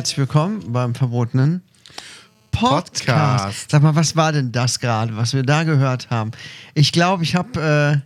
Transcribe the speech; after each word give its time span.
herzlich 0.00 0.16
willkommen 0.16 0.72
beim 0.72 0.94
verbotenen 0.94 1.60
Podcast. 2.52 3.04
Podcast. 3.04 3.70
Sag 3.70 3.82
mal, 3.82 3.94
was 3.94 4.16
war 4.16 4.32
denn 4.32 4.50
das 4.50 4.80
gerade, 4.80 5.14
was 5.14 5.34
wir 5.34 5.42
da 5.42 5.64
gehört 5.64 6.08
haben? 6.08 6.30
Ich 6.72 6.92
glaube, 6.92 7.22
ich 7.22 7.34
habe, 7.34 8.02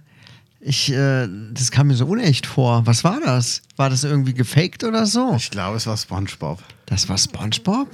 äh, 0.61 0.69
ich, 0.69 0.91
äh, 0.91 1.29
das 1.53 1.71
kam 1.71 1.87
mir 1.87 1.95
so 1.95 2.07
unecht 2.07 2.47
vor. 2.47 2.85
Was 2.85 3.05
war 3.05 3.21
das? 3.21 3.63
War 3.77 3.91
das 3.91 4.03
irgendwie 4.03 4.35
gefaked 4.35 4.83
oder 4.83 5.07
so? 5.07 5.35
Ich 5.37 5.53
glaube, 5.53 5.77
es 5.77 5.87
war 5.87 5.97
SpongeBob. 5.97 6.61
Das 6.87 7.09
war 7.09 7.17
SpongeBob? 7.17 7.89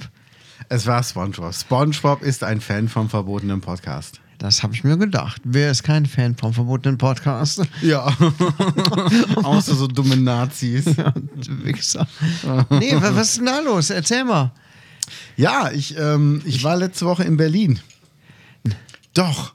Es 0.67 0.87
war 0.87 1.03
SpongeBob. 1.03 1.53
SpongeBob 1.53 2.23
ist 2.23 2.43
ein 2.43 2.59
Fan 2.59 2.89
vom 2.89 3.07
verbotenen 3.07 3.61
Podcast. 3.61 4.19
Das 4.41 4.63
habe 4.63 4.73
ich 4.73 4.83
mir 4.83 4.97
gedacht. 4.97 5.39
Wer 5.43 5.69
ist 5.69 5.83
kein 5.83 6.07
Fan 6.07 6.35
vom 6.35 6.51
verbotenen 6.51 6.97
Podcast? 6.97 7.61
Ja. 7.83 8.07
Außer 9.43 9.75
so 9.75 9.85
dumme 9.85 10.17
Nazis. 10.17 10.85
Du 10.85 11.63
Wichser. 11.63 12.07
Nee, 12.71 12.95
wa- 12.95 13.13
was 13.13 13.29
ist 13.29 13.37
denn 13.37 13.45
da 13.45 13.59
los? 13.59 13.91
Erzähl 13.91 14.23
mal. 14.23 14.51
Ja, 15.37 15.69
ich, 15.71 15.95
ähm, 15.95 16.41
ich 16.45 16.63
war 16.63 16.75
letzte 16.75 17.05
Woche 17.05 17.23
in 17.23 17.37
Berlin. 17.37 17.79
Doch. 19.13 19.53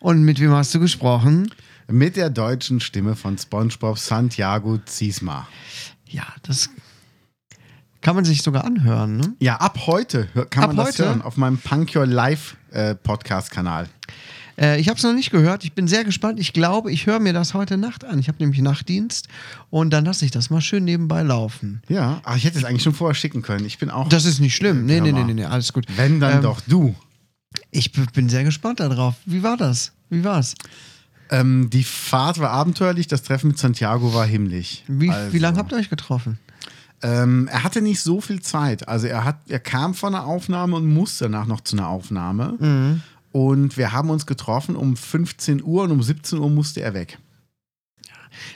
Und 0.00 0.22
mit 0.24 0.38
wem 0.38 0.50
hast 0.52 0.74
du 0.74 0.80
gesprochen? 0.80 1.50
Mit 1.88 2.16
der 2.16 2.28
deutschen 2.28 2.78
Stimme 2.80 3.16
von 3.16 3.38
SpongeBob 3.38 3.98
Santiago 3.98 4.76
Ziesma. 4.84 5.48
Ja, 6.06 6.26
das 6.42 6.68
kann 8.00 8.14
man 8.16 8.24
sich 8.24 8.42
sogar 8.42 8.64
anhören, 8.64 9.16
ne? 9.16 9.34
Ja, 9.40 9.56
ab 9.56 9.80
heute 9.86 10.26
kann 10.50 10.64
Ab 10.64 10.68
man 10.74 10.76
das 10.76 10.88
heute? 10.98 11.04
hören 11.06 11.22
auf 11.22 11.36
meinem 11.36 11.58
Punk 11.58 11.94
Your 11.94 12.06
Life 12.06 12.56
äh, 12.72 12.94
Podcast-Kanal. 12.94 13.88
Äh, 14.58 14.80
ich 14.80 14.88
habe 14.88 14.96
es 14.98 15.02
noch 15.04 15.12
nicht 15.12 15.30
gehört. 15.30 15.64
Ich 15.64 15.72
bin 15.72 15.86
sehr 15.88 16.04
gespannt. 16.04 16.38
Ich 16.40 16.52
glaube, 16.52 16.90
ich 16.92 17.06
höre 17.06 17.18
mir 17.20 17.32
das 17.32 17.54
heute 17.54 17.76
Nacht 17.76 18.04
an. 18.04 18.18
Ich 18.18 18.28
habe 18.28 18.38
nämlich 18.40 18.60
Nachtdienst 18.60 19.28
und 19.70 19.90
dann 19.90 20.04
lasse 20.04 20.24
ich 20.24 20.30
das 20.30 20.50
mal 20.50 20.60
schön 20.60 20.84
nebenbei 20.84 21.22
laufen. 21.22 21.82
Ja, 21.88 22.20
ach, 22.24 22.36
ich 22.36 22.44
hätte 22.44 22.58
es 22.58 22.64
eigentlich 22.64 22.82
schon 22.82 22.94
vorher 22.94 23.14
schicken 23.14 23.42
können. 23.42 23.64
Ich 23.66 23.78
bin 23.78 23.90
auch. 23.90 24.08
Das 24.08 24.24
ist 24.24 24.40
nicht 24.40 24.56
schlimm. 24.56 24.86
Nee, 24.86 25.00
nee, 25.00 25.12
nee, 25.12 25.24
nee, 25.24 25.34
nee, 25.34 25.44
alles 25.44 25.72
gut. 25.72 25.86
wenn 25.96 26.20
dann 26.20 26.36
Ähm, 26.36 26.42
doch 26.42 26.60
du. 26.66 26.94
Ich 27.70 27.92
bin 27.92 28.28
sehr 28.28 28.44
gespannt 28.44 28.80
darauf. 28.80 29.14
Wie 29.26 29.42
war 29.42 29.56
das? 29.56 29.92
Wie 30.08 30.22
war's? 30.24 30.54
Ähm, 31.30 31.70
die 31.70 31.84
Fahrt 31.84 32.38
war 32.38 32.50
abenteuerlich, 32.50 33.06
das 33.06 33.22
Treffen 33.22 33.48
mit 33.48 33.58
Santiago 33.58 34.12
war 34.14 34.26
himmlisch. 34.26 34.82
Wie, 34.88 35.10
Also, 35.10 35.32
wie 35.32 35.38
lange 35.38 35.58
habt 35.58 35.70
ihr 35.72 35.78
euch 35.78 35.88
getroffen? 35.90 36.38
Ähm, 37.02 37.48
er 37.50 37.62
hatte 37.62 37.82
nicht 37.82 38.00
so 38.00 38.20
viel 38.20 38.40
Zeit. 38.40 38.88
Also 38.88 39.06
er 39.06 39.24
hat, 39.24 39.38
er 39.48 39.60
kam 39.60 39.94
von 39.94 40.14
einer 40.14 40.26
Aufnahme 40.26 40.76
und 40.76 40.86
musste 40.86 41.24
danach 41.24 41.46
noch 41.46 41.62
zu 41.62 41.76
einer 41.76 41.88
Aufnahme. 41.88 42.56
Mhm. 42.58 43.02
Und 43.32 43.76
wir 43.76 43.92
haben 43.92 44.10
uns 44.10 44.26
getroffen 44.26 44.76
um 44.76 44.96
15 44.96 45.62
Uhr 45.62 45.84
und 45.84 45.92
um 45.92 46.02
17 46.02 46.38
Uhr 46.38 46.50
musste 46.50 46.82
er 46.82 46.94
weg. 46.94 47.18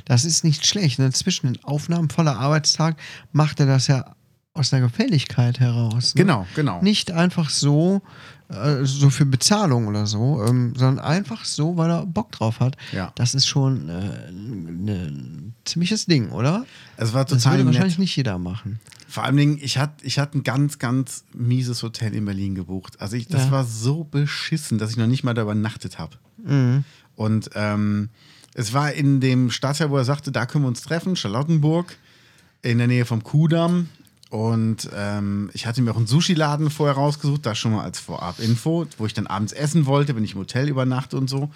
Das 0.04 0.24
ist 0.24 0.44
nicht 0.44 0.66
schlecht. 0.66 0.98
Ne? 0.98 1.10
Zwischen 1.12 1.52
den 1.52 1.64
Aufnahmen 1.64 2.10
voller 2.10 2.38
Arbeitstag 2.38 2.96
macht 3.32 3.60
er 3.60 3.66
das 3.66 3.86
ja 3.86 4.14
aus 4.54 4.70
der 4.70 4.80
Gefälligkeit 4.80 5.58
heraus. 5.58 6.14
Ne? 6.14 6.22
Genau, 6.22 6.46
genau. 6.54 6.80
Nicht 6.80 7.10
einfach 7.10 7.50
so, 7.50 8.02
äh, 8.48 8.84
so 8.84 9.10
für 9.10 9.26
Bezahlung 9.26 9.88
oder 9.88 10.06
so, 10.06 10.44
ähm, 10.46 10.74
sondern 10.76 11.04
einfach 11.04 11.44
so, 11.44 11.76
weil 11.76 11.90
er 11.90 12.06
Bock 12.06 12.30
drauf 12.30 12.60
hat. 12.60 12.76
Ja. 12.92 13.10
Das 13.16 13.34
ist 13.34 13.46
schon 13.46 13.88
äh, 13.88 14.28
ein 14.28 15.54
ziemliches 15.64 16.06
Ding, 16.06 16.30
oder? 16.30 16.64
Es 16.96 17.12
war 17.12 17.24
Das 17.24 17.42
total 17.42 17.58
würde 17.58 17.66
wahrscheinlich 17.66 17.94
nett. 17.94 17.98
nicht 18.00 18.16
jeder 18.16 18.38
machen. 18.38 18.78
Vor 19.08 19.24
allen 19.24 19.36
Dingen, 19.36 19.58
ich 19.60 19.76
hatte 19.78 20.04
ich 20.06 20.18
hatte 20.20 20.38
ein 20.38 20.44
ganz, 20.44 20.78
ganz 20.78 21.24
mieses 21.34 21.82
Hotel 21.82 22.14
in 22.14 22.24
Berlin 22.24 22.54
gebucht. 22.54 23.00
Also 23.00 23.16
ich, 23.16 23.26
das 23.26 23.46
Ja. 23.46 23.50
war 23.50 23.64
so 23.64 24.04
beschissen, 24.04 24.78
dass 24.78 24.90
ich 24.90 24.96
noch 24.96 25.06
nicht 25.08 25.24
mal 25.24 25.34
da 25.34 25.42
übernachtet 25.42 25.98
habe. 25.98 26.16
Mhm. 26.44 26.84
Und 27.16 27.50
ähm, 27.54 28.08
es 28.54 28.72
war 28.72 28.92
in 28.92 29.20
dem 29.20 29.50
Stadtteil, 29.50 29.90
wo 29.90 29.96
er 29.96 30.04
sagte, 30.04 30.30
da 30.30 30.46
können 30.46 30.62
wir 30.64 30.68
uns 30.68 30.82
treffen, 30.82 31.16
Charlottenburg, 31.16 31.96
in 32.62 32.78
der 32.78 32.86
Nähe 32.86 33.04
vom 33.04 33.24
Kudamm. 33.24 33.88
Und 34.34 34.90
ähm, 34.92 35.48
ich 35.52 35.64
hatte 35.64 35.80
mir 35.80 35.92
auch 35.92 35.96
einen 35.96 36.08
Sushi-Laden 36.08 36.68
vorher 36.68 36.96
rausgesucht, 36.96 37.46
das 37.46 37.56
schon 37.56 37.70
mal 37.70 37.84
als 37.84 38.00
Vorab-Info, 38.00 38.84
wo 38.98 39.06
ich 39.06 39.14
dann 39.14 39.28
abends 39.28 39.52
essen 39.52 39.86
wollte, 39.86 40.16
wenn 40.16 40.24
ich 40.24 40.32
im 40.32 40.40
Hotel 40.40 40.68
übernachte 40.68 41.16
und 41.16 41.30
so. 41.30 41.50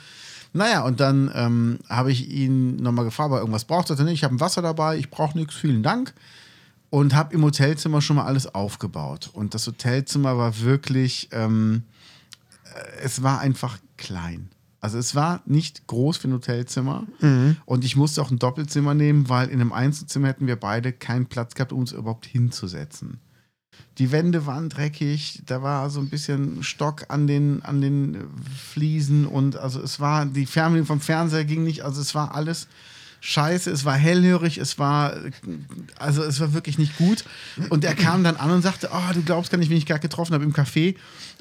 Naja, 0.53 0.85
und 0.85 1.01
dann 1.01 1.29
ähm, 1.35 1.81
habe 1.89 2.13
ich 2.13 2.31
ihn 2.31 2.77
nochmal 2.77 3.05
gefragt, 3.05 3.31
ob 3.31 3.39
er 3.39 3.41
irgendwas 3.41 3.65
braucht. 3.65 3.89
Sagte, 3.89 4.05
nee, 4.05 4.13
ich 4.13 4.23
habe 4.23 4.37
ein 4.37 4.39
Wasser 4.39 4.63
dabei, 4.63 4.97
ich 4.97 5.11
brauche 5.11 5.37
nichts, 5.37 5.57
vielen 5.57 5.83
Dank. 5.83 6.15
Und 6.89 7.17
habe 7.17 7.35
im 7.35 7.43
Hotelzimmer 7.43 8.01
schon 8.01 8.15
mal 8.15 8.27
alles 8.27 8.55
aufgebaut. 8.55 9.29
Und 9.33 9.55
das 9.55 9.67
Hotelzimmer 9.67 10.39
war 10.39 10.61
wirklich, 10.61 11.31
ähm, 11.33 11.83
äh, 12.63 13.03
es 13.03 13.25
war 13.25 13.41
einfach 13.41 13.79
klein. 13.97 14.51
Also 14.81 14.99
es 14.99 15.15
war 15.15 15.43
nicht 15.45 15.87
groß 15.87 16.19
für 16.19 16.29
ein 16.29 16.33
Hotelzimmer. 16.35 17.05
Und 17.65 17.85
ich 17.85 17.97
musste 17.97 18.23
auch 18.23 18.31
ein 18.31 18.39
Doppelzimmer 18.39 18.95
nehmen, 18.95 19.29
weil 19.29 19.49
in 19.49 19.61
einem 19.61 19.73
Einzelzimmer 19.73 20.29
hätten 20.29 20.47
wir 20.47 20.57
beide 20.57 20.93
keinen 20.93 21.27
Platz 21.27 21.55
gehabt, 21.55 21.73
um 21.73 21.81
uns 21.81 21.93
überhaupt 21.93 22.27
hinzusetzen. 22.27 23.19
Die 23.99 24.13
Wände 24.13 24.47
waren 24.47 24.69
dreckig, 24.69 25.43
da 25.47 25.63
war 25.63 25.91
so 25.91 25.99
ein 26.01 26.09
bisschen 26.09 26.63
Stock 26.63 27.07
an 27.09 27.27
den, 27.27 27.63
an 27.63 27.81
den 27.81 28.29
Fliesen 28.57 29.27
und 29.27 29.57
also 29.57 29.81
es 29.81 29.99
war, 29.99 30.25
die 30.27 30.47
Fernbedienung 30.47 30.87
vom 30.87 31.01
Fernseher 31.01 31.45
ging 31.45 31.65
nicht, 31.65 31.85
also 31.85 32.01
es 32.01 32.15
war 32.15 32.35
alles 32.35 32.69
scheiße, 33.21 33.71
es 33.71 33.85
war 33.85 33.97
hellhörig, 33.97 34.59
es 34.59 34.79
war, 34.79 35.15
also 35.99 36.23
es 36.23 36.39
war 36.41 36.53
wirklich 36.53 36.79
nicht 36.79 36.97
gut. 36.97 37.25
Und 37.71 37.85
er 37.85 37.95
kam 37.95 38.23
dann 38.23 38.37
an 38.37 38.51
und 38.51 38.63
sagte, 38.63 38.91
oh, 38.93 39.13
du 39.13 39.23
glaubst 39.23 39.51
gar 39.51 39.59
nicht, 39.59 39.71
wen 39.71 39.77
ich 39.77 39.87
gerade 39.87 40.01
getroffen 40.01 40.35
habe 40.35 40.45
im 40.45 40.53
Café. 40.53 40.95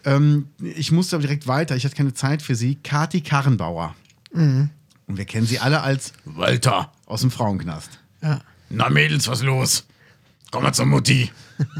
Ähm, 0.07 0.47
ich 0.59 0.91
musste 0.91 1.17
aber 1.17 1.23
direkt 1.23 1.47
weiter, 1.47 1.75
ich 1.75 1.83
hatte 1.83 1.95
keine 1.95 2.13
Zeit 2.13 2.41
für 2.41 2.55
sie. 2.55 2.75
Kati 2.75 3.21
Karrenbauer. 3.21 3.93
Und 5.07 5.17
wir 5.17 5.25
kennen 5.25 5.45
sie 5.45 5.59
alle 5.59 5.81
als 5.81 6.13
Walter 6.25 6.91
aus 7.05 7.21
dem 7.21 7.31
Frauenknast. 7.31 7.99
Ja. 8.21 8.41
Na 8.69 8.89
Mädels, 8.89 9.27
was 9.27 9.41
los? 9.41 9.85
Komm 10.51 10.63
mal 10.63 10.73
zur 10.73 10.85
Mutti. 10.85 11.31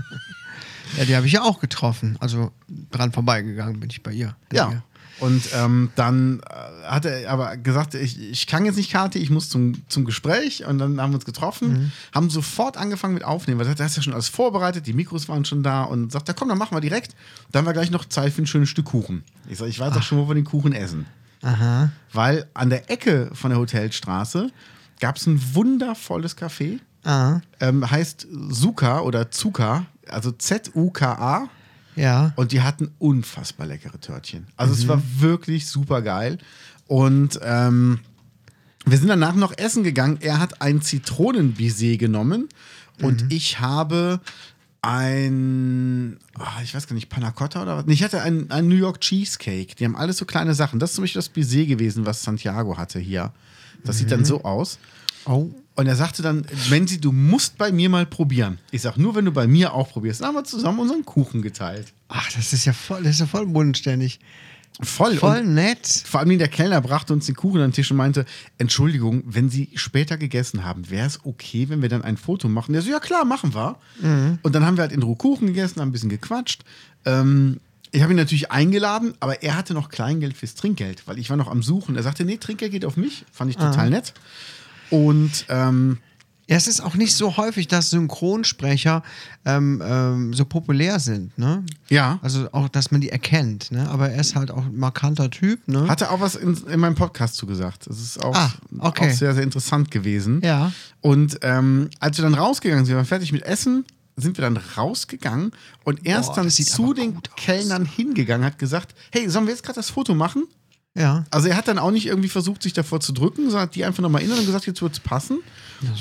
Ja, 0.96 1.04
die 1.04 1.16
habe 1.18 1.28
ich 1.28 1.34
ja 1.34 1.42
auch 1.44 1.60
getroffen. 1.60 2.16
Also 2.22 2.54
dran 2.92 3.12
vorbeigegangen 3.12 3.80
bin 3.82 3.90
ich 3.90 4.04
bei 4.04 4.14
ihr. 4.14 4.36
Ja. 4.54 4.82
Und 5.20 5.44
ähm, 5.54 5.92
dann 5.96 6.40
äh, 6.40 6.77
hat 6.88 7.06
er 7.06 7.30
aber 7.30 7.58
gesagt, 7.58 7.94
ich, 7.94 8.20
ich 8.20 8.48
kann 8.48 8.66
jetzt 8.66 8.78
nicht 8.78 8.92
Kati, 8.92 9.20
ich 9.20 9.30
muss 9.30 9.50
zum, 9.50 9.88
zum 9.88 10.06
Gespräch. 10.06 10.66
Und 10.66 10.80
dann 10.80 11.00
haben 11.00 11.12
wir 11.12 11.16
uns 11.16 11.25
getroffen, 11.25 11.92
haben 12.14 12.30
sofort 12.30 12.78
angefangen 12.78 13.14
mit 13.14 13.24
Aufnehmen, 13.24 13.59
weil 13.59 13.68
er 13.68 13.86
ist 13.86 13.98
ja 13.98 14.03
schon 14.03 14.14
alles 14.14 14.30
vorbereitet, 14.30 14.88
die 14.88 14.94
Mikros 14.94 15.30
waren 15.30 15.46
schon 15.46 15.64
da 15.64 15.84
und 15.84 16.12
sagt, 16.12 16.28
ja 16.28 16.34
komm, 16.34 16.50
dann 16.50 16.58
machen 16.58 16.75
wir 16.75 16.81
direkt. 16.81 17.16
Dann 17.52 17.62
haben 17.62 17.68
wir 17.68 17.74
gleich 17.74 17.92
noch 17.92 18.06
Zeit 18.06 18.34
für 18.34 18.42
ein 18.42 18.48
schönes 18.48 18.70
Stück 18.70 18.86
Kuchen. 18.86 19.24
Ich 19.50 19.58
sage, 19.58 19.70
ich 19.70 19.80
weiß 19.80 19.96
auch 19.96 20.03
schon, 20.03 20.18
wo 20.18 20.28
wir 20.28 20.36
den 20.36 20.46
Kuchen 20.46 20.74
essen. 20.74 21.06
Aha. 21.42 21.92
Weil 22.14 22.48
an 22.53 22.70
der 22.70 22.90
Ecke 22.90 23.30
von 23.34 23.52
der 23.52 23.59
Hotelstraße 23.59 24.50
gab 25.00 25.18
es 25.18 25.28
ein 25.28 25.42
wundervolles 25.54 26.38
Café. 26.38 26.80
Ah. 27.04 27.42
Ähm, 27.59 27.90
heißt 27.90 28.28
Zuka 28.52 29.02
oder 29.02 29.31
Zuka, 29.31 29.86
also 30.08 30.31
Z-U-K-A. 30.31 31.50
Ja. 31.97 32.34
Und 32.35 32.52
die 32.52 32.62
hatten 32.62 32.91
unfassbar 33.00 33.68
leckere 33.68 34.00
Törtchen. 34.00 34.47
Also 34.56 34.74
es 34.74 34.88
war 34.88 35.02
wirklich 35.18 35.68
super 35.68 36.02
geil. 36.02 36.38
Und 36.85 37.40
ähm, 37.44 38.00
wir 38.86 38.98
sind 38.98 39.10
danach 39.10 39.36
noch 39.36 39.57
essen 39.57 39.83
gegangen. 39.83 40.19
Er 40.22 40.39
hat 40.39 40.62
ein 40.62 40.81
Zitronenbisset 40.81 42.00
genommen 42.00 42.48
und 43.01 43.25
ich 43.30 43.60
habe 43.60 44.22
ein, 44.81 46.18
ah, 46.36 46.62
ich 46.63 46.74
weiß 46.74 46.88
gar 46.88 46.94
nicht, 46.94 47.10
Panna 47.10 47.31
Cotta 47.31 47.63
oder 47.63 47.77
was? 47.77 47.86
Nee, 47.86 47.94
ich 47.94 48.04
hatte 48.04 48.22
ein, 48.22 48.50
ein 48.51 48.68
New 48.68 48.75
York 48.75 49.01
Cheesecake. 49.01 49.75
Die 49.75 49.83
haben 49.83 49.95
alles 49.95 50.18
so 50.18 50.25
kleine 50.25 50.54
Sachen. 50.54 50.80
Das 50.80 50.92
ist 50.92 50.95
zum 50.95 51.04
Beispiel 51.04 51.19
das 51.19 51.30
Baiser 51.30 51.66
gewesen, 51.66 52.06
was 52.06 52.24
Santiago 52.24 52.77
hatte 52.77 53.00
hier. 53.00 53.33
Das 53.83 53.98
sieht 53.98 54.12
dann 54.12 54.25
so 54.25 54.44
aus. 54.44 54.80
Oh. 55.27 55.51
Und 55.75 55.85
er 55.85 55.95
sagte 55.95 56.24
dann, 56.24 56.45
Menzi, 56.69 57.00
du 57.00 57.12
musst 57.12 57.57
bei 57.57 57.71
mir 57.71 57.89
mal 57.89 58.06
probieren. 58.06 58.57
Ich 58.71 58.81
sag, 58.81 58.97
nur 58.97 59.13
wenn 59.13 59.25
du 59.25 59.31
bei 59.31 59.45
mir 59.45 59.74
auch 59.74 59.89
probierst. 59.91 60.21
Dann 60.21 60.29
haben 60.29 60.35
wir 60.35 60.44
zusammen 60.44 60.79
unseren 60.79 61.06
Kuchen 61.06 61.41
geteilt. 61.44 61.94
Ach, 62.07 62.31
das 62.31 62.51
ist 62.53 62.65
ja 62.65 62.74
voll, 62.74 63.03
das 63.03 63.13
ist 63.13 63.19
ja 63.19 63.25
voll 63.27 63.45
bodenständig. 63.45 64.19
Voll. 64.81 65.15
Voll 65.18 65.39
Und 65.39 65.56
nett. 65.56 65.88
vor 66.06 66.19
allem 66.19 66.38
der 66.38 66.47
Kellner 66.47 66.81
brachte 66.81 67.13
uns 67.13 67.25
den 67.25 67.35
Kuchen 67.35 67.62
an 67.62 67.69
den 67.69 67.74
Tisch 67.74 67.89
und 67.89 67.97
meinte, 67.97 68.25
Entschuldigung, 68.59 69.24
wenn 69.25 69.50
Sie 69.50 69.69
später 69.75 70.18
gegessen 70.18 70.63
haben, 70.63 70.89
wäre 70.89 71.07
es 71.07 71.25
okay, 71.25 71.69
wenn 71.69 71.81
wir 71.81 71.89
dann 71.89 72.03
ein 72.03 72.18
Foto 72.18 72.47
machen? 72.47 72.74
Der 72.74 72.81
so, 72.83 72.91
ja 72.91 73.00
klar, 73.00 73.25
machen 73.25 73.56
wir. 73.56 73.77
Und 74.44 74.56
dann 74.56 74.65
haben 74.65 74.77
wir 74.77 74.83
halt 74.83 74.91
in 74.91 75.01
Ruhe 75.01 75.15
Kuchen 75.15 75.47
gegessen, 75.47 75.81
haben 75.81 75.89
ein 75.89 75.94
bisschen 75.94 76.09
gequatscht. 76.09 76.63
Ähm, 77.06 77.59
ich 77.91 78.03
habe 78.03 78.13
ihn 78.13 78.18
natürlich 78.18 78.51
eingeladen, 78.51 79.13
aber 79.19 79.41
er 79.41 79.56
hatte 79.56 79.74
noch 79.74 79.89
Kleingeld 79.89 80.35
fürs 80.38 80.53
Trinkgeld, 80.53 81.07
weil 81.07 81.18
ich 81.18 81.29
war 81.29 81.38
noch 81.38 81.47
am 81.50 81.63
Suchen. 81.63 81.95
Er 81.95 82.03
sagte, 82.03 82.25
nee, 82.25 82.38
Trinkgeld 82.38 82.71
geht 82.71 82.85
auf 82.85 82.97
mich. 82.97 83.25
Fand 83.31 83.50
ich 83.50 83.57
total 83.57 83.89
nett. 83.89 84.13
Und 84.89 85.45
ähm, 85.50 85.98
Ja, 86.50 86.56
es 86.56 86.68
ist 86.68 86.80
auch 86.81 86.95
nicht 86.95 87.13
so 87.16 87.36
häufig, 87.36 87.68
dass 87.68 87.89
Synchronsprecher 87.89 89.04
ähm, 89.45 89.81
ähm, 89.86 90.34
so 90.34 90.45
populär 90.45 90.98
sind, 91.00 91.38
ne? 91.38 91.66
ja, 91.89 92.19
Also 92.22 92.48
auch, 92.54 92.69
dass 92.69 92.89
man 92.92 93.01
die 93.01 93.10
erkennt, 93.10 93.69
ne? 93.72 93.89
Aber 93.89 94.10
er 94.10 94.22
ist 94.22 94.36
halt 94.36 94.50
auch 94.51 94.66
ein 94.66 94.78
markanter 94.78 95.30
Typ, 95.30 95.68
ne? 95.68 95.88
hatte 95.89 96.10
auch 96.10 96.22
was 96.22 96.36
in, 96.36 96.56
in 96.68 96.80
meinem 96.80 96.95
Podcast 96.95 97.36
zugesagt. 97.36 97.88
Das 97.88 98.00
ist 98.00 98.24
auch, 98.24 98.34
Ah, 98.36 98.54
okay. 98.80 99.10
auch 99.10 99.13
sehr, 99.13 99.34
sehr 99.34 99.44
interessant 99.44 99.92
gewesen. 99.92 100.39
Ja. 100.42 100.72
Und 101.01 101.38
ähm, 101.42 101.89
als 102.00 102.18
wir 102.18 102.24
dann 102.24 102.34
rausgegangen 102.36 102.86
sind, 102.86 102.94
wir 102.94 102.98
waren 102.98 103.06
fertig 103.06 103.34
mit 103.34 103.44
Essen, 103.44 103.84
sind 104.16 104.38
wir 104.38 104.42
dann 104.44 104.57
rausgegangen 104.78 105.51
und 105.84 106.06
er 106.07 106.22
ist 106.22 106.31
dann 106.31 106.50
zu 106.50 106.94
den. 106.94 107.19
Kellnern 107.36 107.86
hingegangen, 107.86 108.45
hat 108.45 108.57
gesagt, 108.57 108.95
hey, 109.12 109.30
sollen 109.30 109.45
wir 109.48 109.54
jetzt 109.54 109.63
gerade 109.63 109.75
das 109.75 109.89
Foto 109.89 110.16
machen? 110.16 110.45
Ja. 110.98 111.26
Also 111.30 111.48
er 111.48 111.56
hat 111.56 111.68
dann 111.68 111.80
auch 111.80 111.92
nicht 111.92 112.08
irgendwie 112.08 112.30
versucht, 112.30 112.64
sich 112.64 112.74
davor 112.74 113.00
zu 113.00 113.12
drücken, 113.14 113.44
sondern 113.44 113.62
hat 113.62 113.76
die 113.76 113.86
einfach 113.86 114.02
nochmal 114.02 114.22
erinnert 114.22 114.40
und 114.40 114.46
gesagt, 114.46 114.66
jetzt 114.66 114.82
wird 114.82 114.94
es 114.94 115.00
passen. 115.00 115.40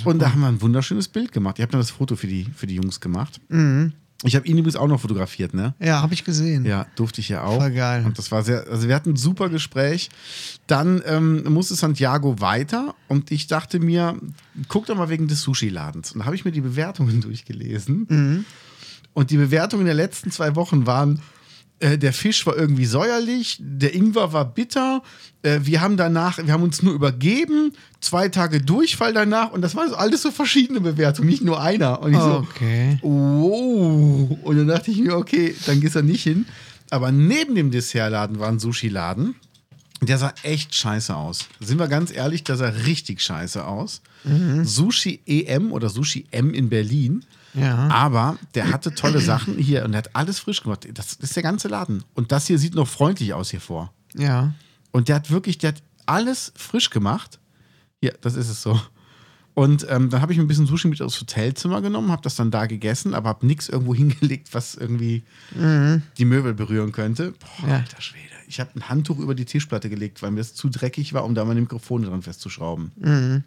und 0.04 0.18
da 0.20 0.32
haben 0.32 0.40
wir 0.40 0.48
ein 0.48 0.62
wunderschönes 0.62 1.08
Bild 1.08 1.32
gemacht. 1.32 1.58
Ihr 1.58 1.64
habt 1.64 1.74
dann 1.74 1.80
das 1.80 1.90
Foto 1.90 2.16
für 2.16 2.26
die, 2.26 2.46
für 2.56 2.66
die 2.66 2.74
Jungs 2.76 3.00
gemacht. 3.00 3.40
Mhm. 3.48 3.92
Ich 4.22 4.34
habe 4.34 4.46
ihn 4.46 4.56
übrigens 4.56 4.76
auch 4.76 4.88
noch 4.88 5.00
fotografiert, 5.00 5.52
ne? 5.52 5.74
Ja, 5.78 6.00
habe 6.00 6.14
ich 6.14 6.24
gesehen. 6.24 6.64
Ja, 6.64 6.86
durfte 6.96 7.20
ich 7.20 7.28
ja 7.28 7.44
auch. 7.44 7.60
Voll 7.60 7.72
geil. 7.72 8.02
Und 8.06 8.16
das 8.16 8.32
war 8.32 8.42
sehr, 8.42 8.66
also 8.70 8.88
wir 8.88 8.94
hatten 8.94 9.10
ein 9.10 9.16
super 9.16 9.50
Gespräch. 9.50 10.08
Dann 10.66 11.02
ähm, 11.04 11.44
musste 11.52 11.74
Santiago 11.74 12.40
weiter 12.40 12.94
und 13.08 13.30
ich 13.30 13.46
dachte 13.46 13.78
mir, 13.78 14.16
guck 14.68 14.86
doch 14.86 14.96
mal 14.96 15.10
wegen 15.10 15.28
des 15.28 15.42
Sushi-Ladens. 15.42 16.12
Und 16.12 16.20
da 16.20 16.24
habe 16.24 16.34
ich 16.34 16.46
mir 16.46 16.52
die 16.52 16.62
Bewertungen 16.62 17.20
durchgelesen. 17.20 18.06
Mhm. 18.08 18.44
Und 19.12 19.30
die 19.30 19.36
Bewertungen 19.36 19.84
der 19.84 19.94
letzten 19.94 20.30
zwei 20.30 20.56
Wochen 20.56 20.86
waren, 20.86 21.20
äh, 21.80 21.98
der 21.98 22.12
Fisch 22.12 22.46
war 22.46 22.56
irgendwie 22.56 22.86
säuerlich, 22.86 23.58
der 23.60 23.94
Ingwer 23.94 24.32
war 24.32 24.44
bitter, 24.44 25.02
äh, 25.42 25.60
wir 25.62 25.80
haben 25.80 25.96
danach, 25.96 26.38
wir 26.38 26.52
haben 26.52 26.62
uns 26.62 26.82
nur 26.82 26.94
übergeben, 26.94 27.72
zwei 28.00 28.28
Tage 28.28 28.60
Durchfall 28.60 29.12
danach 29.12 29.52
und 29.52 29.60
das 29.62 29.74
waren 29.74 29.90
so 29.90 29.96
alles 29.96 30.22
so 30.22 30.30
verschiedene 30.30 30.80
Bewertungen, 30.80 31.28
nicht 31.28 31.42
nur 31.42 31.60
einer. 31.60 32.00
Und 32.00 32.12
ich 32.12 32.18
so, 32.18 32.46
Okay. 32.48 32.98
Wow. 33.02 34.38
Und 34.42 34.56
dann 34.56 34.68
dachte 34.68 34.90
ich 34.90 34.98
mir, 34.98 35.16
okay, 35.16 35.54
dann 35.66 35.80
gehst 35.80 35.96
du 35.96 36.02
nicht 36.02 36.22
hin. 36.22 36.46
Aber 36.90 37.10
neben 37.12 37.54
dem 37.54 37.70
Dessertladen 37.70 38.38
war 38.38 38.48
ein 38.48 38.58
Sushi-Laden. 38.58 39.34
Der 40.02 40.18
sah 40.18 40.32
echt 40.42 40.74
scheiße 40.74 41.14
aus. 41.16 41.46
Sind 41.58 41.78
wir 41.78 41.88
ganz 41.88 42.12
ehrlich, 42.12 42.44
der 42.44 42.56
sah 42.56 42.68
richtig 42.68 43.22
scheiße 43.22 43.64
aus. 43.66 44.02
Sushi 44.64 45.20
EM 45.26 45.72
oder 45.72 45.88
Sushi 45.88 46.26
M 46.30 46.52
in 46.52 46.68
Berlin. 46.68 47.24
Ja. 47.56 47.88
Aber 47.88 48.36
der 48.54 48.70
hatte 48.70 48.94
tolle 48.94 49.20
Sachen 49.20 49.56
hier 49.58 49.84
und 49.84 49.94
er 49.94 49.98
hat 49.98 50.14
alles 50.14 50.38
frisch 50.38 50.62
gemacht. 50.62 50.86
Das 50.94 51.14
ist 51.14 51.34
der 51.36 51.42
ganze 51.42 51.68
Laden. 51.68 52.04
Und 52.14 52.30
das 52.32 52.46
hier 52.46 52.58
sieht 52.58 52.74
noch 52.74 52.86
freundlich 52.88 53.32
aus 53.34 53.50
hier 53.50 53.60
vor. 53.60 53.92
Ja. 54.14 54.52
Und 54.92 55.08
der 55.08 55.16
hat 55.16 55.30
wirklich, 55.30 55.58
der 55.58 55.68
hat 55.68 55.82
alles 56.06 56.52
frisch 56.56 56.90
gemacht. 56.90 57.40
Hier, 58.00 58.14
das 58.20 58.34
ist 58.36 58.48
es 58.48 58.62
so. 58.62 58.80
Und 59.54 59.86
ähm, 59.88 60.10
dann 60.10 60.20
habe 60.20 60.32
ich 60.32 60.38
mir 60.38 60.44
ein 60.44 60.48
bisschen 60.48 60.66
Sushi 60.66 60.86
mit 60.86 61.00
aufs 61.00 61.18
Hotelzimmer 61.18 61.80
genommen, 61.80 62.12
habe 62.12 62.20
das 62.20 62.36
dann 62.36 62.50
da 62.50 62.66
gegessen, 62.66 63.14
aber 63.14 63.30
habe 63.30 63.46
nichts 63.46 63.70
irgendwo 63.70 63.94
hingelegt, 63.94 64.48
was 64.52 64.74
irgendwie 64.74 65.24
die 66.18 66.24
Möbel 66.26 66.52
berühren 66.52 66.92
könnte. 66.92 67.32
Boah, 67.32 67.68
Ja. 67.68 67.74
alter 67.76 68.00
Schwede. 68.02 68.22
Ich 68.48 68.60
habe 68.60 68.70
ein 68.76 68.88
Handtuch 68.88 69.18
über 69.18 69.34
die 69.34 69.44
Tischplatte 69.46 69.88
gelegt, 69.90 70.22
weil 70.22 70.30
mir 70.30 70.38
das 70.40 70.54
zu 70.54 70.68
dreckig 70.68 71.14
war, 71.14 71.24
um 71.24 71.34
da 71.34 71.44
meine 71.44 71.60
Mikrofone 71.60 72.06
dran 72.06 72.22
festzuschrauben. 72.22 73.44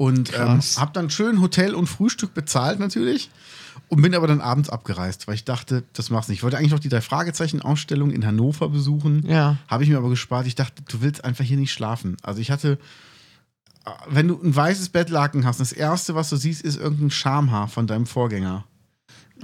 Und 0.00 0.32
ähm, 0.32 0.62
habe 0.78 0.92
dann 0.94 1.10
schön 1.10 1.42
Hotel 1.42 1.74
und 1.74 1.86
Frühstück 1.86 2.32
bezahlt 2.32 2.80
natürlich 2.80 3.28
und 3.88 4.00
bin 4.00 4.14
aber 4.14 4.26
dann 4.26 4.40
abends 4.40 4.70
abgereist, 4.70 5.28
weil 5.28 5.34
ich 5.34 5.44
dachte, 5.44 5.84
das 5.92 6.08
machst 6.08 6.30
du 6.30 6.32
nicht. 6.32 6.38
Ich 6.38 6.42
wollte 6.42 6.56
eigentlich 6.56 6.70
noch 6.70 6.78
die 6.78 6.88
drei 6.88 7.02
Fragezeichen-Ausstellung 7.02 8.10
in 8.10 8.24
Hannover 8.24 8.70
besuchen. 8.70 9.26
Ja. 9.28 9.58
Habe 9.68 9.84
ich 9.84 9.90
mir 9.90 9.98
aber 9.98 10.08
gespart. 10.08 10.46
Ich 10.46 10.54
dachte, 10.54 10.82
du 10.88 11.02
willst 11.02 11.22
einfach 11.22 11.44
hier 11.44 11.58
nicht 11.58 11.70
schlafen. 11.70 12.16
Also 12.22 12.40
ich 12.40 12.50
hatte, 12.50 12.78
äh, 13.84 13.90
wenn 14.08 14.26
du 14.26 14.40
ein 14.42 14.56
weißes 14.56 14.88
Bettlaken 14.88 15.44
hast, 15.44 15.60
das 15.60 15.70
erste, 15.70 16.14
was 16.14 16.30
du 16.30 16.36
siehst, 16.36 16.62
ist 16.62 16.80
irgendein 16.80 17.10
Schamhaar 17.10 17.68
von 17.68 17.86
deinem 17.86 18.06
Vorgänger. 18.06 18.64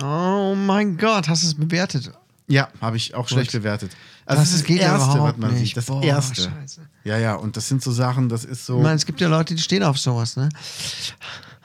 Oh 0.03 0.55
mein 0.57 0.97
Gott, 0.97 1.29
hast 1.29 1.43
du 1.43 1.49
es 1.49 1.55
bewertet? 1.55 2.13
Ja, 2.49 2.69
habe 2.81 2.97
ich 2.97 3.15
auch 3.15 3.29
schlecht 3.29 3.53
bewertet. 3.53 3.91
Also 4.25 4.43
das, 4.43 4.53
ist 4.53 4.65
geht 4.65 4.81
ja 4.81 4.93
Erste, 4.93 5.13
überhaupt 5.13 5.35
was 5.35 5.41
man 5.41 5.55
nicht. 5.55 5.69
sieht. 5.69 5.77
Das 5.77 5.87
Boah, 5.87 6.03
Erste. 6.03 6.43
Scheiße. 6.43 6.81
Ja, 7.05 7.19
ja, 7.19 7.35
und 7.35 7.57
das 7.57 7.69
sind 7.69 7.83
so 7.83 7.91
Sachen, 7.93 8.29
das 8.29 8.45
ist 8.45 8.67
so. 8.67 8.79
Ich 8.79 8.83
meine, 8.83 8.97
es 8.97 9.07
gibt 9.07 9.21
ja 9.21 9.29
Leute, 9.29 9.55
die 9.55 9.63
stehen 9.63 9.83
auf 9.83 9.99
sowas, 9.99 10.37
ne? 10.37 10.49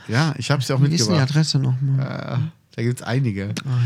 ja, 0.08 0.34
ich 0.38 0.50
habe 0.52 0.62
es 0.62 0.68
ja 0.68 0.76
auch 0.76 0.82
Wie 0.82 0.86
ist 0.86 1.08
denn 1.08 1.16
die 1.16 1.20
mitgebracht. 1.20 1.30
Adresse 1.30 1.60
nochmal? 1.60 2.40
Äh, 2.40 2.52
da 2.76 2.82
gibt 2.82 3.02
es 3.02 3.06
einige. 3.06 3.54
Ah, 3.66 3.80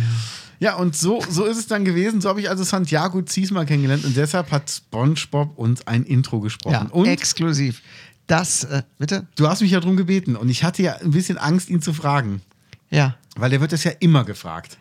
ja. 0.59 0.75
und 0.75 0.95
so, 0.95 1.21
so 1.29 1.45
ist 1.45 1.57
es 1.57 1.67
dann 1.67 1.85
gewesen. 1.85 2.21
So 2.21 2.29
habe 2.29 2.39
ich 2.39 2.49
also 2.49 2.63
Santiago 2.63 3.21
Ziesma 3.21 3.65
kennengelernt 3.65 4.05
und 4.05 4.15
deshalb 4.15 4.51
hat 4.51 4.69
SpongeBob 4.69 5.57
uns 5.57 5.85
ein 5.87 6.03
Intro 6.03 6.39
gesprochen. 6.39 6.73
Ja, 6.73 6.87
und 6.91 7.07
exklusiv. 7.07 7.81
Das, 8.27 8.63
äh, 8.63 8.83
bitte? 8.97 9.27
du 9.35 9.47
hast 9.47 9.61
mich 9.61 9.71
ja 9.71 9.79
darum 9.79 9.97
gebeten 9.97 10.35
und 10.35 10.49
ich 10.49 10.63
hatte 10.63 10.81
ja 10.81 10.95
ein 10.95 11.11
bisschen 11.11 11.37
Angst, 11.37 11.69
ihn 11.69 11.81
zu 11.81 11.93
fragen. 11.93 12.41
Ja. 12.89 13.15
Weil 13.35 13.49
der 13.49 13.61
wird 13.61 13.71
das 13.71 13.83
ja 13.83 13.91
immer 13.99 14.23
gefragt. 14.23 14.77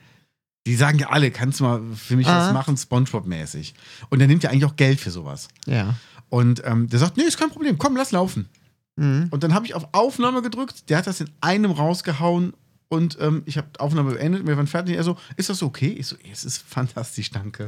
Die 0.66 0.76
sagen 0.76 0.99
ja 0.99 1.11
alle, 1.11 1.31
kannst 1.31 1.61
du 1.61 1.64
mal 1.64 1.82
für 1.94 2.16
mich 2.16 2.26
Ah. 2.26 2.46
was 2.49 2.55
machen, 2.55 2.76
Spongebob-mäßig. 2.76 3.75
Und 4.08 4.19
der 4.19 4.28
nimmt 4.28 4.43
ja 4.43 4.50
eigentlich 4.50 4.64
auch 4.64 4.76
Geld 4.76 4.99
für 5.00 5.11
sowas. 5.11 5.49
Ja. 5.66 5.94
Und 6.31 6.62
ähm, 6.64 6.88
der 6.88 6.99
sagt, 6.99 7.16
nee, 7.16 7.25
ist 7.25 7.38
kein 7.38 7.50
Problem, 7.50 7.76
komm, 7.78 7.96
lass 7.96 8.12
laufen. 8.12 8.49
Mhm. 8.96 9.28
Und 9.31 9.43
dann 9.44 9.52
habe 9.55 9.66
ich 9.66 9.75
auf 9.75 9.88
Aufnahme 9.93 10.40
gedrückt, 10.40 10.88
der 10.88 10.99
hat 10.99 11.06
das 11.06 11.20
in 11.20 11.28
einem 11.40 11.70
rausgehauen 11.70 12.55
und 12.88 13.19
ähm, 13.20 13.43
ich 13.44 13.56
habe 13.58 13.69
Aufnahme 13.78 14.12
beendet, 14.12 14.46
wir 14.46 14.56
waren 14.56 14.66
fertig. 14.66 14.96
Er 14.96 15.05
so, 15.05 15.16
ist 15.37 15.49
das 15.50 15.62
okay? 15.62 15.88
Ich 15.99 16.06
so, 16.06 16.16
es 16.32 16.44
ist 16.44 16.62
fantastisch, 16.66 17.31
danke. 17.31 17.66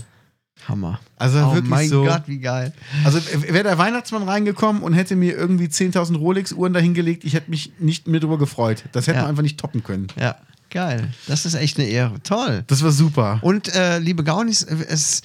Hammer. 0.69 1.01
Also 1.17 1.39
Oh 1.41 1.53
wirklich 1.55 1.69
mein 1.69 1.89
so. 1.89 2.05
Gott, 2.05 2.23
wie 2.27 2.39
geil. 2.39 2.73
Also 3.05 3.21
wäre 3.43 3.63
der 3.65 3.77
Weihnachtsmann 3.77 4.23
reingekommen 4.23 4.83
und 4.83 4.95
hätte 4.95 5.15
mir 5.17 5.37
irgendwie 5.37 5.67
10.000 5.67 6.17
Rolex-Uhren 6.17 6.73
dahingelegt, 6.73 7.25
ich 7.25 7.35
hätte 7.35 7.51
mich 7.51 7.73
nicht 7.79 8.09
mehr 8.09 8.21
drüber 8.21 8.39
gefreut. 8.39 8.85
Das 8.93 9.07
hätte 9.07 9.17
Ja. 9.17 9.23
man 9.25 9.31
einfach 9.31 9.43
nicht 9.43 9.59
toppen 9.61 9.83
können. 9.83 10.07
Ja, 10.19 10.37
geil. 10.71 11.09
Das 11.27 11.47
ist 11.47 11.55
echt 11.55 11.79
eine 11.79 11.89
Ehre. 11.89 12.21
Toll. 12.23 12.65
Das 12.67 12.83
war 12.83 12.93
super. 12.93 13.39
Und 13.43 13.75
äh, 13.75 13.99
liebe 13.99 14.25
Gaunis, 14.25 14.63
äh, 14.63 14.77
es 14.89 15.23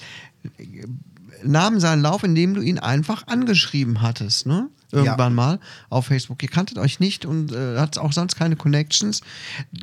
nahm 1.44 1.80
seinen 1.80 2.02
Lauf, 2.02 2.22
indem 2.22 2.54
du 2.54 2.60
ihn 2.60 2.78
einfach 2.78 3.26
angeschrieben 3.26 4.00
hattest, 4.02 4.46
ne? 4.46 4.68
Irgendwann 4.94 5.34
mal 5.34 5.58
auf 5.88 6.04
Facebook. 6.08 6.42
Ihr 6.42 6.50
kanntet 6.50 6.76
euch 6.76 7.00
nicht 7.00 7.24
und 7.24 7.50
äh, 7.50 7.78
hat 7.78 7.96
auch 7.96 8.12
sonst 8.12 8.36
keine 8.36 8.56
Connections. 8.56 9.22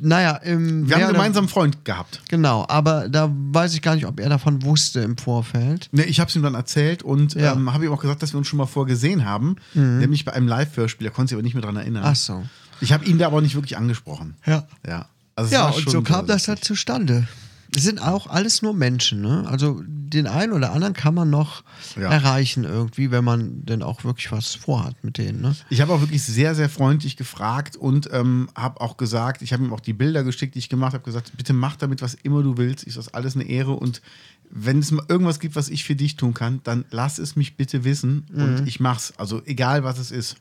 Naja, 0.00 0.36
im 0.36 0.86
Wir 0.88 0.94
haben 0.94 1.00
wer- 1.00 1.06
einen 1.08 1.14
gemeinsamen 1.14 1.48
Freund 1.48 1.84
gehabt. 1.84 2.22
Genau, 2.28 2.64
aber 2.68 3.08
da 3.08 3.28
weiß 3.28 3.74
ich 3.74 3.82
gar 3.82 3.96
nicht, 3.96 4.06
ob 4.06 4.20
er 4.20 4.28
davon 4.28 4.62
wusste 4.62 5.00
im 5.00 5.16
Vorfeld. 5.16 5.88
Ne, 5.90 6.04
ich 6.04 6.20
habe 6.20 6.28
es 6.30 6.36
ihm 6.36 6.44
dann 6.44 6.54
erzählt 6.54 7.02
und 7.02 7.34
Ja. 7.34 7.54
ähm, 7.54 7.72
habe 7.74 7.86
ihm 7.86 7.92
auch 7.92 8.00
gesagt, 8.00 8.22
dass 8.22 8.32
wir 8.32 8.38
uns 8.38 8.46
schon 8.46 8.58
mal 8.58 8.66
vorgesehen 8.66 9.24
haben, 9.24 9.56
nämlich 9.74 10.24
bei 10.24 10.32
einem 10.32 10.46
Live-Hörspiel. 10.46 11.08
Er 11.08 11.10
konnte 11.10 11.30
sich 11.30 11.34
aber 11.34 11.42
nicht 11.42 11.54
mehr 11.54 11.62
daran 11.62 11.76
erinnern. 11.76 12.04
Ach 12.06 12.14
so. 12.14 12.44
Ich 12.80 12.92
habe 12.92 13.04
ihn 13.04 13.18
da 13.18 13.26
aber 13.26 13.40
nicht 13.40 13.56
wirklich 13.56 13.76
angesprochen. 13.76 14.36
Ja. 14.46 14.68
Ja, 14.86 15.06
also 15.40 15.54
Ja, 15.54 15.68
und 15.68 15.88
so 15.88 16.02
kam 16.02 16.26
das 16.26 16.48
halt 16.48 16.64
zustande. 16.64 17.26
Es 17.74 17.84
sind 17.84 18.00
auch 18.00 18.26
alles 18.26 18.62
nur 18.62 18.74
Menschen, 18.74 19.20
ne? 19.20 19.44
Also 19.48 19.80
den 19.86 20.26
einen 20.26 20.52
oder 20.52 20.72
anderen 20.72 20.92
kann 20.92 21.14
man 21.14 21.30
noch 21.30 21.62
Ja. 21.96 22.10
erreichen 22.10 22.64
irgendwie, 22.64 23.12
wenn 23.12 23.22
man 23.24 23.64
denn 23.64 23.84
auch 23.84 24.02
wirklich 24.02 24.32
was 24.32 24.56
vorhat 24.56 25.02
mit 25.04 25.18
denen, 25.18 25.40
ne? 25.40 25.54
Ich 25.70 25.80
habe 25.80 25.92
auch 25.92 26.00
wirklich 26.00 26.22
sehr, 26.22 26.56
sehr 26.56 26.68
freundlich 26.68 27.16
gefragt 27.16 27.76
und 27.76 28.08
ähm, 28.12 28.48
habe 28.56 28.80
auch 28.80 28.96
gesagt, 28.96 29.40
ich 29.42 29.52
habe 29.52 29.64
ihm 29.64 29.72
auch 29.72 29.78
die 29.80 29.92
Bilder 29.92 30.24
geschickt, 30.24 30.56
die 30.56 30.58
ich 30.58 30.68
gemacht 30.68 30.94
habe, 30.94 31.04
gesagt, 31.04 31.30
bitte 31.36 31.52
mach 31.52 31.76
damit, 31.76 32.02
was 32.02 32.14
immer 32.14 32.42
du 32.42 32.56
willst. 32.56 32.82
Ist 32.84 32.96
das 32.96 33.14
alles 33.14 33.36
eine 33.36 33.44
Ehre 33.44 33.72
und 33.72 34.02
wenn 34.50 34.80
es 34.80 34.90
mal 34.90 35.04
irgendwas 35.08 35.38
gibt, 35.38 35.54
was 35.54 35.68
ich 35.68 35.84
für 35.84 35.94
dich 35.94 36.16
tun 36.16 36.34
kann, 36.34 36.60
dann 36.64 36.84
lass 36.90 37.18
es 37.18 37.36
mich 37.36 37.56
bitte 37.56 37.84
wissen 37.84 38.26
und 38.34 38.66
ich 38.66 38.80
mach's. 38.80 39.12
Also 39.16 39.42
egal, 39.46 39.84
was 39.84 39.98
es 40.00 40.10
ist. 40.10 40.36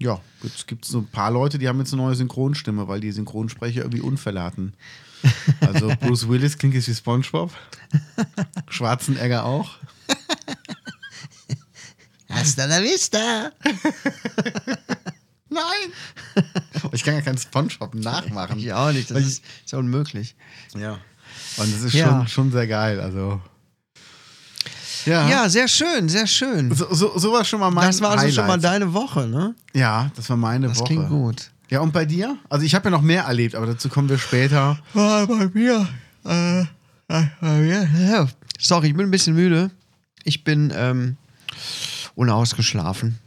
Ja, 0.00 0.18
jetzt 0.42 0.66
gibt 0.66 0.86
es 0.86 0.90
so 0.90 0.98
ein 1.00 1.06
paar 1.08 1.30
Leute, 1.30 1.58
die 1.58 1.68
haben 1.68 1.78
jetzt 1.78 1.92
eine 1.92 2.02
neue 2.02 2.14
Synchronstimme, 2.14 2.88
weil 2.88 3.00
die 3.00 3.12
Synchronsprecher 3.12 3.82
irgendwie 3.82 4.00
Unfälle 4.00 4.42
hatten. 4.42 4.72
Also 5.60 5.92
Bruce 6.00 6.26
Willis 6.30 6.56
klingt 6.56 6.74
jetzt 6.74 6.88
wie 6.88 6.94
SpongeBob. 6.94 7.52
Schwarzenegger 8.70 9.44
auch. 9.44 9.72
Hasta 12.30 12.64
la 12.64 12.80
vista. 12.82 13.50
Nein! 15.50 15.92
ich 16.92 17.02
kann 17.04 17.14
ja 17.14 17.20
keinen 17.20 17.36
SpongeBob 17.36 17.94
nachmachen. 17.96 18.58
Ich 18.58 18.72
auch 18.72 18.92
nicht, 18.92 19.10
das 19.10 19.18
ist, 19.18 19.44
ist 19.64 19.72
ja 19.72 19.78
unmöglich. 19.78 20.36
Ja. 20.74 20.92
Und 21.58 21.74
das 21.74 21.82
ist 21.82 21.92
Ja. 21.92 22.08
schon, 22.08 22.28
schon 22.28 22.52
sehr 22.52 22.66
geil. 22.66 23.00
Also. 23.00 23.42
Ja. 25.06 25.28
Ja, 25.28 25.48
sehr 25.48 25.68
schön, 25.68 26.08
sehr 26.08 26.26
schön. 26.26 26.74
So, 26.74 26.92
so, 26.94 27.18
so 27.18 27.32
war 27.32 27.44
schon 27.44 27.60
mal 27.60 27.70
mein 27.70 27.86
das 27.86 28.00
war 28.00 28.10
also 28.12 28.26
schon 28.28 28.46
mal 28.46 28.54
Highlight. 28.54 28.64
deine 28.64 28.92
Woche, 28.92 29.26
ne? 29.26 29.54
Ja, 29.72 30.10
das 30.16 30.28
war 30.30 30.36
meine 30.36 30.68
Das 30.68 30.78
Woche. 30.78 30.86
klingt 30.86 31.08
gut. 31.08 31.50
Ja, 31.70 31.80
und 31.80 31.92
bei 31.92 32.04
dir? 32.04 32.36
Also 32.48 32.64
ich 32.66 32.74
habe 32.74 32.86
ja 32.86 32.90
noch 32.90 33.02
mehr 33.02 33.24
erlebt, 33.24 33.54
aber 33.54 33.66
dazu 33.66 33.88
kommen 33.88 34.08
wir 34.08 34.18
später. 34.18 34.78
Ah, 34.94 35.24
bei 35.26 35.48
mir. 35.54 35.88
Äh, 36.24 36.60
äh. 37.08 38.26
Sorry, 38.58 38.88
ich 38.88 38.96
bin 38.96 39.06
ein 39.06 39.10
bisschen 39.10 39.34
müde. 39.34 39.70
Ich 40.24 40.44
bin 40.44 40.72
ähm, 40.74 41.16
unausgeschlafen. 42.14 43.18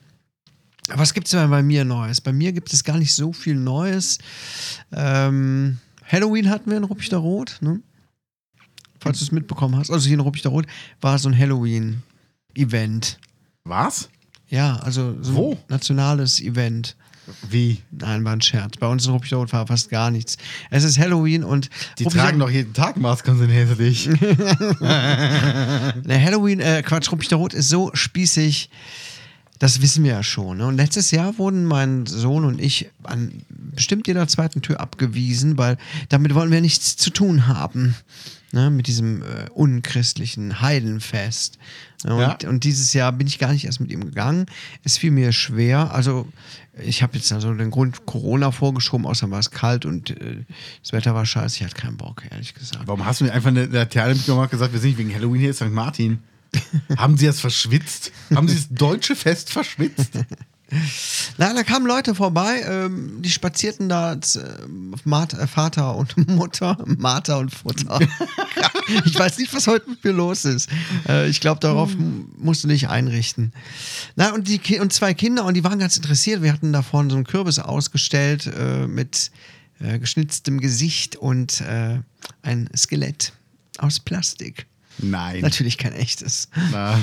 Was 0.89 1.13
gibt 1.13 1.27
es 1.27 1.32
denn 1.32 1.50
bei 1.50 1.63
mir 1.63 1.86
Neues? 1.86 2.20
Bei 2.20 2.34
mir 2.34 2.51
gibt 2.51 2.74
es 2.74 2.84
gar 2.84 2.98
nicht 2.98 3.15
so 3.15 3.32
viel 3.32 3.56
Neues. 3.56 4.18
Ähm, 4.92 5.80
Halloween 6.06 6.50
hatten 6.50 6.70
wir 6.70 6.77
in 6.77 6.84
Ruppichter 6.84 7.18
Rot. 7.18 7.58
Ne? 7.62 7.80
Falls 9.04 9.20
du 9.20 9.26
es 9.26 9.32
mitbekommen 9.32 9.78
hast. 9.78 9.92
Also 9.92 10.06
hier 10.08 10.16
in 10.16 10.20
Ruppichterrot 10.22 10.66
war 11.02 11.18
so 11.20 11.30
ein 11.30 11.38
Halloween-Event. 11.38 13.20
Was? 13.66 14.10
Ja, 14.50 14.78
also 14.78 15.16
so 15.22 15.36
Wo? 15.36 15.52
ein 15.54 15.58
nationales 15.70 16.42
Event. 16.42 16.96
Wie? 17.50 17.82
Nein, 17.92 18.26
war 18.26 18.34
ein 18.34 18.42
Scherz. 18.42 18.76
Bei 18.78 18.88
uns 18.88 19.06
in 19.06 19.14
Ruppichterrot 19.14 19.54
war 19.54 19.66
fast 19.66 19.90
gar 19.90 20.12
nichts. 20.12 20.38
Es 20.70 20.84
ist 20.84 21.00
Halloween 21.00 21.44
und 21.46 21.70
Die 21.98 22.04
Ruppichter- 22.04 22.24
tragen 22.26 22.40
doch 22.40 22.50
jeden 22.50 22.74
Tag 22.74 22.98
Masken, 22.98 23.38
sind 23.38 23.50
hässlich. 23.50 24.10
Der 24.20 24.80
Halloween, 26.26 26.60
äh, 26.60 26.84
Quatsch, 26.86 27.10
Ruppichterrot 27.12 27.54
ist 27.54 27.70
so 27.70 27.92
spießig. 27.94 28.70
Das 29.63 29.82
wissen 29.82 30.03
wir 30.03 30.12
ja 30.12 30.24
schon. 30.24 30.58
Ne? 30.58 30.67
Und 30.67 30.75
letztes 30.75 31.12
Jahr 31.12 31.38
wurden 31.38 31.63
mein 31.63 32.05
Sohn 32.05 32.43
und 32.43 32.60
ich 32.60 32.89
an 33.03 33.32
bestimmt 33.48 34.05
jeder 34.08 34.27
zweiten 34.27 34.62
Tür 34.62 34.82
abgewiesen, 34.82 35.58
weil 35.58 35.77
damit 36.10 36.36
wollen 36.36 36.51
wir 36.51 36.60
nichts 36.60 36.98
zu 36.98 37.12
tun 37.12 37.48
haben. 37.48 37.96
Ne? 38.51 38.70
Mit 38.70 38.88
diesem 38.88 39.22
äh, 39.22 39.50
unchristlichen 39.53 40.60
Heidenfest. 40.60 41.60
Ne? 42.03 42.13
Und, 42.13 42.43
Ja. 42.43 42.50
und 42.50 42.65
dieses 42.65 42.91
Jahr 42.91 43.13
bin 43.13 43.25
ich 43.25 43.39
gar 43.39 43.53
nicht 43.53 43.63
erst 43.63 43.79
mit 43.79 43.89
ihm 43.89 44.03
gegangen. 44.03 44.48
Es 44.84 44.98
fiel 44.98 45.12
mir 45.12 45.32
schwer. 45.32 45.93
Also, 45.96 46.27
ich 46.77 47.01
habe 47.01 47.15
jetzt 47.15 47.32
also 47.32 47.53
den 47.53 47.72
Grund 47.72 48.05
Corona 48.05 48.51
vorgeschoben, 48.51 49.05
außer 49.08 49.32
war 49.32 49.39
es 49.39 49.50
kalt 49.51 49.86
und 49.86 50.10
äh, 50.10 50.43
das 50.82 50.91
Wetter 50.91 51.15
war 51.15 51.25
scheiße. 51.25 51.55
Ich 51.60 51.63
hatte 51.63 51.82
keinen 51.82 51.96
Bock, 51.96 52.24
ehrlich 52.29 52.53
gesagt. 52.53 52.86
Warum 52.86 53.05
hast 53.05 53.22
du 53.22 53.24
mir 53.24 53.32
einfach 53.32 53.48
eine 53.48 53.67
Laterne 53.67 54.13
mitgemacht 54.15 54.48
und 54.51 54.51
gesagt, 54.60 54.74
wir 54.74 54.82
sind 54.82 54.89
nicht 54.89 55.00
wegen 55.00 55.15
Halloween 55.15 55.39
hier 55.39 55.50
in 55.51 55.55
St. 55.55 55.72
Martin? 55.72 56.20
Haben 56.98 57.18
sie 57.18 57.26
das 57.26 57.40
verschwitzt? 57.40 58.12
Haben 58.34 58.48
sie 58.48 58.56
das 58.56 58.68
deutsche 58.70 59.16
Fest 59.16 59.50
verschwitzt? 59.52 60.12
Nein, 61.38 61.56
da 61.56 61.62
kamen 61.62 61.86
Leute 61.86 62.16
vorbei, 62.16 62.64
ähm, 62.68 63.22
die 63.22 63.30
spazierten 63.30 63.90
da 63.90 64.20
z- 64.20 64.42
äh, 64.44 65.48
Vater 65.48 65.96
und 65.96 66.18
Mutter, 66.30 66.78
Martha 66.98 67.36
und 67.38 67.54
Futter. 67.54 68.00
ich 69.06 69.18
weiß 69.18 69.38
nicht, 69.38 69.54
was 69.54 69.68
heute 69.68 69.88
mit 69.92 70.04
mir 70.04 70.14
los 70.14 70.46
ist. 70.46 70.70
Äh, 71.08 71.30
ich 71.30 71.42
glaube, 71.42 71.60
darauf 71.60 71.92
m- 71.94 72.30
musst 72.38 72.64
du 72.64 72.68
dich 72.68 72.90
einrichten. 72.90 73.54
Na, 74.16 74.34
und, 74.34 74.48
die 74.48 74.80
und 74.80 74.92
zwei 74.92 75.14
Kinder, 75.14 75.46
und 75.46 75.54
die 75.54 75.64
waren 75.64 75.78
ganz 75.78 75.96
interessiert. 75.96 76.42
Wir 76.42 76.52
hatten 76.54 76.74
da 76.74 76.82
vorne 76.82 77.10
so 77.12 77.18
einen 77.18 77.26
Kürbis 77.28 77.60
ausgestellt 77.60 78.48
äh, 78.48 78.88
mit 78.88 79.30
äh, 79.80 80.00
geschnitztem 80.00 80.60
Gesicht 80.60 81.16
und 81.18 81.62
äh, 81.62 82.00
ein 82.42 82.68
Skelett 82.76 83.34
aus 83.78 84.00
Plastik. 84.00 84.66
Nein. 85.00 85.42
Natürlich 85.42 85.78
kein 85.78 85.94
echtes. 85.94 86.50
Na, 86.72 87.00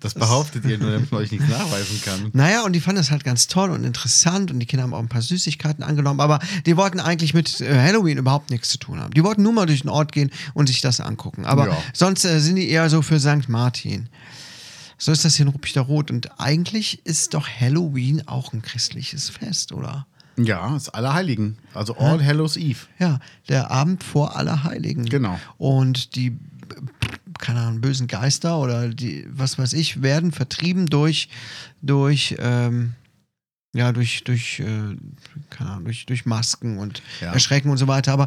das 0.00 0.14
behauptet 0.14 0.64
ihr 0.66 0.78
nur, 0.78 0.90
damit 0.90 1.10
man 1.10 1.22
euch 1.22 1.32
nichts 1.32 1.48
nachweisen 1.50 2.00
kann. 2.04 2.30
Naja, 2.32 2.62
und 2.64 2.74
die 2.74 2.80
fanden 2.80 2.98
das 3.00 3.10
halt 3.10 3.24
ganz 3.24 3.46
toll 3.46 3.70
und 3.70 3.84
interessant 3.84 4.50
und 4.50 4.60
die 4.60 4.66
Kinder 4.66 4.82
haben 4.84 4.92
auch 4.94 4.98
ein 4.98 5.08
paar 5.08 5.22
Süßigkeiten 5.22 5.82
angenommen, 5.82 6.20
aber 6.20 6.38
die 6.66 6.76
wollten 6.76 7.00
eigentlich 7.00 7.32
mit 7.34 7.60
äh, 7.60 7.74
Halloween 7.80 8.18
überhaupt 8.18 8.50
nichts 8.50 8.68
zu 8.68 8.78
tun 8.78 9.00
haben. 9.00 9.12
Die 9.14 9.24
wollten 9.24 9.42
nur 9.42 9.52
mal 9.52 9.66
durch 9.66 9.80
den 9.80 9.90
Ort 9.90 10.12
gehen 10.12 10.30
und 10.54 10.66
sich 10.66 10.80
das 10.80 11.00
angucken. 11.00 11.44
Aber 11.46 11.68
Ja. 11.68 11.76
sonst 11.94 12.24
äh, 12.24 12.40
sind 12.40 12.56
die 12.56 12.68
eher 12.68 12.90
so 12.90 13.00
für 13.02 13.18
St. 13.18 13.48
Martin. 13.48 14.08
So 14.98 15.12
ist 15.12 15.24
das 15.24 15.36
hier 15.36 15.46
in 15.46 15.52
Ruppichterrot. 15.52 16.10
Und 16.10 16.40
eigentlich 16.40 17.06
ist 17.06 17.32
doch 17.34 17.48
Halloween 17.48 18.26
auch 18.26 18.52
ein 18.52 18.62
christliches 18.62 19.28
Fest, 19.30 19.72
oder? 19.72 20.06
Ja, 20.36 20.76
ist 20.76 20.90
Allerheiligen. 20.90 21.56
Also 21.74 21.96
All 21.96 22.24
Hallows 22.24 22.56
Eve. 22.56 22.80
Ja, 22.98 23.18
der 23.48 23.70
Abend 23.70 24.04
vor 24.04 24.36
Allerheiligen. 24.36 25.04
Genau. 25.04 25.38
Und 25.56 26.14
die, 26.16 26.36
keine 27.38 27.60
Ahnung, 27.60 27.80
bösen 27.80 28.06
Geister 28.06 28.58
oder 28.58 28.88
die, 28.88 29.26
was 29.30 29.58
weiß 29.58 29.72
ich, 29.74 30.02
werden 30.02 30.32
vertrieben 30.32 30.86
durch, 30.86 31.28
durch, 31.82 32.36
ähm, 32.38 32.94
ja, 33.74 33.92
durch, 33.92 34.24
durch, 34.24 34.60
äh, 34.60 34.96
keine 35.50 35.70
Ahnung, 35.70 35.84
durch, 35.84 36.06
durch 36.06 36.26
Masken 36.26 36.78
und 36.78 37.02
Ja. 37.20 37.32
Erschrecken 37.32 37.70
und 37.70 37.76
so 37.76 37.86
weiter. 37.86 38.12
Aber 38.12 38.26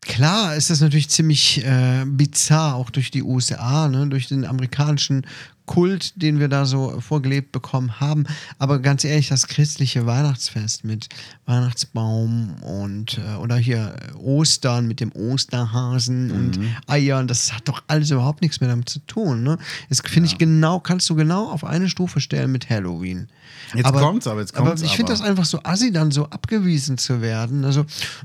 klar 0.00 0.56
ist 0.56 0.70
das 0.70 0.80
natürlich 0.80 1.08
ziemlich 1.10 1.64
äh, 1.64 2.04
bizarr, 2.06 2.74
auch 2.74 2.90
durch 2.90 3.10
die 3.10 3.22
USA, 3.22 3.88
ne, 3.88 4.06
durch 4.08 4.28
den 4.28 4.44
amerikanischen 4.44 5.26
Kult, 5.66 6.20
den 6.22 6.38
wir 6.38 6.48
da 6.48 6.64
so 6.64 7.00
vorgelebt 7.00 7.52
bekommen 7.52 8.00
haben. 8.00 8.24
Aber 8.58 8.78
ganz 8.78 9.04
ehrlich, 9.04 9.28
das 9.28 9.46
christliche 9.48 10.06
Weihnachtsfest 10.06 10.84
mit 10.84 11.08
Weihnachtsbaum 11.44 12.54
und 12.62 13.18
äh, 13.18 13.36
oder 13.36 13.56
hier 13.56 13.96
Ostern 14.16 14.86
mit 14.86 15.00
dem 15.00 15.12
Osterhasen 15.12 16.30
und 16.30 16.58
Eiern, 16.86 17.28
das 17.28 17.52
hat 17.52 17.68
doch 17.68 17.82
alles 17.88 18.10
überhaupt 18.10 18.42
nichts 18.42 18.60
mehr 18.60 18.70
damit 18.70 18.88
zu 18.88 19.00
tun. 19.00 19.42
Ne? 19.42 19.58
Das 19.88 20.00
finde 20.00 20.28
ich 20.28 20.38
genau, 20.38 20.80
kannst 20.80 21.10
du 21.10 21.14
genau 21.14 21.50
auf 21.50 21.64
eine 21.64 21.88
Stufe 21.88 22.20
stellen 22.20 22.52
mit 22.52 22.70
Halloween. 22.70 23.28
Jetzt 23.74 23.92
kommt's 23.92 24.26
aber, 24.26 24.40
jetzt 24.40 24.54
kommt's 24.54 24.82
aber 24.82 24.84
ich 24.84 24.96
finde 24.96 25.12
aber. 25.12 25.20
das 25.20 25.28
einfach 25.28 25.44
so 25.44 25.60
assi, 25.62 25.92
dann 25.92 26.10
so 26.10 26.26
abgewiesen 26.26 26.98
zu 26.98 27.20
werden. 27.20 27.64
Also, 27.64 27.84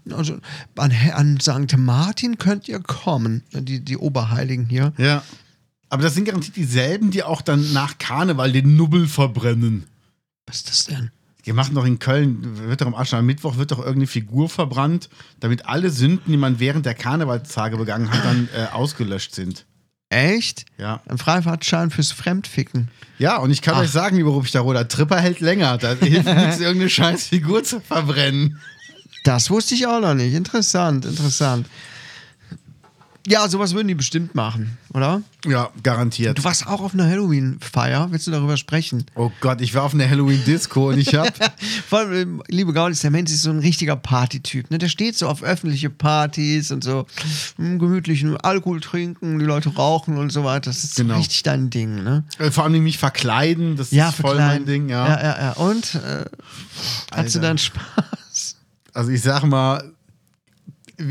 also 0.10 0.38
an, 0.78 0.94
an 1.14 1.40
St. 1.40 1.78
Martin 1.78 2.38
könnt 2.38 2.68
ihr 2.68 2.80
kommen, 2.80 3.44
die, 3.52 3.80
die 3.80 3.98
Oberheiligen 3.98 4.68
hier. 4.68 4.94
Ja. 4.98 5.24
Aber 5.92 6.04
das 6.04 6.14
sind 6.14 6.24
garantiert 6.24 6.56
dieselben, 6.56 7.12
die 7.12 7.22
auch 7.22 7.42
dann 7.42 7.74
nach 7.74 7.98
Karneval 7.98 8.54
den 8.54 8.78
Nubbel 8.78 9.08
verbrennen. 9.08 9.88
Was 10.48 10.58
ist 10.58 10.70
das 10.70 10.86
denn? 10.86 11.12
Die 11.46 11.52
machen 11.52 11.76
doch 11.76 11.86
in 11.86 12.00
Köln, 12.00 12.70
wird 12.70 12.80
doch 12.80 12.88
am 12.88 12.96
Aschermittwoch 12.96 13.58
wird 13.58 13.72
doch 13.72 13.80
irgendeine 13.80 14.08
Figur 14.08 14.48
verbrannt, 14.48 15.10
damit 15.42 15.66
alle 15.66 15.90
Sünden, 15.90 16.32
die 16.32 16.38
man 16.38 16.62
während 16.62 16.86
der 16.86 16.94
Karnevalstage 16.94 17.76
begangen 17.76 18.10
hat, 18.10 18.24
dann 18.24 18.48
äh, 18.56 18.72
ausgelöscht 18.72 19.36
sind. 19.36 19.66
Echt? 20.08 20.66
Ja. 20.78 21.02
Ein 21.10 21.18
Freifahrtschein 21.18 21.90
fürs 21.90 22.14
Fremdficken. 22.14 22.90
Ja, 23.18 23.38
und 23.38 23.52
ich 23.52 23.62
kann 23.62 23.78
euch 23.78 23.90
sagen, 23.90 24.16
lieber 24.16 24.32
Rupchtaroder, 24.32 24.88
Tripper 24.88 25.20
hält 25.20 25.42
länger. 25.42 25.78
Da 25.78 25.94
hilft 25.96 26.26
nichts, 26.36 26.60
irgendeine 26.62 26.90
scheiß 26.90 27.28
Figur 27.28 27.66
zu 27.66 27.82
verbrennen. 27.82 28.60
Das 29.26 29.50
wusste 29.50 29.76
ich 29.76 29.88
auch 29.88 30.00
noch 30.00 30.14
nicht. 30.14 30.34
Interessant, 30.34 31.04
interessant. 31.04 31.68
Ja, 33.28 33.48
sowas 33.48 33.74
würden 33.76 33.88
die 33.88 33.94
bestimmt 33.96 34.34
machen, 34.34 34.78
oder? 34.94 35.22
Ja, 35.46 35.70
garantiert. 35.84 36.40
Du 36.40 36.44
warst 36.44 36.66
auch 36.66 36.82
auf 36.82 36.94
einer 36.94 37.06
Halloween-Feier. 37.08 38.08
Willst 38.12 38.26
du 38.26 38.32
darüber 38.32 38.58
sprechen? 38.58 39.06
Oh 39.16 39.32
Gott, 39.42 39.62
ich 39.62 39.76
war 39.76 39.84
auf 39.84 39.94
einer 39.94 40.10
Halloween-Disco 40.10 40.90
und 40.90 40.98
ich 40.98 41.14
hab. 41.14 41.32
Vor 41.88 42.00
allem, 42.00 42.40
äh, 42.40 42.44
liebe 42.48 42.74
Gaulis, 42.74 43.02
der 43.02 43.12
Mensch 43.12 43.30
ist 43.32 43.44
so 43.44 43.52
ein 43.52 43.60
richtiger 43.60 43.96
Partytyp. 43.96 44.72
Ne? 44.72 44.80
Der 44.80 44.88
steht 44.88 45.16
so 45.18 45.28
auf 45.28 45.44
öffentliche 45.44 45.90
Partys 45.92 46.72
und 46.72 46.84
so 46.84 47.06
hm, 47.58 47.78
gemütlichen 47.78 48.38
Alkohol 48.38 48.82
trinken, 48.82 49.38
die 49.38 49.46
Leute 49.46 49.70
rauchen 49.70 50.18
und 50.18 50.32
so 50.32 50.44
weiter. 50.44 50.72
Das 50.72 50.84
ist 50.84 50.96
Genau. 50.96 51.18
richtig 51.18 51.44
dein 51.44 51.70
Ding, 51.70 52.04
ne? 52.04 52.24
äh, 52.40 52.50
Vor 52.50 52.64
allem 52.64 52.84
mich 52.84 52.98
verkleiden, 52.98 53.76
das 53.78 53.92
ist 53.92 54.00
voll 54.16 54.32
verkleiden. 54.36 54.48
mein 54.48 54.66
Ding, 54.66 54.90
ja. 54.90 55.08
ja. 55.08 55.22
Ja, 55.22 55.40
ja, 55.42 55.52
Und 55.54 55.96
äh, 55.96 56.26
hast 57.14 57.36
du 57.36 57.40
dann 57.40 57.58
Spaß? 57.60 58.56
Also 58.94 59.12
ich 59.12 59.22
sag 59.22 59.44
mal, 59.44 59.92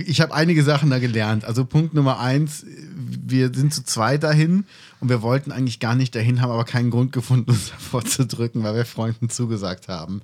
ich 0.06 0.20
habe 0.20 0.34
einige 0.34 0.62
Sachen 0.62 0.90
da 0.90 0.98
gelernt. 0.98 1.44
Also 1.44 1.64
Punkt 1.64 1.94
Nummer 1.94 2.20
eins, 2.20 2.64
wir 2.66 3.52
sind 3.54 3.74
zu 3.74 3.84
zweit 3.84 4.22
dahin 4.22 4.64
und 5.00 5.08
wir 5.08 5.22
wollten 5.22 5.52
eigentlich 5.52 5.80
gar 5.80 5.94
nicht 5.94 6.14
dahin, 6.14 6.40
haben 6.40 6.50
aber 6.50 6.64
keinen 6.64 6.90
Grund 6.90 7.12
gefunden, 7.12 7.50
uns 7.50 7.70
davor 7.70 8.04
zu 8.04 8.26
drücken, 8.26 8.62
weil 8.62 8.74
wir 8.74 8.84
Freunden 8.84 9.30
zugesagt 9.30 9.88
haben. 9.88 10.22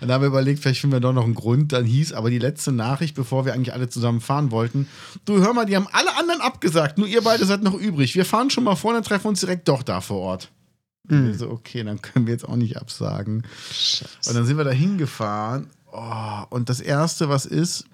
Und 0.00 0.08
da 0.08 0.14
haben 0.14 0.22
wir 0.22 0.28
überlegt, 0.28 0.60
vielleicht 0.60 0.80
finden 0.80 0.96
wir 0.96 1.00
doch 1.00 1.12
noch 1.12 1.24
einen 1.24 1.34
Grund. 1.34 1.72
Dann 1.72 1.84
hieß 1.84 2.12
aber 2.12 2.30
die 2.30 2.38
letzte 2.38 2.72
Nachricht, 2.72 3.14
bevor 3.14 3.44
wir 3.44 3.54
eigentlich 3.54 3.72
alle 3.72 3.88
zusammen 3.88 4.20
fahren 4.20 4.50
wollten, 4.50 4.88
du 5.24 5.38
hör 5.38 5.52
mal, 5.52 5.66
die 5.66 5.76
haben 5.76 5.88
alle 5.92 6.16
anderen 6.16 6.40
abgesagt, 6.40 6.98
nur 6.98 7.08
ihr 7.08 7.22
beide 7.22 7.44
seid 7.44 7.62
noch 7.62 7.74
übrig. 7.74 8.14
Wir 8.14 8.24
fahren 8.24 8.50
schon 8.50 8.64
mal 8.64 8.76
vor, 8.76 8.92
dann 8.92 9.02
treffen 9.02 9.24
wir 9.24 9.30
uns 9.30 9.40
direkt 9.40 9.68
doch 9.68 9.82
da 9.82 10.00
vor 10.00 10.18
Ort. 10.18 10.50
Wir 11.08 11.34
so, 11.34 11.50
okay, 11.50 11.84
dann 11.84 12.02
können 12.02 12.26
wir 12.26 12.32
jetzt 12.32 12.48
auch 12.48 12.56
nicht 12.56 12.78
absagen. 12.78 13.44
Und 14.26 14.34
dann 14.34 14.44
sind 14.44 14.56
wir 14.56 14.64
da 14.64 14.72
hingefahren. 14.72 15.68
Oh, 15.92 16.42
und 16.50 16.68
das 16.68 16.80
Erste, 16.80 17.28
was 17.28 17.46
ist, 17.46 17.84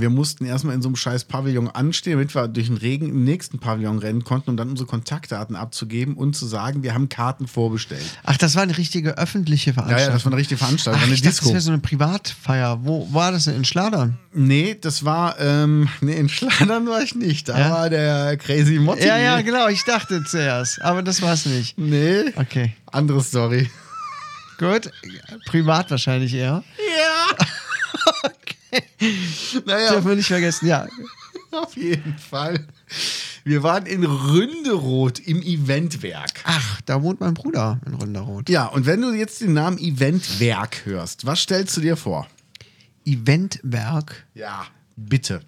wir 0.00 0.10
mussten 0.10 0.44
erstmal 0.44 0.74
in 0.74 0.82
so 0.82 0.88
einem 0.88 0.96
scheiß 0.96 1.24
Pavillon 1.24 1.68
anstehen, 1.68 2.14
damit 2.14 2.34
wir 2.34 2.48
durch 2.48 2.66
den 2.66 2.76
Regen 2.76 3.08
im 3.08 3.24
nächsten 3.24 3.58
Pavillon 3.58 3.98
rennen 3.98 4.24
konnten, 4.24 4.50
um 4.50 4.56
dann 4.56 4.68
unsere 4.70 4.86
Kontaktdaten 4.88 5.56
abzugeben 5.56 6.14
und 6.14 6.36
zu 6.36 6.46
sagen, 6.46 6.82
wir 6.82 6.94
haben 6.94 7.08
Karten 7.08 7.46
vorbestellt. 7.46 8.04
Ach, 8.24 8.36
das 8.36 8.54
war 8.56 8.62
eine 8.62 8.76
richtige 8.76 9.18
öffentliche 9.18 9.70
Ja, 9.70 9.74
Veranstaltung. 9.74 10.06
ja, 10.08 10.12
das 10.14 10.24
war 10.24 10.32
eine 10.32 10.40
richtige 10.40 10.58
Veranstaltung, 10.58 11.00
Ach, 11.00 11.06
eine 11.06 11.14
ich 11.14 11.22
dachte, 11.22 11.30
Disco. 11.30 11.44
das 11.46 11.52
wäre 11.54 11.60
so 11.62 11.70
eine 11.72 11.80
Privatfeier. 11.80 12.78
Wo 12.84 13.08
war 13.12 13.32
das 13.32 13.44
denn? 13.44 13.56
In 13.56 13.64
Schladern? 13.64 14.18
nee, 14.32 14.76
das 14.80 15.04
war, 15.04 15.40
ähm, 15.40 15.88
nee, 16.00 16.14
in 16.14 16.28
Schladern 16.28 16.86
war 16.86 17.02
ich 17.02 17.14
nicht. 17.14 17.48
Da 17.48 17.58
Ja? 17.58 17.70
war 17.70 17.90
der 17.90 18.36
Crazy 18.36 18.78
Motti. 18.78 19.06
Ja, 19.06 19.16
ja, 19.18 19.40
genau. 19.40 19.68
Ich 19.68 19.82
dachte 19.84 20.22
zuerst. 20.24 20.82
Aber 20.82 21.02
das 21.02 21.22
war 21.22 21.32
es 21.32 21.46
nicht. 21.46 21.78
Nee, 21.78 22.24
Okay. 22.36 22.74
andere 22.92 23.22
Story. 23.22 23.70
Gut. 24.58 24.90
Privat 25.46 25.90
wahrscheinlich 25.90 26.32
eher. 26.34 26.62
Ja. 26.95 26.95
Naja, 29.64 29.92
Dürfen 29.92 30.08
wir 30.08 30.16
nicht 30.16 30.26
vergessen, 30.26 30.66
ja. 30.66 30.86
auf 31.52 31.76
jeden 31.76 32.16
Fall. 32.18 32.66
Wir 33.44 33.62
waren 33.62 33.86
in 33.86 34.04
Ründeroth 34.04 35.20
im 35.20 35.40
Eventwerk. 35.42 36.40
Ach, 36.44 36.80
da 36.82 37.02
wohnt 37.02 37.20
mein 37.20 37.34
Bruder 37.34 37.80
in 37.86 37.94
Ründeroth. 37.94 38.48
Ja, 38.48 38.66
und 38.66 38.86
wenn 38.86 39.00
du 39.00 39.12
jetzt 39.12 39.40
den 39.40 39.54
Namen 39.54 39.78
Eventwerk 39.78 40.84
hörst, 40.84 41.26
was 41.26 41.40
stellst 41.40 41.76
du 41.76 41.80
dir 41.80 41.96
vor? 41.96 42.26
Eventwerk. 43.04 44.26
Ja, 44.34 44.66
bitte. 44.96 45.42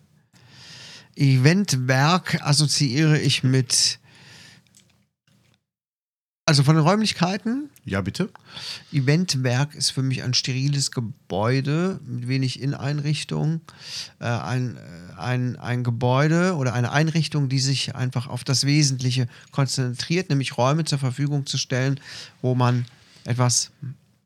Eventwerk 1.17 2.41
assoziiere 2.43 3.19
ich 3.19 3.43
mit. 3.43 3.98
Also 6.49 6.63
von 6.63 6.77
den 6.77 6.85
Räumlichkeiten? 6.87 7.69
Ja, 7.85 8.01
bitte. 8.01 8.31
Eventwerk 8.91 9.75
ist 9.75 9.91
für 9.91 10.01
mich 10.01 10.23
ein 10.23 10.33
steriles 10.33 10.93
Gebäude 10.93 12.01
mit 12.07 12.27
wenig 12.27 12.63
Inneneinrichtung. 12.63 13.61
Äh, 14.19 14.29
ein, 14.29 14.79
äh, 14.79 15.21
ein, 15.21 15.57
ein 15.57 15.85
Gebäude 15.85 16.57
oder 16.57 16.73
eine 16.73 16.91
Einrichtung, 16.91 17.51
die 17.51 17.59
sich 17.59 17.95
einfach 17.95 18.29
auf 18.29 18.45
das 18.45 18.65
Wesentliche 18.65 19.29
konzentriert, 19.51 20.31
nämlich 20.31 20.57
Räume 20.57 20.87
zur 20.87 20.99
Verfügung 20.99 21.45
zu 21.45 21.59
stellen, 21.59 22.01
wo 22.41 22.55
man 22.55 22.87
etwas 23.25 23.71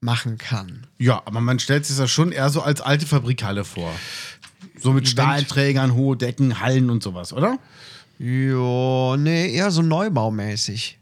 machen 0.00 0.38
kann. 0.38 0.86
Ja, 0.98 1.22
aber 1.24 1.40
man 1.40 1.58
stellt 1.58 1.86
sich 1.86 1.96
das 1.96 2.08
schon 2.08 2.30
eher 2.30 2.50
so 2.50 2.62
als 2.62 2.80
alte 2.80 3.04
Fabrikhalle 3.04 3.64
vor. 3.64 3.92
So 4.78 4.92
mit 4.92 5.08
Stahlträgern, 5.08 5.94
hohe 5.94 6.16
Decken, 6.16 6.60
Hallen 6.60 6.88
und 6.88 7.02
sowas, 7.02 7.32
oder? 7.32 7.58
Ja, 8.20 9.16
nee, 9.16 9.52
eher 9.52 9.72
so 9.72 9.82
neubaumäßig 9.82 11.00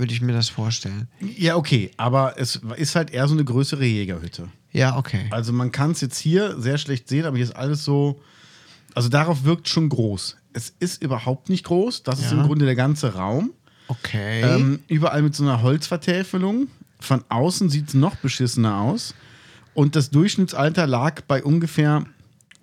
würde 0.00 0.12
ich 0.12 0.20
mir 0.20 0.32
das 0.32 0.48
vorstellen. 0.48 1.06
Ja, 1.20 1.54
okay, 1.54 1.92
aber 1.96 2.34
es 2.38 2.60
ist 2.76 2.96
halt 2.96 3.12
eher 3.12 3.28
so 3.28 3.34
eine 3.34 3.44
größere 3.44 3.84
Jägerhütte. 3.84 4.48
Ja, 4.72 4.96
okay. 4.96 5.26
Also 5.30 5.52
man 5.52 5.70
kann 5.70 5.92
es 5.92 6.00
jetzt 6.00 6.18
hier 6.18 6.58
sehr 6.60 6.78
schlecht 6.78 7.08
sehen, 7.08 7.24
aber 7.26 7.36
hier 7.36 7.44
ist 7.44 7.54
alles 7.54 7.84
so. 7.84 8.20
Also 8.94 9.08
darauf 9.08 9.44
wirkt 9.44 9.68
schon 9.68 9.88
groß. 9.88 10.36
Es 10.52 10.74
ist 10.80 11.00
überhaupt 11.02 11.48
nicht 11.48 11.64
groß. 11.64 12.02
Das 12.02 12.18
ist 12.18 12.32
Ja. 12.32 12.40
im 12.40 12.46
Grunde 12.46 12.64
der 12.64 12.74
ganze 12.74 13.14
Raum. 13.14 13.52
Okay. 13.86 14.40
Ähm, 14.42 14.80
überall 14.88 15.22
mit 15.22 15.34
so 15.36 15.44
einer 15.44 15.62
Holzvertäfelung. 15.62 16.66
Von 16.98 17.24
außen 17.28 17.70
sieht 17.70 17.88
es 17.88 17.94
noch 17.94 18.16
beschissener 18.16 18.78
aus. 18.80 19.14
Und 19.74 19.94
das 19.96 20.10
Durchschnittsalter 20.10 20.86
lag 20.86 21.20
bei 21.22 21.42
ungefähr 21.44 22.04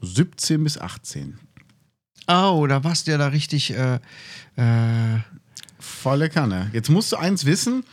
17 0.01 0.63
bis 0.63 0.77
18. 0.77 1.39
oh, 2.27 2.65
da 2.67 2.83
warst 2.83 3.07
du 3.07 3.11
ja 3.11 3.17
da 3.17 3.27
richtig. 3.27 3.71
Äh, 3.73 3.95
äh, 4.57 5.19
Volle 5.87 6.29
Kanne. 6.29 6.69
Jetzt 6.73 6.89
musst 6.89 7.11
du 7.11 7.17
eins 7.17 7.45
wissen: 7.45 7.83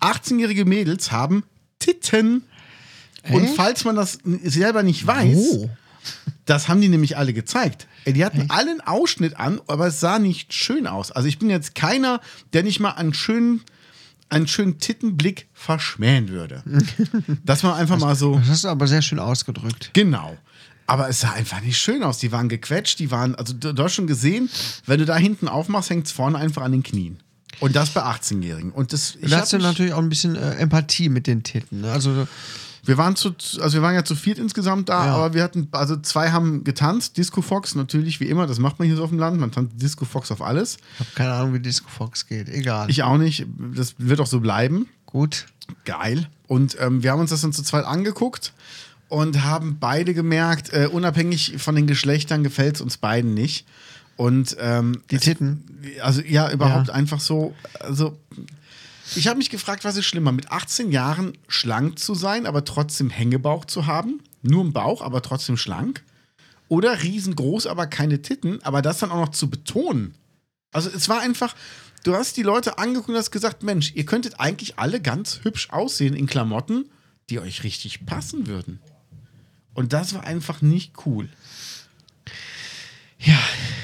18-jährige 0.00 0.64
Mädels 0.64 1.12
haben 1.12 1.44
Titten. 1.78 2.44
Und 3.30 3.44
Echt? 3.44 3.54
falls 3.56 3.84
man 3.84 3.96
das 3.96 4.18
selber 4.24 4.82
nicht 4.82 5.06
weiß, 5.06 5.36
Wo? 5.36 5.70
das 6.46 6.68
haben 6.68 6.80
die 6.80 6.88
nämlich 6.88 7.16
alle 7.16 7.32
gezeigt. 7.32 7.86
Die 8.06 8.24
hatten 8.24 8.46
alle 8.48 8.70
einen 8.70 8.80
Ausschnitt 8.80 9.36
an, 9.38 9.60
aber 9.66 9.88
es 9.88 10.00
sah 10.00 10.18
nicht 10.18 10.54
schön 10.54 10.86
aus. 10.86 11.12
Also 11.12 11.28
ich 11.28 11.38
bin 11.38 11.50
jetzt 11.50 11.74
keiner, 11.74 12.20
der 12.52 12.62
nicht 12.62 12.80
mal 12.80 12.92
einen 12.92 13.12
schönen, 13.12 13.62
einen 14.30 14.46
schönen 14.46 14.78
Tittenblick 14.78 15.48
verschmähen 15.52 16.28
würde. 16.28 16.62
Dass 17.44 17.62
man 17.62 17.74
einfach 17.74 17.98
mal 17.98 18.16
so. 18.16 18.38
das 18.38 18.48
hast 18.48 18.64
du 18.64 18.68
aber 18.68 18.86
sehr 18.86 19.02
schön 19.02 19.18
ausgedrückt. 19.18 19.90
Genau. 19.92 20.36
Aber 20.86 21.08
es 21.08 21.20
sah 21.20 21.32
einfach 21.32 21.60
nicht 21.60 21.78
schön 21.78 22.02
aus. 22.02 22.18
Die 22.18 22.32
waren 22.32 22.48
gequetscht, 22.48 22.98
die 22.98 23.10
waren, 23.10 23.34
also 23.34 23.52
du, 23.52 23.74
du 23.74 23.82
hast 23.84 23.94
schon 23.94 24.06
gesehen, 24.06 24.48
wenn 24.86 24.98
du 24.98 25.04
da 25.04 25.16
hinten 25.16 25.46
aufmachst, 25.46 25.90
hängt 25.90 26.06
es 26.06 26.12
vorne 26.12 26.38
einfach 26.38 26.62
an 26.62 26.72
den 26.72 26.82
Knien. 26.82 27.18
Und 27.58 27.74
das 27.76 27.90
bei 27.90 28.02
18-Jährigen. 28.02 28.70
Und 28.72 28.92
das, 28.92 29.16
ich 29.20 29.30
Da 29.30 29.40
hast 29.40 29.52
du 29.52 29.58
natürlich 29.58 29.92
auch 29.92 29.98
ein 29.98 30.08
bisschen 30.08 30.36
äh, 30.36 30.54
Empathie 30.56 31.08
mit 31.08 31.26
den 31.26 31.42
Titten. 31.42 31.80
Ne? 31.82 31.90
Also, 31.92 32.26
wir 32.84 32.96
waren 32.96 33.16
zu, 33.16 33.34
also 33.60 33.74
wir 33.74 33.82
waren 33.82 33.94
ja 33.94 34.04
zu 34.04 34.14
viert 34.14 34.38
insgesamt 34.38 34.88
da, 34.88 35.04
Ja. 35.06 35.14
aber 35.16 35.34
wir 35.34 35.42
hatten, 35.42 35.68
also 35.72 35.96
zwei 35.98 36.30
haben 36.30 36.64
getanzt, 36.64 37.16
Disco 37.18 37.42
Fox 37.42 37.74
natürlich 37.74 38.20
wie 38.20 38.24
immer, 38.26 38.46
das 38.46 38.58
macht 38.58 38.78
man 38.78 38.88
hier 38.88 38.96
so 38.96 39.04
auf 39.04 39.10
dem 39.10 39.18
Land, 39.18 39.38
man 39.38 39.52
tanzt 39.52 39.74
Disco 39.82 40.06
Fox 40.06 40.30
auf 40.30 40.40
alles. 40.40 40.78
ich 40.94 41.00
habe 41.00 41.10
keine 41.14 41.32
Ahnung, 41.32 41.52
wie 41.54 41.60
Disco 41.60 41.88
Fox 41.90 42.26
geht. 42.26 42.48
Egal. 42.48 42.88
Ich 42.88 43.02
auch 43.02 43.18
nicht, 43.18 43.46
das 43.74 43.96
wird 43.98 44.20
auch 44.20 44.26
so 44.26 44.40
bleiben. 44.40 44.88
Gut. 45.04 45.46
Geil. 45.84 46.26
Und 46.46 46.76
ähm, 46.80 47.02
wir 47.02 47.12
haben 47.12 47.20
uns 47.20 47.30
das 47.30 47.42
dann 47.42 47.52
zu 47.52 47.62
zweit 47.62 47.84
angeguckt 47.84 48.54
und 49.08 49.44
haben 49.44 49.76
beide 49.78 50.14
gemerkt, 50.14 50.72
äh, 50.72 50.86
unabhängig 50.90 51.56
von 51.58 51.74
den 51.76 51.86
Geschlechtern 51.86 52.42
gefällt 52.42 52.76
es 52.76 52.80
uns 52.80 52.96
beiden 52.96 53.34
nicht. 53.34 53.66
Und 54.20 54.54
ähm, 54.60 55.00
Die 55.10 55.16
es- 55.16 55.22
Titten. 55.22 55.64
Also 56.02 56.20
ja, 56.20 56.50
überhaupt 56.52 56.88
Ja. 56.88 56.94
einfach 56.94 57.20
so. 57.20 57.54
Also 57.78 58.18
ich 59.16 59.26
habe 59.28 59.38
mich 59.38 59.48
gefragt, 59.48 59.82
was 59.84 59.96
ist 59.96 60.04
schlimmer, 60.04 60.30
mit 60.30 60.50
18 60.52 60.92
Jahren 60.92 61.32
schlank 61.48 61.98
zu 61.98 62.14
sein, 62.14 62.44
aber 62.44 62.64
trotzdem 62.66 63.08
Hängebauch 63.08 63.64
zu 63.64 63.86
haben, 63.86 64.20
nur 64.42 64.62
im 64.62 64.74
Bauch, 64.74 65.00
aber 65.00 65.22
trotzdem 65.22 65.56
schlank, 65.56 66.02
oder 66.68 67.02
riesengroß, 67.02 67.66
aber 67.66 67.86
keine 67.86 68.20
Titten, 68.20 68.62
aber 68.62 68.82
das 68.82 68.98
dann 68.98 69.10
auch 69.10 69.20
noch 69.20 69.30
zu 69.30 69.48
betonen. 69.48 70.14
Also 70.70 70.90
es 70.90 71.08
war 71.08 71.20
einfach, 71.20 71.56
du 72.04 72.14
hast 72.14 72.36
die 72.36 72.42
Leute 72.42 72.76
angeguckt 72.76 73.08
und 73.08 73.16
hast 73.16 73.30
gesagt, 73.30 73.62
Mensch, 73.62 73.92
ihr 73.94 74.04
könntet 74.04 74.38
eigentlich 74.38 74.78
alle 74.78 75.00
ganz 75.00 75.40
hübsch 75.44 75.70
aussehen 75.70 76.12
in 76.14 76.26
Klamotten, 76.26 76.84
die 77.30 77.40
euch 77.40 77.64
richtig 77.64 78.04
passen 78.04 78.46
würden. 78.46 78.80
Und 79.72 79.94
das 79.94 80.12
war 80.12 80.24
einfach 80.24 80.60
nicht 80.60 80.92
cool. 81.06 81.30
Ja. 83.22 83.38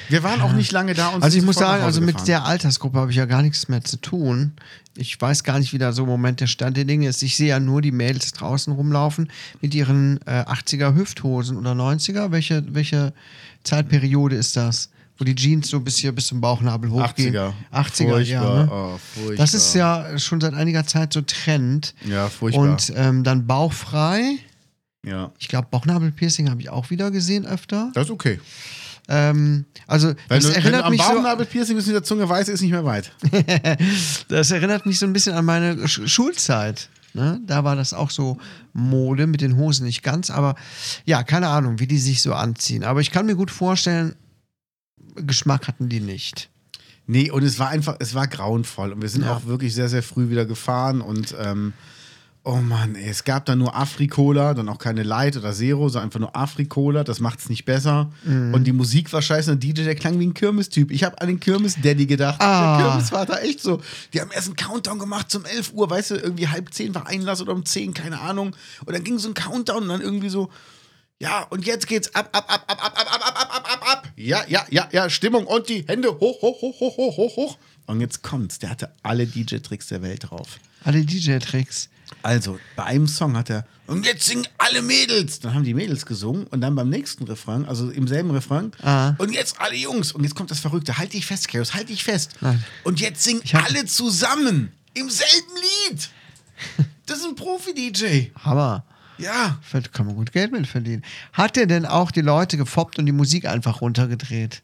Wir 0.09 0.23
waren 0.23 0.41
auch 0.41 0.53
nicht 0.53 0.71
lange 0.71 0.95
da 0.95 1.09
und 1.09 1.23
Also 1.25 1.37
ich 1.37 1.45
muss 1.45 1.57
sagen, 1.57 1.83
also 1.83 2.01
mit 2.01 2.11
gefahren. 2.15 2.27
der 2.27 2.45
Altersgruppe 2.45 2.99
habe 3.01 3.11
ich 3.11 3.17
ja 3.17 3.25
gar 3.25 3.43
nichts 3.43 3.69
mehr 3.69 3.83
zu 3.83 3.97
tun. 3.97 4.53
Ich 4.95 5.21
weiß 5.21 5.43
gar 5.43 5.59
nicht, 5.59 5.73
wie 5.73 5.79
da 5.79 5.93
so 5.93 6.05
im 6.05 6.09
Moment 6.09 6.41
der 6.41 6.47
Stand 6.47 6.77
der 6.77 6.85
Dinge 6.85 7.09
ist. 7.09 7.23
Ich 7.23 7.37
sehe 7.37 7.49
ja 7.49 7.59
nur 7.61 7.83
die 7.83 7.91
Mädels 7.91 8.33
draußen 8.33 8.73
rumlaufen 8.73 9.31
mit 9.61 9.75
ihren 9.75 10.21
äh, 10.27 10.45
80er 10.47 10.95
Hüfthosen 10.95 11.57
oder 11.57 11.73
90er. 11.73 12.31
Welche, 12.31 12.65
welche 12.73 13.13
Zeitperiode 13.65 14.37
ist 14.37 14.57
das? 14.57 14.91
Wo 15.19 15.25
die 15.25 15.35
Jeans 15.35 15.69
so 15.69 15.81
bis 15.81 15.97
hier 15.97 16.13
bis 16.13 16.27
zum 16.29 16.41
Bauchnabel 16.41 16.91
hochgehen. 16.91 17.35
80er. 17.35 17.53
80er, 17.73 18.19
ja. 18.21 18.43
Furchtbar. 18.43 18.65
Ne? 18.65 18.71
Oh, 18.71 18.99
furchtbar. 19.15 19.37
Das 19.37 19.55
ist 19.55 19.75
ja 19.75 20.19
schon 20.19 20.41
seit 20.41 20.55
einiger 20.55 20.87
Zeit 20.87 21.13
so 21.15 21.23
Trend. 21.23 21.95
Ja, 22.05 22.29
furchtbar. 22.29 22.63
Und 22.63 22.93
ähm, 22.95 23.25
dann 23.25 23.47
bauchfrei. 23.47 24.37
ja. 25.05 25.33
Ich 25.39 25.49
glaube, 25.49 25.69
Bauchnabelpiercing 25.71 26.49
habe 26.51 26.61
ich 26.61 26.69
auch 26.71 26.91
wieder 26.91 27.11
gesehen 27.11 27.45
öfter. 27.47 27.91
Das 27.95 28.05
ist 28.05 28.11
okay. 28.11 28.39
Ähm, 29.09 29.65
also 29.87 30.09
Wenn 30.09 30.17
das 30.29 30.45
du, 30.45 30.49
wenn 30.51 30.57
erinnert 30.63 30.85
am 30.85 30.91
mich 30.91 31.03
so, 31.03 31.13
Bauchnabelpiercing 31.13 31.77
bis 31.77 31.87
in 31.87 31.93
der 31.93 32.03
Zunge 32.03 32.29
weiß, 32.29 32.49
ist 32.49 32.61
nicht 32.61 32.73
mehr 32.73 32.85
weit. 32.85 33.13
das 34.29 34.51
erinnert 34.51 34.87
mich 34.87 34.99
so 34.99 35.07
ein 35.07 35.13
bisschen 35.13 35.35
an 35.35 35.45
meine 35.45 35.87
Sch 35.89 36.03
Schulzeit. 36.07 36.89
Ne? 37.15 37.41
Da 37.47 37.65
war 37.65 37.77
das 37.77 37.95
auch 37.95 38.11
so 38.11 38.39
Mode 38.73 39.27
mit 39.27 39.41
den 39.41 39.57
Hosen 39.57 39.87
nicht 39.87 40.03
ganz, 40.03 40.29
aber 40.31 40.55
ja, 41.07 41.23
keine 41.23 41.49
Ahnung, 41.49 41.79
wie 41.79 41.87
die 41.87 41.99
sich 41.99 42.21
so 42.21 42.35
anziehen. 42.35 42.85
Aber 42.85 43.01
ich 43.01 43.11
kann 43.11 43.27
mir 43.27 43.37
gut 43.37 43.51
vorstellen, 43.51 44.15
Geschmack 45.15 45.67
hatten 45.69 45.89
die 45.89 46.01
nicht. 46.01 46.51
Nee, 47.07 47.31
und 47.31 47.43
es 47.45 47.59
war 47.59 47.69
einfach, 47.69 47.97
es 48.01 48.15
war 48.15 48.27
grauenvoll. 48.27 48.93
Und 48.93 49.01
wir 49.01 49.09
sind 49.09 49.23
Ja. 49.25 49.37
auch 49.37 49.47
wirklich 49.47 49.73
sehr, 49.75 49.89
sehr 49.89 50.03
früh 50.03 50.29
wieder 50.29 50.45
gefahren. 50.45 51.01
Und 51.01 51.35
ähm, 51.41 51.73
oh 52.47 52.61
Mann, 52.61 52.95
ey, 52.95 53.09
es 53.11 53.25
gab 53.25 53.45
dann 53.47 53.59
nur 53.59 53.75
Afri-Cola, 53.75 54.55
dann 54.55 54.69
auch 54.69 54.79
keine 54.79 55.03
Light 55.03 55.37
oder 55.37 55.53
Zero, 55.53 55.89
sondern 55.89 56.07
einfach 56.07 56.21
nur 56.21 56.37
Afri-Cola. 56.37 57.03
Das 57.03 57.19
macht 57.19 57.41
es 57.41 57.49
nicht 57.49 57.65
besser. 57.65 58.11
Mhm. 58.25 58.55
Und 58.55 58.65
die 58.65 58.73
Musik 58.73 59.13
war 59.13 59.21
scheiße. 59.21 59.51
Und 59.51 59.63
der 59.63 59.73
DJ, 59.73 59.83
der 59.83 59.97
klang 59.97 60.21
wie 60.21 60.27
ein 60.27 60.33
Kirmes-Typ. 60.33 60.93
Ich 60.93 61.03
habe 61.03 61.21
an 61.21 61.27
den 61.27 61.41
Kirmes-Daddy 61.41 62.07
gedacht. 62.07 62.41
Ah. 62.41 62.79
Der 62.79 62.87
Kirmesvater, 62.87 63.43
echt 63.43 63.61
so. 63.61 63.83
Die 64.15 64.21
haben 64.21 64.31
erst 64.31 64.47
einen 64.47 64.57
Countdown 64.57 65.01
gemacht 65.01 65.29
zum 65.29 65.45
11 65.45 65.73
Uhr, 65.75 65.91
weißt 65.91 66.13
du, 66.13 66.15
irgendwie 66.15 66.47
halb 66.47 66.73
zehn 66.73 66.95
war 66.95 67.09
Einlass 67.09 67.43
oder 67.43 67.53
um 67.53 67.65
10, 67.65 67.95
keine 67.95 68.21
Ahnung. 68.21 68.55
Und 68.85 68.95
dann 68.95 69.03
ging 69.03 69.19
so 69.19 69.29
ein 69.29 69.35
Countdown 69.35 69.83
und 69.83 69.89
dann 69.89 70.01
irgendwie 70.01 70.29
so, 70.29 70.49
ja, 71.19 71.43
und 71.51 71.67
jetzt 71.67 71.89
geht's 71.89 72.15
ab, 72.15 72.29
ab, 72.33 72.45
ab, 72.47 72.65
ab, 72.69 72.81
ab, 72.81 72.93
ab, 72.97 73.09
ab, 73.11 73.23
ab, 73.27 73.37
ab, 73.41 73.57
ab, 73.57 73.73
ab, 73.73 73.93
ab. 73.93 74.13
Ja, 74.15 74.45
ja, 74.47 74.65
ja, 74.71 74.89
ja, 74.93 75.11
Stimmung 75.11 75.47
und 75.47 75.69
die 75.69 75.85
Hände 75.89 76.11
hoch, 76.21 76.43
hoch, 76.43 76.63
hoch, 76.63 76.79
hoch, 76.79 76.97
hoch, 76.97 77.17
hoch, 77.17 77.37
hoch. 77.37 77.59
Und 77.87 78.01
jetzt 78.01 78.23
kommt's. 78.23 78.61
Der 78.61 78.71
hatte 78.71 78.93
alle 79.03 79.27
DJ-Tricks 79.27 79.89
der 79.89 80.03
Welt 80.03 80.31
drauf. 80.31 80.61
Alle 80.85 81.05
DJ-Tricks. 81.05 81.89
Also, 82.23 82.59
bei 82.77 82.85
einem 82.85 83.07
Song 83.07 83.37
hat 83.37 83.51
er, 83.51 83.67
und 83.87 84.05
jetzt 84.05 84.25
singen 84.27 84.47
alle 84.59 84.83
Mädels. 84.83 85.39
Dann 85.41 85.55
haben 85.55 85.63
die 85.65 85.75
Mädels 85.75 86.07
gesungen 86.07 86.47
und 86.49 86.61
dann 86.61 86.75
beim 86.75 86.89
nächsten 86.89 87.25
Refrain, 87.25 87.65
also 87.67 87.89
im 87.91 88.09
selben 88.09 88.31
Refrain, 88.33 88.73
Ah. 88.83 89.15
und 89.19 89.33
jetzt 89.33 89.61
alle 89.61 89.77
Jungs. 89.77 90.13
Und 90.13 90.25
jetzt 90.25 90.35
kommt 90.35 90.51
das 90.51 90.59
Verrückte. 90.61 90.99
Halt 90.99 91.13
dich 91.13 91.25
fest, 91.27 91.49
Chaos, 91.49 91.75
halt 91.75 91.89
dich 91.89 92.03
fest. 92.03 92.33
Nein. 92.41 92.63
Und 92.85 93.01
jetzt 93.01 93.23
singen 93.23 93.43
alle 93.53 93.85
zusammen 93.87 94.73
im 94.95 95.09
selben 95.11 95.55
Lied. 95.91 96.09
Das 97.07 97.19
ist 97.19 97.25
ein 97.27 97.37
Profi-DJ. 97.37 98.31
Hammer. 98.43 98.85
Ja. 99.19 99.59
Da 99.73 99.81
kann 99.81 100.07
man 100.07 100.17
gut 100.17 100.33
Geld 100.33 100.51
mit 100.51 100.67
verdienen. 100.67 101.05
Hat 101.33 101.57
er 101.57 101.67
denn 101.67 101.87
auch 101.87 102.11
die 102.11 102.21
Leute 102.21 102.57
gefoppt 102.57 102.99
und 102.99 103.07
die 103.07 103.13
Musik 103.13 103.47
einfach 103.47 103.81
runtergedreht? 103.81 104.61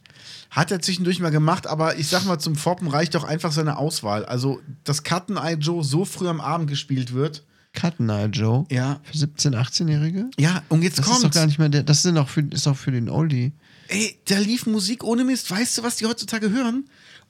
Hat 0.52 0.70
er 0.70 0.82
zwischendurch 0.82 1.18
mal 1.18 1.30
gemacht, 1.30 1.66
aber 1.66 1.96
ich 1.96 2.08
sag 2.08 2.26
mal, 2.26 2.38
zum 2.38 2.56
Foppen 2.56 2.86
reicht 2.88 3.14
doch 3.14 3.24
einfach 3.24 3.52
seine 3.52 3.78
Auswahl. 3.78 4.26
Also, 4.26 4.60
dass 4.84 5.02
Cutten 5.02 5.38
Eye 5.38 5.54
Joe 5.58 5.82
so 5.82 6.04
früh 6.04 6.28
am 6.28 6.42
Abend 6.42 6.68
gespielt 6.68 7.14
wird. 7.14 7.42
Cutten 7.72 8.10
Eye 8.10 8.26
Joe? 8.26 8.66
Ja. 8.70 9.00
Für 9.02 9.16
17-, 9.16 9.54
18-Jährige? 9.56 10.30
Ja, 10.38 10.62
und 10.68 10.82
jetzt 10.82 10.98
Das 10.98 11.06
ist 11.06 11.12
doch 11.14 11.20
kommt's. 11.22 11.36
gar 11.36 11.46
nicht 11.46 11.58
mehr 11.58 11.70
der, 11.70 11.82
das 11.84 12.04
ist 12.04 12.14
doch 12.14 12.28
für, 12.28 12.42
ist 12.42 12.66
doch 12.66 12.76
für 12.76 12.90
den 12.92 13.08
Oldie. 13.08 13.52
Ey, 13.88 14.18
da 14.26 14.38
lief 14.38 14.66
Musik 14.66 15.04
ohne 15.04 15.24
Mist. 15.24 15.50
Weißt 15.50 15.78
du, 15.78 15.84
was 15.84 15.96
die 15.96 16.04
heutzutage 16.04 16.50
hören? 16.50 16.84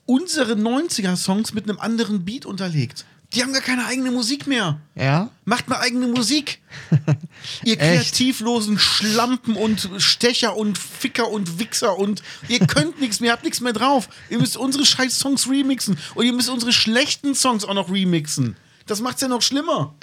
Unsere 0.05 0.55
90er-Songs 0.55 1.55
mit 1.55 1.69
einem 1.71 1.79
anderen 1.79 2.25
Beat 2.25 2.45
unterlegt. 2.45 3.05
Die 3.35 3.43
haben 3.43 3.53
gar 3.53 3.63
keine 3.63 3.87
eigene 3.87 4.11
Musik 4.11 4.47
mehr. 4.47 4.79
Ja? 4.95 5.31
Macht 5.47 5.69
mal 5.69 5.79
eigene 5.79 6.07
Musik. 6.07 6.61
ihr 7.65 7.77
kreativlosen 7.77 8.79
Schlampen 8.79 9.57
und 9.57 9.89
Stecher 9.97 10.57
und 10.57 10.77
Ficker 10.77 11.31
und 11.31 11.59
Wichser 11.59 11.99
und 11.99 12.23
ihr 12.49 12.61
könnt 12.61 13.01
nichts 13.01 13.21
mehr, 13.21 13.31
ihr 13.31 13.33
habt 13.33 13.45
nichts 13.45 13.61
mehr 13.61 13.73
drauf. 13.73 14.09
Ihr 14.29 14.39
müsst 14.39 14.57
unsere 14.57 14.85
scheiß 14.85 15.19
Songs 15.19 15.49
remixen 15.49 15.97
und 16.15 16.27
ihr 16.27 16.33
müsst 16.33 16.51
unsere 16.51 16.73
schlechten 16.73 17.35
Songs 17.35 17.65
auch 17.65 17.75
noch 17.75 17.91
remixen. 17.91 18.57
Das 18.87 19.01
macht's 19.01 19.23
ja 19.23 19.29
noch 19.29 19.43
schlimmer. 19.43 19.95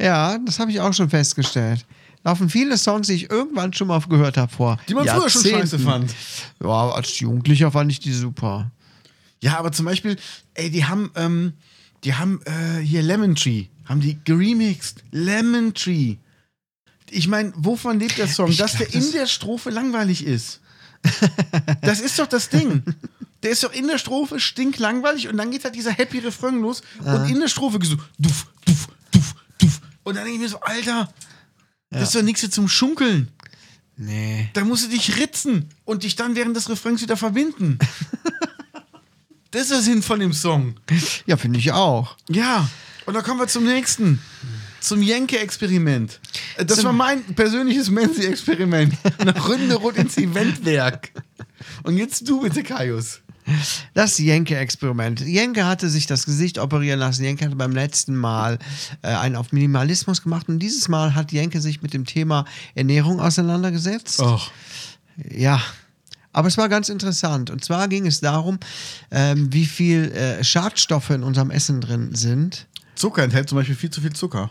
Ja, 0.00 0.38
das 0.38 0.58
habe 0.58 0.70
ich 0.70 0.80
auch 0.80 0.92
schon 0.92 1.08
festgestellt. 1.08 1.86
Laufen 2.24 2.50
viele 2.50 2.76
Songs, 2.76 3.06
die 3.06 3.14
ich 3.14 3.30
irgendwann 3.30 3.72
schon 3.72 3.88
mal 3.88 4.00
gehört 4.00 4.36
habe 4.36 4.52
vor. 4.52 4.78
Die 4.88 4.94
man 4.94 5.06
früher 5.06 5.30
schon 5.30 5.42
scheiße 5.42 5.78
fand. 5.78 6.14
Ja, 6.62 6.90
als 6.90 7.18
Jugendlicher 7.18 7.70
fand 7.70 7.90
ich 7.90 8.00
die 8.00 8.12
super. 8.12 8.70
Ja, 9.40 9.58
aber 9.58 9.72
zum 9.72 9.86
Beispiel, 9.86 10.18
ey, 10.52 10.70
die 10.70 10.84
haben, 10.84 11.10
ähm, 11.16 11.54
Die 12.04 12.14
haben 12.14 12.40
äh, 12.46 12.78
hier 12.80 13.02
Lemon 13.02 13.34
Tree, 13.34 13.66
haben 13.84 14.00
die 14.00 14.18
geremixed. 14.24 15.02
Lemon 15.10 15.74
Tree. 15.74 16.16
Ich 17.10 17.28
meine, 17.28 17.52
wovon 17.56 17.98
lebt 17.98 18.18
der 18.18 18.28
Song? 18.28 18.48
Ich 18.50 18.56
Dass 18.56 18.76
glaub, 18.76 18.86
der 18.88 18.94
in 18.94 19.00
das- 19.02 19.10
der 19.12 19.26
Strophe 19.26 19.70
langweilig 19.70 20.24
ist. 20.24 20.60
Das 21.82 22.00
ist 22.00 22.18
doch 22.18 22.26
das 22.26 22.48
Ding. 22.50 22.82
Der 23.42 23.50
ist 23.52 23.64
doch 23.64 23.72
in 23.72 23.86
der 23.88 23.96
Strophe 23.98 24.38
stinklangweilig 24.38 25.28
und 25.28 25.38
dann 25.38 25.50
geht 25.50 25.64
halt 25.64 25.74
dieser 25.74 25.92
happy 25.92 26.18
Refrain 26.18 26.60
los 26.60 26.82
und 27.02 27.28
in 27.30 27.40
der 27.40 27.48
Strophe 27.48 27.78
so 27.82 27.96
duff, 28.18 28.46
duff, 28.66 28.88
duff, 29.12 29.34
duff. 29.58 29.80
Und 30.02 30.14
dann 30.16 30.24
denke 30.24 30.36
ich 30.36 30.40
mir 30.42 30.48
so, 30.50 30.60
Alter, 30.60 31.12
das 31.90 32.02
ist 32.08 32.14
doch 32.14 32.22
nichts 32.22 32.40
hier 32.42 32.50
zum 32.50 32.68
Schunkeln. 32.68 33.28
Nee. 33.96 34.48
Da 34.52 34.62
musst 34.64 34.84
du 34.84 34.88
dich 34.90 35.16
ritzen 35.18 35.70
und 35.84 36.02
dich 36.04 36.16
dann 36.16 36.36
während 36.36 36.54
des 36.56 36.68
Refrains 36.68 37.00
wieder 37.02 37.16
verbinden. 37.16 37.78
das 39.50 39.62
ist 39.62 39.70
der 39.70 39.80
Sinn 39.82 40.02
von 40.02 40.20
dem 40.20 40.32
Song. 40.32 40.74
Ja, 41.26 41.36
finde 41.36 41.58
ich 41.58 41.72
auch. 41.72 42.16
Ja, 42.28 42.68
und 43.06 43.14
dann 43.14 43.22
kommen 43.24 43.40
wir 43.40 43.48
zum 43.48 43.64
nächsten. 43.64 44.20
Zum 44.80 45.02
Jenke-Experiment. 45.02 46.20
Äh, 46.56 46.64
Das 46.64 46.76
Zum- 46.78 46.86
war 46.86 46.92
mein 46.92 47.22
persönliches 47.34 47.90
Menzi-Experiment. 47.90 48.94
Eine 49.18 49.38
Runde 49.38 49.74
rund 49.74 49.98
ins 49.98 50.16
Eventwerk. 50.16 51.10
Und 51.82 51.98
jetzt 51.98 52.26
du 52.28 52.40
bitte, 52.40 52.62
Kaius. 52.62 53.20
Das 53.94 54.16
Jenke-Experiment. 54.18 55.20
Jenke 55.20 55.66
hatte 55.66 55.90
sich 55.90 56.06
das 56.06 56.24
Gesicht 56.24 56.58
operieren 56.58 57.00
lassen. 57.00 57.24
Jenke 57.24 57.44
hatte 57.46 57.56
beim 57.56 57.72
letzten 57.72 58.14
Mal 58.16 58.58
äh, 59.02 59.08
einen 59.08 59.36
auf 59.36 59.52
Minimalismus 59.52 60.22
gemacht 60.22 60.48
und 60.48 60.60
dieses 60.60 60.88
Mal 60.88 61.14
hat 61.14 61.32
Jenke 61.32 61.60
sich 61.60 61.82
mit 61.82 61.92
dem 61.92 62.04
Thema 62.06 62.44
Ernährung 62.74 63.20
auseinandergesetzt. 63.20 64.20
Och. 64.20 64.50
Ja, 65.30 65.60
aber 66.32 66.48
es 66.48 66.56
war 66.58 66.68
ganz 66.68 66.88
interessant. 66.88 67.50
Und 67.50 67.64
zwar 67.64 67.88
ging 67.88 68.06
es 68.06 68.20
darum, 68.20 68.58
ähm, 69.10 69.52
wie 69.52 69.66
viel 69.66 70.12
äh, 70.12 70.44
Schadstoffe 70.44 71.10
in 71.10 71.22
unserem 71.22 71.50
Essen 71.50 71.80
drin 71.80 72.14
sind. 72.14 72.66
Zucker 72.94 73.22
enthält 73.22 73.48
zum 73.48 73.56
Beispiel 73.56 73.76
viel 73.76 73.90
zu 73.90 74.00
viel 74.00 74.12
Zucker. 74.12 74.50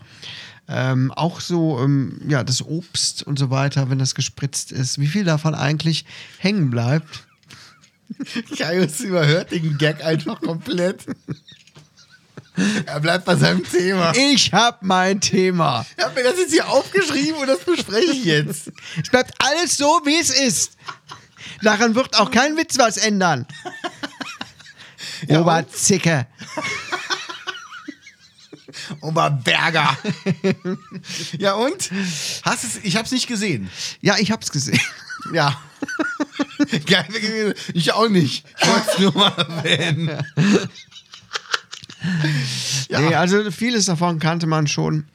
Ähm, 0.67 1.11
auch 1.11 1.39
so, 1.39 1.79
ähm, 1.79 2.21
ja, 2.27 2.43
das 2.43 2.61
Obst 2.61 3.23
und 3.23 3.39
so 3.39 3.49
weiter, 3.49 3.89
wenn 3.89 3.97
das 3.97 4.13
gespritzt 4.13 4.71
ist, 4.71 4.99
wie 4.99 5.07
viel 5.07 5.23
davon 5.23 5.55
eigentlich 5.55 6.05
hängen 6.37 6.69
bleibt. 6.69 7.25
Kaius 8.57 8.99
überhört 8.99 9.51
den 9.51 9.77
Gag 9.77 10.03
einfach 10.03 10.39
komplett. 10.41 11.05
Er 12.85 12.99
bleibt 12.99 13.25
bei 13.25 13.35
seinem 13.35 13.63
Thema. 13.63 14.13
Ich 14.15 14.51
hab 14.53 14.83
mein 14.83 15.21
Thema. 15.21 15.85
Ich 15.97 16.03
habe 16.03 16.15
mir 16.15 16.23
das 16.23 16.39
jetzt 16.39 16.51
hier 16.51 16.67
aufgeschrieben 16.67 17.35
und 17.35 17.47
das 17.47 17.59
bespreche 17.59 18.11
ich 18.11 18.25
jetzt. 18.25 18.71
Es 19.01 19.09
bleibt 19.09 19.33
alles 19.39 19.77
so, 19.77 20.01
wie 20.05 20.19
es 20.19 20.29
ist. 20.29 20.73
Daran 21.61 21.95
wird 21.95 22.17
auch 22.17 22.31
kein 22.31 22.57
Witz 22.57 22.77
was 22.77 22.97
ändern. 22.97 23.45
Ja, 25.27 25.41
Oberzicke. 25.41 26.25
Oberberger. 29.01 29.97
ja 31.37 31.53
und? 31.53 31.89
Hast 32.43 32.63
es, 32.63 32.77
ich 32.83 32.95
habe 32.95 33.05
es 33.05 33.11
nicht 33.11 33.27
gesehen. 33.27 33.69
Ja, 34.01 34.17
ich 34.17 34.31
hab's 34.31 34.51
gesehen. 34.51 34.79
Ja. 35.33 35.59
Ich 37.73 37.93
auch 37.93 38.09
nicht. 38.09 38.45
Ich 38.61 38.67
wollte 38.67 38.89
es 38.91 38.99
nur 38.99 39.13
mal 39.15 39.31
erwähnen. 39.37 40.09
Ja. 42.89 42.99
Nee, 43.01 43.15
also 43.15 43.51
vieles 43.51 43.85
davon 43.85 44.19
kannte 44.19 44.47
man 44.47 44.67
schon. 44.67 45.05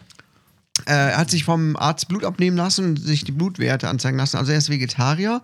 Äh, 0.86 0.92
Er 0.92 1.16
hat 1.16 1.30
sich 1.30 1.44
vom 1.44 1.76
Arzt 1.76 2.08
Blut 2.08 2.24
abnehmen 2.24 2.56
lassen 2.56 2.84
und 2.84 2.96
sich 3.00 3.24
die 3.24 3.32
Blutwerte 3.32 3.88
anzeigen 3.88 4.18
lassen. 4.18 4.36
Also 4.36 4.52
er 4.52 4.58
ist 4.58 4.68
Vegetarier. 4.68 5.42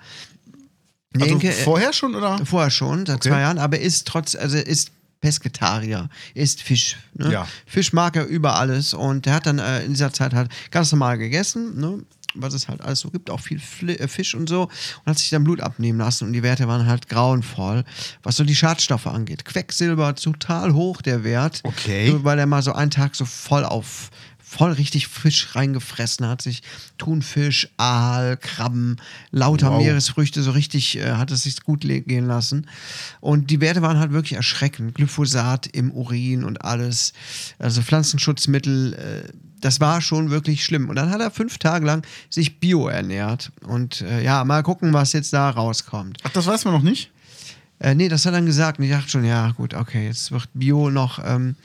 Also 1.14 1.26
Denke, 1.26 1.48
äh, 1.48 1.52
vorher 1.64 1.92
schon, 1.92 2.14
oder? 2.14 2.44
Vorher 2.44 2.70
schon, 2.70 3.04
seit 3.06 3.16
Okay. 3.16 3.30
zwei 3.30 3.40
Jahren, 3.40 3.58
aber 3.58 3.78
er 3.78 3.82
ist 3.84 4.06
trotz, 4.06 4.34
also 4.36 4.56
ist 4.56 4.92
Pesketarier, 5.20 6.08
er 6.34 6.42
isst 6.42 6.62
Fisch. 6.62 6.96
Ne? 7.14 7.32
Ja. 7.32 7.46
Fisch 7.66 7.92
mag 7.92 8.16
er 8.16 8.24
über 8.26 8.56
alles 8.56 8.94
und 8.94 9.26
er 9.26 9.34
hat 9.34 9.46
dann 9.46 9.58
äh, 9.58 9.82
in 9.84 9.92
dieser 9.92 10.12
Zeit 10.12 10.34
halt 10.34 10.50
ganz 10.70 10.92
normal 10.92 11.18
gegessen, 11.18 11.78
ne? 11.80 12.02
was 12.34 12.54
es 12.54 12.68
halt 12.68 12.80
alles 12.80 13.00
so 13.00 13.10
gibt, 13.10 13.28
auch 13.28 13.40
viel 13.40 13.58
Fli 13.58 13.94
äh, 13.96 14.06
Fisch 14.06 14.34
und 14.36 14.48
so 14.48 14.62
und 14.64 15.06
hat 15.06 15.18
sich 15.18 15.30
dann 15.30 15.42
Blut 15.44 15.60
abnehmen 15.60 15.98
lassen 15.98 16.26
und 16.28 16.32
die 16.32 16.44
Werte 16.44 16.68
waren 16.68 16.86
halt 16.86 17.08
grauenvoll, 17.08 17.84
was 18.22 18.36
so 18.36 18.44
die 18.44 18.54
Schadstoffe 18.54 19.08
angeht. 19.08 19.44
Quecksilber 19.44 20.14
total 20.14 20.72
hoch 20.74 21.02
der 21.02 21.24
Wert, 21.24 21.60
Okay. 21.64 22.14
weil 22.22 22.38
er 22.38 22.46
mal 22.46 22.62
so 22.62 22.72
einen 22.72 22.92
Tag 22.92 23.16
so 23.16 23.24
voll 23.24 23.64
auf 23.64 24.10
voll 24.50 24.72
richtig 24.72 25.06
Fisch 25.06 25.54
reingefressen 25.54 26.26
hat, 26.26 26.42
sich 26.42 26.62
Thunfisch, 26.98 27.68
Aal, 27.76 28.36
Krabben, 28.36 28.96
lauter 29.30 29.70
Wow. 29.70 29.80
Meeresfrüchte 29.80 30.42
so 30.42 30.50
richtig 30.50 30.98
äh, 30.98 31.12
hat 31.12 31.30
es 31.30 31.44
sich 31.44 31.62
gut 31.62 31.82
gehen 31.82 32.26
lassen. 32.26 32.66
Und 33.20 33.50
die 33.50 33.60
Werte 33.60 33.80
waren 33.80 34.00
halt 34.00 34.10
wirklich 34.10 34.32
erschreckend. 34.32 34.96
Glyphosat 34.96 35.68
im 35.68 35.92
Urin 35.92 36.42
und 36.42 36.64
alles, 36.64 37.12
also 37.60 37.80
Pflanzenschutzmittel, 37.80 38.94
äh, 38.94 39.32
das 39.60 39.78
war 39.78 40.00
schon 40.00 40.30
wirklich 40.30 40.64
schlimm. 40.64 40.88
Und 40.88 40.96
dann 40.96 41.10
hat 41.10 41.20
er 41.20 41.30
fünf 41.30 41.58
Tage 41.58 41.86
lang 41.86 42.04
sich 42.28 42.58
bio 42.58 42.88
ernährt. 42.88 43.52
Und 43.62 44.00
äh, 44.00 44.22
ja, 44.24 44.42
mal 44.44 44.64
gucken, 44.64 44.92
was 44.92 45.12
jetzt 45.12 45.32
da 45.32 45.48
rauskommt. 45.50 46.18
Ach, 46.24 46.30
das 46.30 46.46
weiß 46.46 46.64
man 46.64 46.74
noch 46.74 46.82
nicht? 46.82 47.12
Äh, 47.80 47.94
nee, 47.94 48.08
das 48.08 48.26
hat 48.26 48.32
er 48.32 48.36
dann 48.36 48.46
gesagt. 48.46 48.78
Und 48.78 48.84
ich 48.84 48.90
dachte 48.90 49.08
schon, 49.08 49.24
ja, 49.24 49.50
gut, 49.52 49.74
okay, 49.74 50.06
jetzt 50.06 50.30
wird 50.30 50.48
Bio 50.54 50.90
noch 50.90 51.18
ähm, 51.24 51.56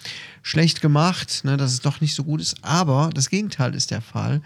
schlecht 0.41 0.81
gemacht, 0.81 1.41
ne, 1.43 1.57
dass 1.57 1.73
es 1.73 1.81
doch 1.81 2.01
nicht 2.01 2.15
so 2.15 2.23
gut 2.23 2.41
ist. 2.41 2.55
Aber 2.63 3.09
das 3.13 3.29
Gegenteil 3.29 3.75
ist 3.75 3.91
der 3.91 4.01
Fall. 4.01 4.41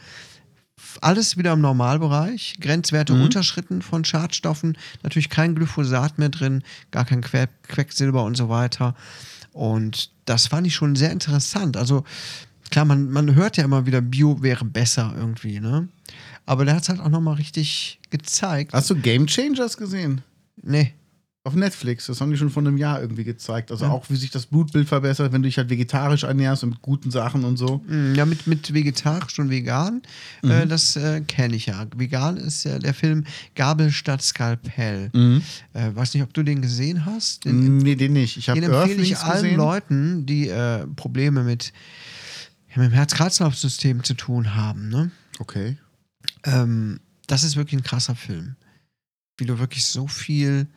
Alles 1.01 1.37
wieder 1.37 1.53
im 1.53 1.61
Normalbereich, 1.61 2.57
Grenzwerte 2.59 3.13
unterschritten 3.13 3.81
von 3.81 4.05
Schadstoffen, 4.05 4.77
natürlich 5.03 5.29
kein 5.29 5.53
Glyphosat 5.53 6.17
mehr 6.17 6.29
drin, 6.29 6.63
gar 6.89 7.05
kein 7.05 7.21
Que 7.21 7.47
Quecksilber 7.67 8.23
und 8.23 8.35
so 8.35 8.49
weiter. 8.49 8.95
Und 9.51 10.09
das 10.25 10.47
fand 10.47 10.65
ich 10.65 10.73
schon 10.73 10.95
sehr 10.95 11.11
interessant. 11.11 11.77
Also 11.77 12.05
klar, 12.71 12.85
man, 12.85 13.11
man 13.11 13.35
hört 13.35 13.57
ja 13.57 13.65
immer 13.65 13.85
wieder, 13.85 14.01
Bio 14.01 14.41
wäre 14.41 14.65
besser 14.65 15.13
irgendwie, 15.15 15.59
ne? 15.59 15.89
Aber 16.45 16.65
der 16.65 16.75
hat 16.75 16.83
es 16.83 16.89
halt 16.89 17.01
auch 17.01 17.09
nochmal 17.09 17.35
richtig 17.35 17.99
gezeigt. 18.09 18.73
Hast 18.73 18.89
du 18.89 18.95
Game 18.95 19.27
Changers 19.27 19.77
gesehen? 19.77 20.21
Nee. 20.63 20.93
Auf 21.45 21.55
Netflix, 21.55 22.07
das 22.07 22.19
haben 22.19 22.31
die 22.31 22.37
schon 22.37 22.49
vor 22.49 22.61
einem 22.61 22.75
Jahr 22.75 22.99
irgendwie 23.01 23.23
gezeigt. 23.23 23.71
Also 23.71 23.85
auch, 23.85 24.09
wie 24.09 24.17
sich 24.17 24.29
das 24.29 24.45
Blutbild 24.45 24.89
verbessert, 24.89 25.31
wenn 25.31 25.41
du 25.41 25.47
dich 25.47 25.57
halt 25.57 25.69
vegetarisch 25.69 26.23
ernährst 26.23 26.63
und 26.63 26.71
mit 26.71 26.81
guten 26.81 27.11
Sachen 27.11 27.45
und 27.45 27.55
so. 27.55 27.77
Mm, 27.87 28.13
Ja, 28.15 28.25
mit, 28.25 28.45
mit 28.45 28.73
vegetarisch 28.73 29.39
und 29.39 29.49
vegan, 29.49 30.01
äh, 30.43 30.67
das 30.67 30.97
äh, 30.97 31.21
kenne 31.21 31.55
ich 31.55 31.67
ja. 31.67 31.87
Vegan 31.95 32.35
ist 32.35 32.65
ja 32.65 32.77
der 32.77 32.93
Film 32.93 33.23
Gabel 33.55 33.89
statt 33.89 34.21
Skalpell. 34.21 35.11
Äh, 35.73 35.95
weiß 35.95 36.13
nicht, 36.13 36.23
ob 36.23 36.33
du 36.33 36.43
den 36.43 36.61
gesehen 36.61 37.05
hast. 37.05 37.45
Den, 37.45 37.77
Nee, 37.77 37.95
den 37.95 38.11
nicht. 38.13 38.35
Ich 38.35 38.49
habe 38.49 38.59
den 38.59 38.69
empfehle 38.69 39.01
ich 39.01 39.17
allen 39.19 39.43
gesehen. 39.43 39.57
Leuten, 39.57 40.25
die 40.25 40.49
äh, 40.49 40.85
Probleme 40.87 41.43
mit, 41.43 41.71
ja, 42.69 42.81
mit 42.81 42.91
dem 42.91 42.93
Herz-Kreislauf-System 42.95 44.03
zu 44.03 44.13
tun 44.13 44.55
haben. 44.55 44.89
Ne? 44.89 45.09
Okay. 45.39 45.77
Ähm, 46.43 46.99
das 47.27 47.45
ist 47.45 47.55
wirklich 47.55 47.79
ein 47.79 47.83
krasser 47.83 48.15
Film. 48.15 48.57
Wie 49.37 49.45
du 49.45 49.57
wirklich 49.57 49.85
so 49.85 50.05
viel 50.07 50.67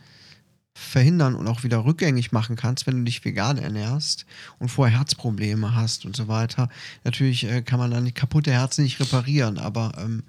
verhindern 0.74 1.35
und 1.35 1.46
auch 1.48 1.64
wieder 1.64 1.85
rückgängig 1.85 2.32
machen 2.32 2.56
kannst, 2.56 2.87
wenn 2.87 2.98
du 2.98 3.04
dich 3.04 3.24
vegan 3.24 3.58
ernährst 3.58 4.24
und 4.58 4.68
vorher 4.68 4.98
Herzprobleme 4.98 5.74
hast 5.74 6.04
und 6.06 6.16
so 6.16 6.28
weiter. 6.28 6.68
Natürlich 7.04 7.44
äh, 7.44 7.62
kann 7.62 7.78
man 7.78 7.90
dann 7.90 8.12
kaputte 8.14 8.52
Herzen 8.52 8.85
nicht 8.85 8.98
reparieren, 8.98 9.58
aber 9.58 9.92
ähm, 9.98 10.22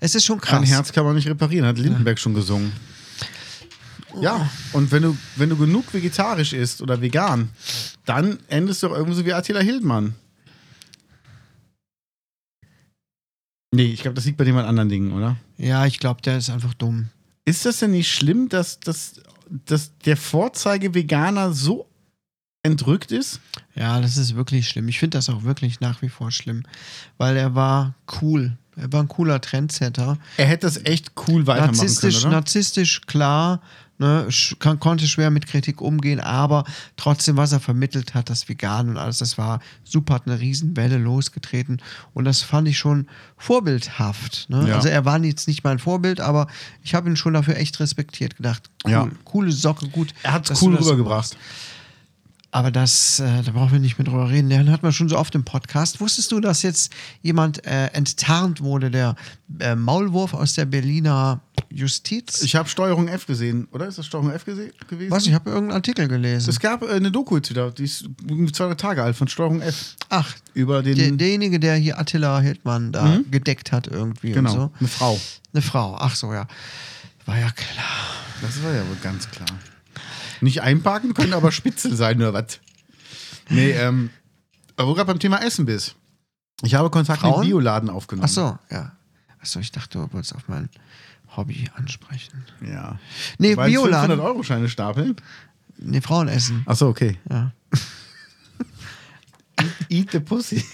es 0.00 0.14
ist 0.14 0.24
schon 0.24 0.40
krass. 0.40 0.60
Kein 0.60 0.64
Herz 0.64 0.92
kann 0.92 1.04
man 1.04 1.14
nicht 1.14 1.28
reparieren, 1.28 1.66
hat 1.66 1.78
Lindenberg 1.78 2.18
schon 2.18 2.34
gesungen. 2.34 2.72
Ja, 4.20 4.48
und 4.72 4.90
wenn 4.92 5.02
du, 5.02 5.16
wenn 5.36 5.50
du 5.50 5.56
genug 5.56 5.92
vegetarisch 5.92 6.52
isst 6.52 6.80
oder 6.80 7.00
vegan, 7.00 7.50
dann 8.06 8.38
endest 8.48 8.82
du 8.82 8.88
auch 8.88 8.94
irgendwie 8.94 9.16
so 9.16 9.26
wie 9.26 9.32
Attila 9.32 9.60
Hildmann. 9.60 10.14
Nee, 13.74 13.92
ich 13.92 14.00
glaube, 14.00 14.14
das 14.14 14.24
liegt 14.24 14.38
bei 14.38 14.44
dem 14.44 14.56
an 14.56 14.64
anderen 14.64 14.88
Dingen, 14.88 15.12
oder? 15.12 15.36
Ja, 15.58 15.84
ich 15.84 15.98
glaube, 15.98 16.22
der 16.22 16.38
ist 16.38 16.48
einfach 16.48 16.72
dumm. 16.74 17.10
Ist 17.44 17.66
das 17.66 17.78
denn 17.78 17.90
nicht 17.90 18.10
schlimm, 18.10 18.48
dass, 18.48 18.80
dass, 18.80 19.20
dass 19.48 19.96
der 19.98 20.16
Vorzeige-Veganer 20.16 21.52
so 21.52 21.86
entrückt 22.62 23.12
ist? 23.12 23.40
Ja, 23.74 24.00
das 24.00 24.16
ist 24.16 24.34
wirklich 24.34 24.68
schlimm. 24.68 24.88
Ich 24.88 24.98
finde 24.98 25.18
das 25.18 25.28
auch 25.28 25.44
wirklich 25.44 25.80
nach 25.80 26.02
wie 26.02 26.08
vor 26.08 26.30
schlimm, 26.30 26.64
weil 27.16 27.36
er 27.36 27.54
war 27.54 27.94
cool. 28.20 28.56
Er 28.76 28.92
war 28.92 29.02
ein 29.02 29.08
cooler 29.08 29.40
Trendsetter. 29.40 30.18
Er 30.36 30.46
hätte 30.46 30.66
das 30.66 30.84
echt 30.84 31.12
cool 31.28 31.46
weitermachen 31.46 31.76
narzisstisch, 31.76 32.16
können, 32.16 32.26
oder? 32.26 32.36
narzisstisch, 32.36 33.00
klar, 33.06 33.62
ne, 33.98 34.28
kann, 34.58 34.80
konnte 34.80 35.06
schwer 35.06 35.30
mit 35.30 35.46
Kritik 35.46 35.80
umgehen, 35.80 36.20
aber 36.20 36.64
trotzdem, 36.96 37.36
was 37.36 37.52
er 37.52 37.60
vermittelt 37.60 38.14
hat, 38.14 38.30
das 38.30 38.48
Vegan 38.48 38.88
und 38.90 38.96
alles, 38.98 39.18
das 39.18 39.38
war 39.38 39.60
super, 39.84 40.14
hat 40.14 40.26
eine 40.26 40.40
Riesenwelle 40.40 40.98
losgetreten 40.98 41.80
und 42.14 42.24
das 42.24 42.42
fand 42.42 42.68
ich 42.68 42.78
schon 42.78 43.06
vorbildhaft. 43.36 44.48
Ne? 44.48 44.68
Ja. 44.68 44.76
Also 44.76 44.88
er 44.88 45.04
war 45.04 45.22
jetzt 45.22 45.48
nicht 45.48 45.64
mein 45.64 45.78
Vorbild, 45.78 46.20
aber 46.20 46.46
ich 46.82 46.94
habe 46.94 47.08
ihn 47.08 47.16
schon 47.16 47.34
dafür 47.34 47.56
echt 47.56 47.80
respektiert, 47.80 48.36
gedacht, 48.36 48.70
cool, 48.84 48.90
Ja. 48.90 49.08
coole 49.24 49.52
Socke, 49.52 49.88
gut. 49.88 50.14
Er 50.22 50.32
hat 50.34 50.50
es 50.50 50.60
cool 50.62 50.74
rübergebracht. 50.74 51.36
Aber 52.52 52.70
das, 52.70 53.20
äh, 53.20 53.42
da 53.42 53.52
brauchen 53.52 53.72
wir 53.72 53.80
nicht 53.80 53.98
mehr 53.98 54.06
drüber 54.06 54.30
reden. 54.30 54.48
Den 54.48 54.70
hat 54.70 54.82
man 54.82 54.90
schon 54.92 55.10
so 55.10 55.18
oft 55.18 55.34
im 55.34 55.44
Podcast. 55.44 56.00
Wusstest 56.00 56.32
du, 56.32 56.40
dass 56.40 56.62
jetzt 56.62 56.90
jemand 57.20 57.66
äh, 57.66 57.88
enttarnt 57.88 58.62
wurde, 58.62 58.90
der 58.90 59.14
äh, 59.58 59.74
Maulwurf 59.74 60.32
aus 60.32 60.54
der 60.54 60.64
Berliner 60.64 61.40
Justiz. 61.70 62.42
Ich 62.42 62.56
habe 62.56 62.68
Steuerung 62.68 63.08
F 63.08 63.26
gesehen, 63.26 63.68
oder? 63.72 63.86
Ist 63.86 63.98
das 63.98 64.06
Steuerung 64.06 64.30
F 64.30 64.44
gewesen? 64.44 64.72
Was? 65.08 65.26
Ich 65.26 65.34
habe 65.34 65.50
irgendeinen 65.50 65.76
Artikel 65.76 66.08
gelesen. 66.08 66.50
Es 66.50 66.60
gab 66.60 66.82
äh, 66.82 66.90
eine 66.90 67.10
Doku 67.10 67.36
jetzt 67.36 67.50
wieder, 67.50 67.70
die 67.70 67.84
ist 67.84 68.08
zwei 68.52 68.74
Tage 68.74 69.02
alt 69.02 69.16
von 69.16 69.28
Steuerung 69.28 69.60
F. 69.60 69.96
Ach, 70.08 70.34
Über 70.54 70.82
den. 70.82 70.96
der, 70.96 71.10
derjenige, 71.12 71.60
der 71.60 71.76
hier 71.76 71.98
Attila 71.98 72.40
Hildmann 72.40 72.92
da 72.92 73.20
gedeckt 73.30 73.72
hat 73.72 73.86
irgendwie 73.86 74.32
genau, 74.32 74.50
und 74.50 74.56
so. 74.56 74.72
eine 74.78 74.88
Frau. 74.88 75.20
Eine 75.52 75.62
Frau. 75.62 75.96
Ach 75.98 76.14
so, 76.14 76.32
ja. 76.32 76.46
War 77.26 77.38
ja 77.38 77.50
klar. 77.50 78.16
Das 78.42 78.62
war 78.62 78.72
ja 78.72 78.86
wohl 78.86 78.96
ganz 79.02 79.30
klar. 79.30 79.48
Nicht 80.40 80.62
einparken 80.62 81.14
können, 81.14 81.32
aber 81.32 81.50
Spitzel 81.52 81.96
sein 81.96 82.18
oder 82.18 82.32
was? 82.32 82.60
Nee, 83.48 83.70
ähm, 83.70 84.10
aber 84.76 84.88
wo 84.88 84.94
gerade 84.94 85.06
beim 85.06 85.18
Thema 85.18 85.38
Essen 85.42 85.66
bist. 85.66 85.96
Ich 86.62 86.74
habe 86.74 86.90
Kontakt 86.90 87.20
Frauen? 87.20 87.40
mit 87.40 87.48
Bioladen 87.48 87.90
aufgenommen. 87.90 88.26
Ach 88.28 88.32
so, 88.32 88.58
ja. 88.70 88.92
Ach 89.40 89.46
so, 89.46 89.60
ich 89.60 89.72
dachte, 89.72 89.98
du 89.98 90.12
wolltest 90.12 90.34
auf 90.34 90.48
mein 90.48 90.68
Hobby 91.36 91.68
ansprechen. 91.74 92.44
Ja. 92.66 92.98
Nee, 93.38 93.54
Bioladen. 93.54 94.18
500-Euro-Scheine 94.18 94.68
stapeln? 94.68 95.16
Nee, 95.78 96.00
Frauen 96.00 96.28
essen. 96.28 96.62
Ach 96.66 96.76
so, 96.76 96.88
okay. 96.88 97.18
Ja. 97.30 97.52
Eat 99.88 100.10
the 100.12 100.20
pussy. 100.20 100.64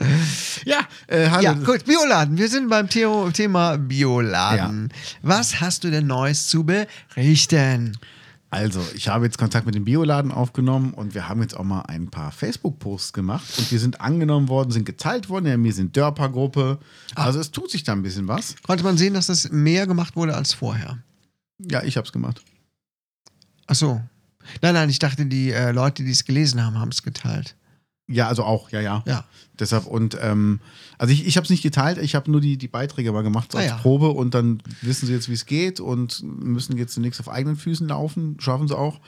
ja, 0.64 0.80
äh, 1.06 1.28
hallo. 1.28 1.42
Ja, 1.42 1.52
gut, 1.54 1.84
Bioladen. 1.84 2.36
Wir 2.38 2.48
sind 2.48 2.68
beim 2.68 2.88
Thema 2.88 3.76
Bioladen. 3.76 4.92
Was 5.22 5.60
hast 5.60 5.84
du 5.84 5.90
denn 5.90 6.06
Neues 6.06 6.48
zu 6.48 6.64
berichten? 6.64 7.96
Also, 8.52 8.84
ich 8.96 9.08
habe 9.08 9.26
jetzt 9.26 9.38
Kontakt 9.38 9.64
mit 9.64 9.76
dem 9.76 9.84
Bioladen 9.84 10.32
aufgenommen 10.32 10.92
und 10.92 11.14
wir 11.14 11.28
haben 11.28 11.40
jetzt 11.40 11.56
auch 11.56 11.62
mal 11.62 11.82
ein 11.82 12.10
paar 12.10 12.32
Facebook-Posts 12.32 13.12
gemacht 13.12 13.46
und 13.58 13.70
die 13.70 13.78
sind 13.78 14.00
angenommen 14.00 14.48
worden, 14.48 14.72
sind 14.72 14.84
geteilt 14.84 15.28
worden. 15.28 15.46
Ja, 15.46 15.62
wir 15.62 15.72
sind 15.72 15.96
Dörper-Gruppe. 15.96 16.78
Also, 17.14 17.38
es 17.38 17.52
tut 17.52 17.70
sich 17.70 17.84
da 17.84 17.92
ein 17.92 18.02
bisschen 18.02 18.26
was. 18.26 18.56
Konnte 18.62 18.82
man 18.82 18.98
sehen, 18.98 19.14
dass 19.14 19.26
das 19.26 19.52
mehr 19.52 19.86
gemacht 19.86 20.16
wurde 20.16 20.34
als 20.34 20.52
vorher? 20.52 20.98
Ja, 21.58 21.84
ich 21.84 21.96
habe 21.96 22.06
es 22.06 22.12
gemacht. 22.12 22.42
Ach 23.68 23.76
so. 23.76 24.00
Nein, 24.62 24.74
nein, 24.74 24.90
ich 24.90 24.98
dachte, 24.98 25.26
die 25.26 25.52
äh, 25.52 25.70
Leute, 25.70 26.02
die 26.02 26.10
es 26.10 26.24
gelesen 26.24 26.64
haben, 26.64 26.76
haben 26.76 26.90
es 26.90 27.04
geteilt. 27.04 27.54
Ja, 28.10 28.26
also 28.28 28.42
auch, 28.44 28.70
ja, 28.70 28.80
ja. 28.80 29.02
Ja. 29.06 29.24
Deshalb 29.58 29.86
und 29.86 30.16
ähm, 30.20 30.58
also 30.98 31.12
ich, 31.12 31.26
ich 31.26 31.36
habe 31.36 31.44
es 31.44 31.50
nicht 31.50 31.62
geteilt, 31.62 31.98
ich 31.98 32.14
habe 32.14 32.30
nur 32.30 32.40
die, 32.40 32.56
die 32.56 32.66
Beiträge 32.68 33.12
mal 33.12 33.22
gemacht 33.22 33.52
so 33.52 33.58
Ah, 33.58 33.60
als 33.60 33.70
ja. 33.70 33.76
Probe 33.76 34.08
und 34.08 34.34
dann 34.34 34.62
wissen 34.82 35.06
sie 35.06 35.12
jetzt, 35.12 35.28
wie 35.28 35.34
es 35.34 35.44
geht 35.46 35.80
und 35.80 36.22
müssen 36.22 36.76
jetzt 36.78 36.94
zunächst 36.94 37.20
auf 37.20 37.28
eigenen 37.28 37.56
Füßen 37.56 37.86
laufen, 37.86 38.36
schaffen 38.40 38.68
sie 38.68 38.76
auch. 38.76 39.00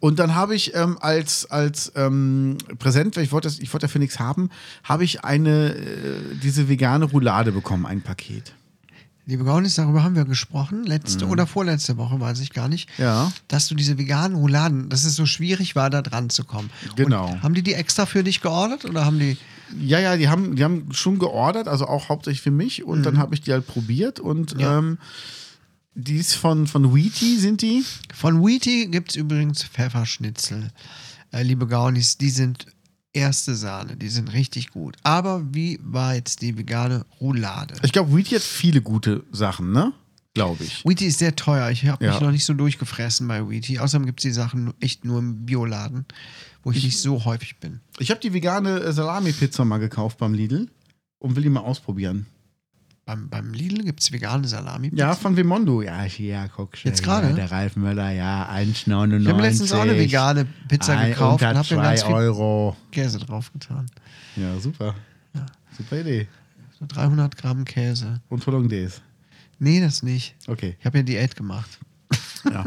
Und 0.00 0.18
dann 0.18 0.34
habe 0.34 0.54
ich 0.54 0.74
ähm, 0.74 0.96
als, 1.00 1.50
als 1.50 1.92
ähm, 1.96 2.56
Präsent, 2.78 3.16
weil 3.16 3.24
ich 3.24 3.32
wollte 3.32 3.46
das- 3.48 3.58
ich 3.58 3.72
wollte 3.72 3.86
dafür 3.86 3.98
nichts 4.00 4.18
haben, 4.18 4.48
habe 4.84 5.04
ich 5.04 5.22
eine 5.24 5.74
äh, 5.74 6.36
diese 6.42 6.68
vegane 6.68 7.04
Roulade 7.04 7.52
bekommen, 7.52 7.84
ein 7.86 8.00
Paket. 8.00 8.54
Liebe 9.26 9.44
Gaunis, 9.44 9.76
darüber 9.76 10.02
haben 10.02 10.16
wir 10.16 10.24
gesprochen, 10.24 10.84
letzte 10.84 11.26
oder 11.26 11.46
vorletzte 11.46 11.96
Woche, 11.98 12.18
weiß 12.18 12.40
ich 12.40 12.50
gar 12.52 12.68
nicht. 12.68 12.88
Mhm. 12.98 13.04
Ja. 13.04 13.32
Dass 13.48 13.68
du 13.68 13.74
diese 13.76 13.96
veganen 13.98 14.36
Rouladen, 14.36 14.88
dass 14.88 15.04
es 15.04 15.14
so 15.14 15.24
schwierig 15.26 15.76
war, 15.76 15.88
da 15.90 16.02
dran 16.02 16.30
zu 16.30 16.44
kommen. 16.44 16.70
Genau. 16.96 17.30
Und 17.32 17.42
haben 17.42 17.54
die 17.54 17.62
die 17.62 17.74
extra 17.74 18.06
für 18.06 18.24
dich 18.24 18.40
geordert 18.40 18.84
oder 18.84 19.04
haben 19.04 19.18
die. 19.20 19.36
Ja, 19.78 20.00
ja, 20.00 20.16
die 20.16 20.28
haben, 20.28 20.56
die 20.56 20.64
haben 20.64 20.88
schon 20.92 21.18
geordert, 21.20 21.68
also 21.68 21.86
auch 21.86 22.08
hauptsächlich 22.08 22.42
für 22.42 22.50
mich 22.50 22.82
und 22.82 23.04
dann 23.04 23.18
habe 23.18 23.34
ich 23.34 23.40
die 23.42 23.52
halt 23.52 23.66
probiert 23.68 24.18
und 24.18 24.54
Mhm. 24.54 24.60
Ja. 24.60 24.78
ähm, 24.78 24.98
die 25.94 26.16
ist 26.16 26.34
von, 26.34 26.66
von 26.66 26.94
Wheaty 26.94 27.36
sind 27.38 27.62
die. 27.62 27.84
Von 28.14 28.44
Wheaty 28.44 28.86
gibt 28.86 29.10
es 29.10 29.16
übrigens 29.16 29.62
Pfefferschnitzel. 29.64 30.70
Äh, 31.32 31.42
liebe 31.42 31.66
Gaunis, 31.66 32.16
die 32.16 32.30
sind 32.30 32.66
erste 33.12 33.54
Sahne, 33.54 33.96
die 33.96 34.08
sind 34.08 34.32
richtig 34.32 34.70
gut. 34.70 34.96
Aber 35.02 35.42
wie 35.52 35.78
war 35.82 36.14
jetzt 36.14 36.42
die 36.42 36.56
vegane 36.56 37.04
Roulade? 37.20 37.74
Ich 37.82 37.92
glaube, 37.92 38.14
Wheaty 38.16 38.34
hat 38.36 38.42
viele 38.42 38.80
gute 38.82 39.24
Sachen, 39.32 39.72
ne? 39.72 39.92
Glaube 40.34 40.62
ich. 40.62 40.84
Wheaty 40.84 41.06
ist 41.06 41.18
sehr 41.18 41.34
teuer. 41.34 41.70
Ich 41.70 41.86
habe 41.86 42.04
Ja. 42.04 42.12
mich 42.12 42.20
noch 42.20 42.30
nicht 42.30 42.44
so 42.44 42.54
durchgefressen 42.54 43.26
bei 43.26 43.48
Wheaty. 43.48 43.80
Außerdem 43.80 44.06
gibt 44.06 44.20
es 44.20 44.22
die 44.22 44.30
Sachen 44.30 44.72
echt 44.80 45.04
nur 45.04 45.18
im 45.18 45.44
Bioladen, 45.44 46.04
wo 46.62 46.70
ich, 46.70 46.84
nicht 46.84 46.98
so 47.00 47.24
häufig 47.24 47.58
bin. 47.58 47.80
Ich 47.98 48.10
habe 48.10 48.20
die 48.20 48.32
vegane 48.32 48.78
äh, 48.78 48.92
Salami-Pizza 48.92 49.64
mal 49.64 49.78
gekauft 49.78 50.18
beim 50.18 50.32
Lidl 50.34 50.68
und 51.18 51.34
will 51.34 51.42
die 51.42 51.48
mal 51.50 51.60
ausprobieren. 51.60 52.26
Beim, 53.06 53.28
beim 53.28 53.52
Lidl 53.52 53.82
gibt 53.82 54.00
es 54.00 54.12
vegane 54.12 54.46
Salami. 54.46 54.90
Ja, 54.94 55.14
von 55.14 55.36
Vimondo. 55.36 55.82
Ja, 55.82 56.02
hier, 56.02 56.48
guck 56.54 56.76
schon. 56.76 56.90
Jetzt 56.90 57.02
gerade? 57.02 57.28
Ja, 57.28 57.32
der 57.34 57.50
Ralf 57.50 57.74
Möller, 57.76 58.10
ja, 58.12 58.48
1,99. 58.50 59.20
Ich 59.22 59.28
habe 59.28 59.42
letztens 59.42 59.72
auch 59.72 59.80
eine 59.80 59.98
vegane 59.98 60.46
Pizza 60.68 60.96
Ein- 60.96 61.10
gekauft 61.10 61.42
und 61.42 61.48
habe 61.56 61.74
mir 61.76 61.82
ganz 61.82 62.00
2 62.00 62.06
viel 62.06 62.14
Euro. 62.14 62.76
Käse 62.92 63.18
draufgetan. 63.18 63.86
Ja, 64.36 64.58
super. 64.60 64.94
Super 65.76 66.00
Idee. 66.00 66.28
So 66.78 66.84
300 66.86 67.36
Gramm 67.36 67.64
Käse. 67.64 68.20
Und 68.28 68.46
Hollandaise. 68.46 69.00
Nee, 69.58 69.80
das 69.80 70.02
nicht. 70.02 70.34
Okay, 70.46 70.76
Ich 70.78 70.86
habe 70.86 70.98
ja 70.98 71.02
Diät 71.04 71.34
gemacht. 71.36 71.78
Ja. 72.44 72.64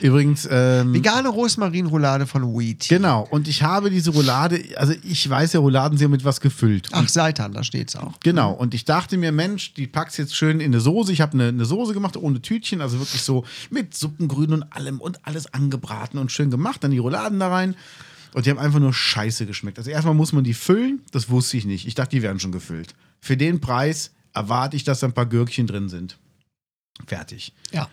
Übrigens, 0.00 0.48
ähm, 0.50 0.92
Vegane 0.92 1.28
Rosmarinroulade 1.28 2.26
von 2.26 2.42
Wheaty. 2.42 2.88
genau. 2.88 3.26
Und 3.30 3.46
ich 3.46 3.62
habe 3.62 3.90
diese 3.90 4.10
Roulade, 4.10 4.60
also 4.76 4.92
ich 5.04 5.28
weiß 5.28 5.52
ja, 5.52 5.60
Rouladen 5.60 5.96
sind 5.98 6.10
mit 6.10 6.24
was 6.24 6.40
gefüllt. 6.40 6.88
Ach, 6.92 7.08
Seitan, 7.08 7.52
da 7.52 7.62
steht's 7.62 7.94
auch. 7.94 8.18
Genau, 8.20 8.52
und 8.52 8.74
ich 8.74 8.84
dachte 8.84 9.16
mir, 9.16 9.30
Mensch, 9.30 9.74
die 9.74 9.86
packst 9.86 10.18
jetzt 10.18 10.34
schön 10.34 10.58
in 10.58 10.72
eine 10.72 10.80
Soße. 10.80 11.12
Ich 11.12 11.20
habe 11.20 11.34
eine, 11.34 11.48
eine 11.48 11.64
Soße 11.64 11.94
gemacht 11.94 12.16
ohne 12.16 12.42
Tütchen, 12.42 12.80
also 12.80 12.98
wirklich 12.98 13.22
so 13.22 13.44
mit 13.70 13.94
Suppengrün 13.94 14.52
und 14.52 14.62
allem 14.72 15.00
und 15.00 15.24
alles 15.24 15.52
angebraten 15.54 16.18
und 16.18 16.32
schön 16.32 16.50
gemacht. 16.50 16.82
Dann 16.82 16.90
die 16.90 16.98
Rouladen 16.98 17.38
da 17.38 17.48
rein. 17.48 17.76
Und 18.34 18.46
die 18.46 18.50
haben 18.50 18.58
einfach 18.58 18.80
nur 18.80 18.94
scheiße 18.94 19.46
geschmeckt. 19.46 19.78
Also 19.78 19.90
erstmal 19.90 20.14
muss 20.14 20.32
man 20.32 20.42
die 20.42 20.54
füllen, 20.54 21.02
das 21.12 21.28
wusste 21.28 21.58
ich 21.58 21.66
nicht. 21.66 21.86
Ich 21.86 21.94
dachte, 21.94 22.16
die 22.16 22.22
wären 22.22 22.40
schon 22.40 22.50
gefüllt. 22.52 22.94
Für 23.20 23.36
den 23.36 23.60
Preis 23.60 24.12
erwarte 24.32 24.74
ich, 24.74 24.84
dass 24.84 25.00
da 25.00 25.06
ein 25.06 25.12
paar 25.12 25.26
Gürkchen 25.26 25.66
drin 25.66 25.88
sind. 25.88 26.16
Fertig. 27.06 27.52
Ja. 27.72 27.88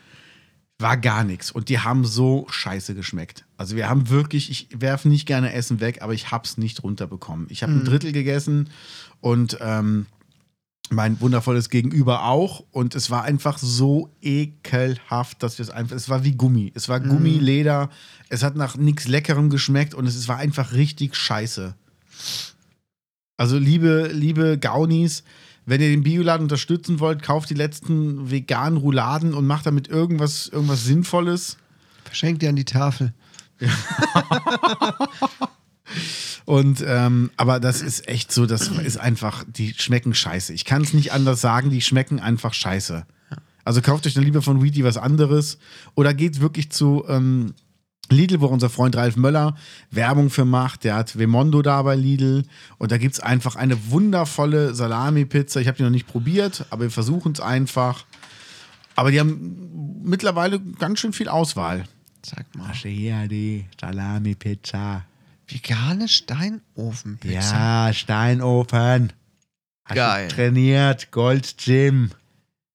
War 0.80 0.96
gar 0.96 1.26
nichts. 1.26 1.52
Und 1.52 1.68
die 1.68 1.80
haben 1.80 2.06
so 2.06 2.48
scheiße 2.50 2.96
geschmeckt. 2.96 3.46
Also 3.58 3.76
wir 3.76 3.90
haben 3.90 4.10
wirklich, 4.10 4.50
ich 4.50 4.70
werfe 4.74 5.10
nicht 5.10 5.26
gerne 5.26 5.52
Essen 5.52 5.82
weg, 5.82 6.02
aber 6.02 6.14
ich 6.14 6.32
hab's 6.32 6.58
nicht 6.58 6.84
runterbekommen. 6.84 7.48
Ich 7.50 7.64
habe 7.64 7.74
ein 7.74 7.84
Drittel 7.84 8.14
gegessen 8.14 8.70
und 9.20 9.58
ähm, 9.60 10.06
mein 10.90 11.20
wundervolles 11.20 11.70
Gegenüber 11.70 12.24
auch. 12.24 12.64
Und 12.72 12.96
es 12.96 13.12
war 13.12 13.24
einfach 13.24 13.58
so 13.58 14.10
ekelhaft, 14.22 15.44
dass 15.44 15.58
wir 15.58 15.64
es 15.64 15.70
einfach, 15.70 15.98
es 15.98 16.08
war 16.08 16.24
wie 16.24 16.36
Gummi. 16.36 16.72
Es 16.74 16.88
war 16.88 17.02
Gummi, 17.02 17.38
Leder. 17.38 17.90
Es 18.30 18.44
hat 18.44 18.56
nach 18.56 18.78
nichts 18.78 19.08
Leckerem 19.08 19.50
geschmeckt 19.50 19.94
und 19.94 20.08
es 20.08 20.28
war 20.30 20.38
einfach 20.38 20.72
richtig 20.74 21.16
scheiße. 21.16 21.76
Also 23.38 23.58
liebe, 23.58 24.10
liebe 24.14 24.58
Gaunis, 24.58 25.24
wenn 25.70 25.82
ihr 25.82 25.90
den 25.90 26.04
Bioladen 26.04 26.44
unterstützen 26.46 27.00
wollt, 27.00 27.22
kauft 27.22 27.50
die 27.50 27.56
letzten 27.56 28.32
veganen 28.32 28.78
Rouladen 28.78 29.34
und 29.34 29.46
macht 29.46 29.66
damit 29.68 29.88
irgendwas, 29.88 30.48
irgendwas 30.48 30.84
Sinnvolles. 30.84 31.58
Verschenkt 32.04 32.42
dir 32.42 32.50
an 32.50 32.56
die 32.56 32.66
Tafel. 32.66 33.14
Und 36.46 36.84
ähm, 36.86 37.30
aber 37.38 37.60
das 37.60 37.82
ist 37.82 38.08
echt 38.08 38.32
so, 38.32 38.48
das 38.48 38.70
ist 38.70 38.98
einfach, 38.98 39.44
die 39.48 39.76
schmecken 39.78 40.16
scheiße. 40.16 40.52
Ich 40.54 40.66
kann 40.66 40.82
es 40.82 40.94
nicht 40.94 41.12
anders 41.14 41.42
sagen, 41.42 41.70
die 41.70 41.82
schmecken 41.82 42.20
einfach 42.20 42.56
scheiße. 42.56 43.06
Also 43.64 43.82
kauft 43.84 44.08
euch 44.08 44.16
dann 44.16 44.24
lieber 44.24 44.42
von 44.42 44.64
Wheaty 44.64 44.84
was 44.84 44.98
anderes 44.98 45.60
oder 45.94 46.16
geht 46.16 46.42
wirklich 46.42 46.72
zu 46.72 47.06
ähm, 47.08 47.54
Lidl, 48.12 48.42
wo 48.42 48.48
unser 48.48 48.70
Freund 48.70 48.96
Ralf 48.96 49.16
Möller 49.16 49.56
Werbung 49.92 50.30
für 50.30 50.46
macht. 50.46 50.84
Der 50.84 50.96
hat 50.96 51.18
Vemondo 51.18 51.62
da 51.62 51.82
bei 51.82 51.96
Lidl 51.96 52.44
und 52.78 52.92
da 52.92 52.98
gibt 52.98 53.14
es 53.14 53.20
einfach 53.20 53.56
eine 53.56 53.92
wundervolle 53.92 54.74
Salami-Pizza. 54.74 55.60
Ich 55.62 55.68
habe 55.68 55.78
die 55.78 55.84
noch 55.84 55.90
nicht 55.90 56.08
probiert, 56.08 56.66
aber 56.70 56.84
wir 56.84 56.92
versuchen 56.92 57.32
es 57.34 57.40
einfach. 57.40 58.06
Aber 58.96 59.12
die 59.12 59.20
haben 59.20 60.02
mittlerweile 60.04 60.60
ganz 60.60 61.00
schön 61.00 61.14
viel 61.14 61.30
Auswahl. 61.30 61.86
Sag 62.26 62.54
mal. 62.56 62.74
hier 62.74 63.28
die 63.28 63.66
Salami-Pizza. 63.80 65.06
Vegane 65.48 66.08
Steinofenpizza. 66.08 67.88
Ja, 67.88 67.94
Steinofen. 67.94 69.14
Hast 69.86 69.96
Geil. 69.96 70.28
Trainiert, 70.28 71.12
Gold 71.12 71.58
Gym. 71.58 72.12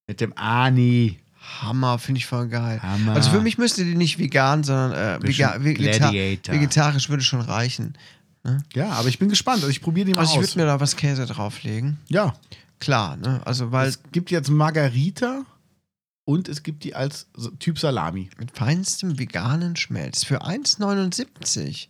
Mit 0.06 0.20
dem 0.20 0.36
Ani. 0.36 1.18
Hammer, 1.60 1.98
finde 1.98 2.18
ich 2.18 2.26
voll 2.26 2.48
geil. 2.48 2.80
Hammer. 2.82 3.14
Also 3.14 3.30
für 3.30 3.40
mich 3.40 3.58
müsste 3.58 3.84
die 3.84 3.94
nicht 3.94 4.18
vegan, 4.18 4.64
sondern 4.64 4.92
äh, 4.92 5.22
vega 5.22 5.56
vegeta 5.62 5.98
Gladiator. 6.10 6.54
vegetarisch 6.54 7.08
würde 7.08 7.22
schon 7.22 7.40
reichen. 7.40 7.96
Ja, 8.74 8.90
aber 8.90 9.08
ich 9.08 9.18
bin 9.18 9.28
gespannt. 9.30 9.58
Also 9.58 9.68
ich 9.68 9.80
probiere 9.80 10.06
die 10.06 10.12
mal 10.14 10.20
Also 10.20 10.32
ich 10.34 10.38
aus. 10.40 10.44
würde 10.54 10.60
mir 10.60 10.66
da 10.66 10.80
was 10.80 10.96
Käse 10.96 11.26
drauflegen. 11.26 11.98
ja. 12.08 12.34
Klar, 12.80 13.16
ne? 13.16 13.40
Also 13.46 13.72
weil 13.72 13.88
Es 13.88 14.00
gibt 14.12 14.30
jetzt 14.30 14.50
Margarita 14.50 15.42
und 16.26 16.48
es 16.48 16.62
gibt 16.62 16.84
die 16.84 16.94
als 16.94 17.28
Typ 17.60 17.78
Salami. 17.78 18.28
mit 18.38 18.50
feinstem 18.54 19.18
veganen 19.18 19.76
Schmelz 19.76 20.24
für 20.24 20.42
1,79. 20.44 21.86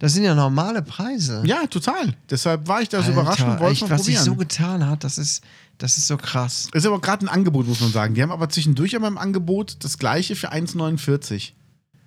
Das 0.00 0.12
sind 0.12 0.24
ja 0.24 0.34
normale 0.34 0.82
Preise. 0.82 1.42
Ja, 1.46 1.66
total. 1.66 2.14
Deshalb 2.28 2.66
war 2.66 2.82
ich 2.82 2.88
da 2.88 2.98
so 3.00 3.08
Alter, 3.10 3.20
überrascht 3.20 3.40
und 3.42 3.60
wollte 3.60 3.72
echt, 3.72 3.82
mal 3.82 3.90
was 3.90 4.04
sich 4.04 4.16
probieren. 4.16 4.24
so 4.24 4.36
getan 4.36 4.86
hat, 4.86 5.04
das 5.04 5.18
ist, 5.18 5.42
das 5.78 5.98
ist 5.98 6.06
so 6.06 6.16
krass. 6.16 6.68
ist 6.72 6.86
aber 6.86 7.00
gerade 7.00 7.26
ein 7.26 7.28
Angebot, 7.28 7.66
muss 7.66 7.80
man 7.80 7.90
sagen. 7.90 8.14
Die 8.14 8.22
haben 8.22 8.30
aber 8.30 8.48
zwischendurch 8.48 8.92
immer 8.92 9.08
im 9.08 9.18
Angebot 9.18 9.76
das 9.80 9.98
gleiche 9.98 10.36
für 10.36 10.52
1,49. 10.52 11.52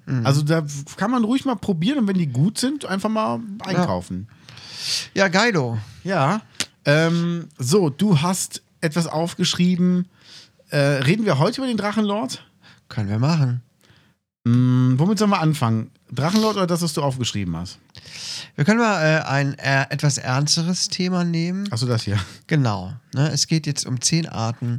Mhm. 0.06 0.26
Also 0.26 0.42
da 0.42 0.66
kann 0.96 1.12
man 1.12 1.24
ruhig 1.24 1.46
mal 1.46 1.56
probieren 1.56 2.00
und 2.00 2.08
wenn 2.08 2.18
die 2.18 2.28
gut 2.28 2.58
sind, 2.58 2.86
einfach 2.86 3.10
mal 3.10 3.40
einkaufen. 3.60 4.28
Ja, 5.14 5.28
geilo. 5.28 5.78
Ja. 6.04 6.42
Ähm, 6.86 7.50
so, 7.58 7.90
du 7.90 8.22
hast 8.22 8.64
etwas 8.80 9.08
aufgeschrieben. 9.08 10.08
Äh, 10.70 10.78
reden 10.78 11.26
wir 11.26 11.40
heute 11.40 11.62
über 11.62 11.68
den 11.68 11.78
Drachenlord? 11.78 12.46
Können 12.88 13.10
wir 13.10 13.20
machen. 13.20 13.62
Hm, 14.46 14.96
womit 14.98 15.20
sollen 15.20 15.32
wir 15.32 15.42
anfangen? 15.42 15.92
Drachenlord 16.12 16.56
oder 16.56 16.68
das, 16.68 16.82
was 16.82 16.94
du 16.94 17.02
aufgeschrieben 17.02 17.56
hast? 17.56 17.80
Wir 18.56 18.66
können 18.66 18.80
mal 18.80 19.02
äh, 19.04 19.24
ein 19.24 19.58
äh, 19.60 19.86
etwas 19.90 20.18
ernsteres 20.18 20.88
Thema 20.90 21.24
nehmen. 21.24 21.72
Achso, 21.72 21.86
das 21.86 22.04
hier. 22.04 22.20
Genau. 22.48 22.94
Ne? 23.14 23.30
Es 23.32 23.48
geht 23.48 23.68
jetzt 23.68 23.86
um 23.86 24.02
zehn 24.02 24.28
Arten 24.28 24.78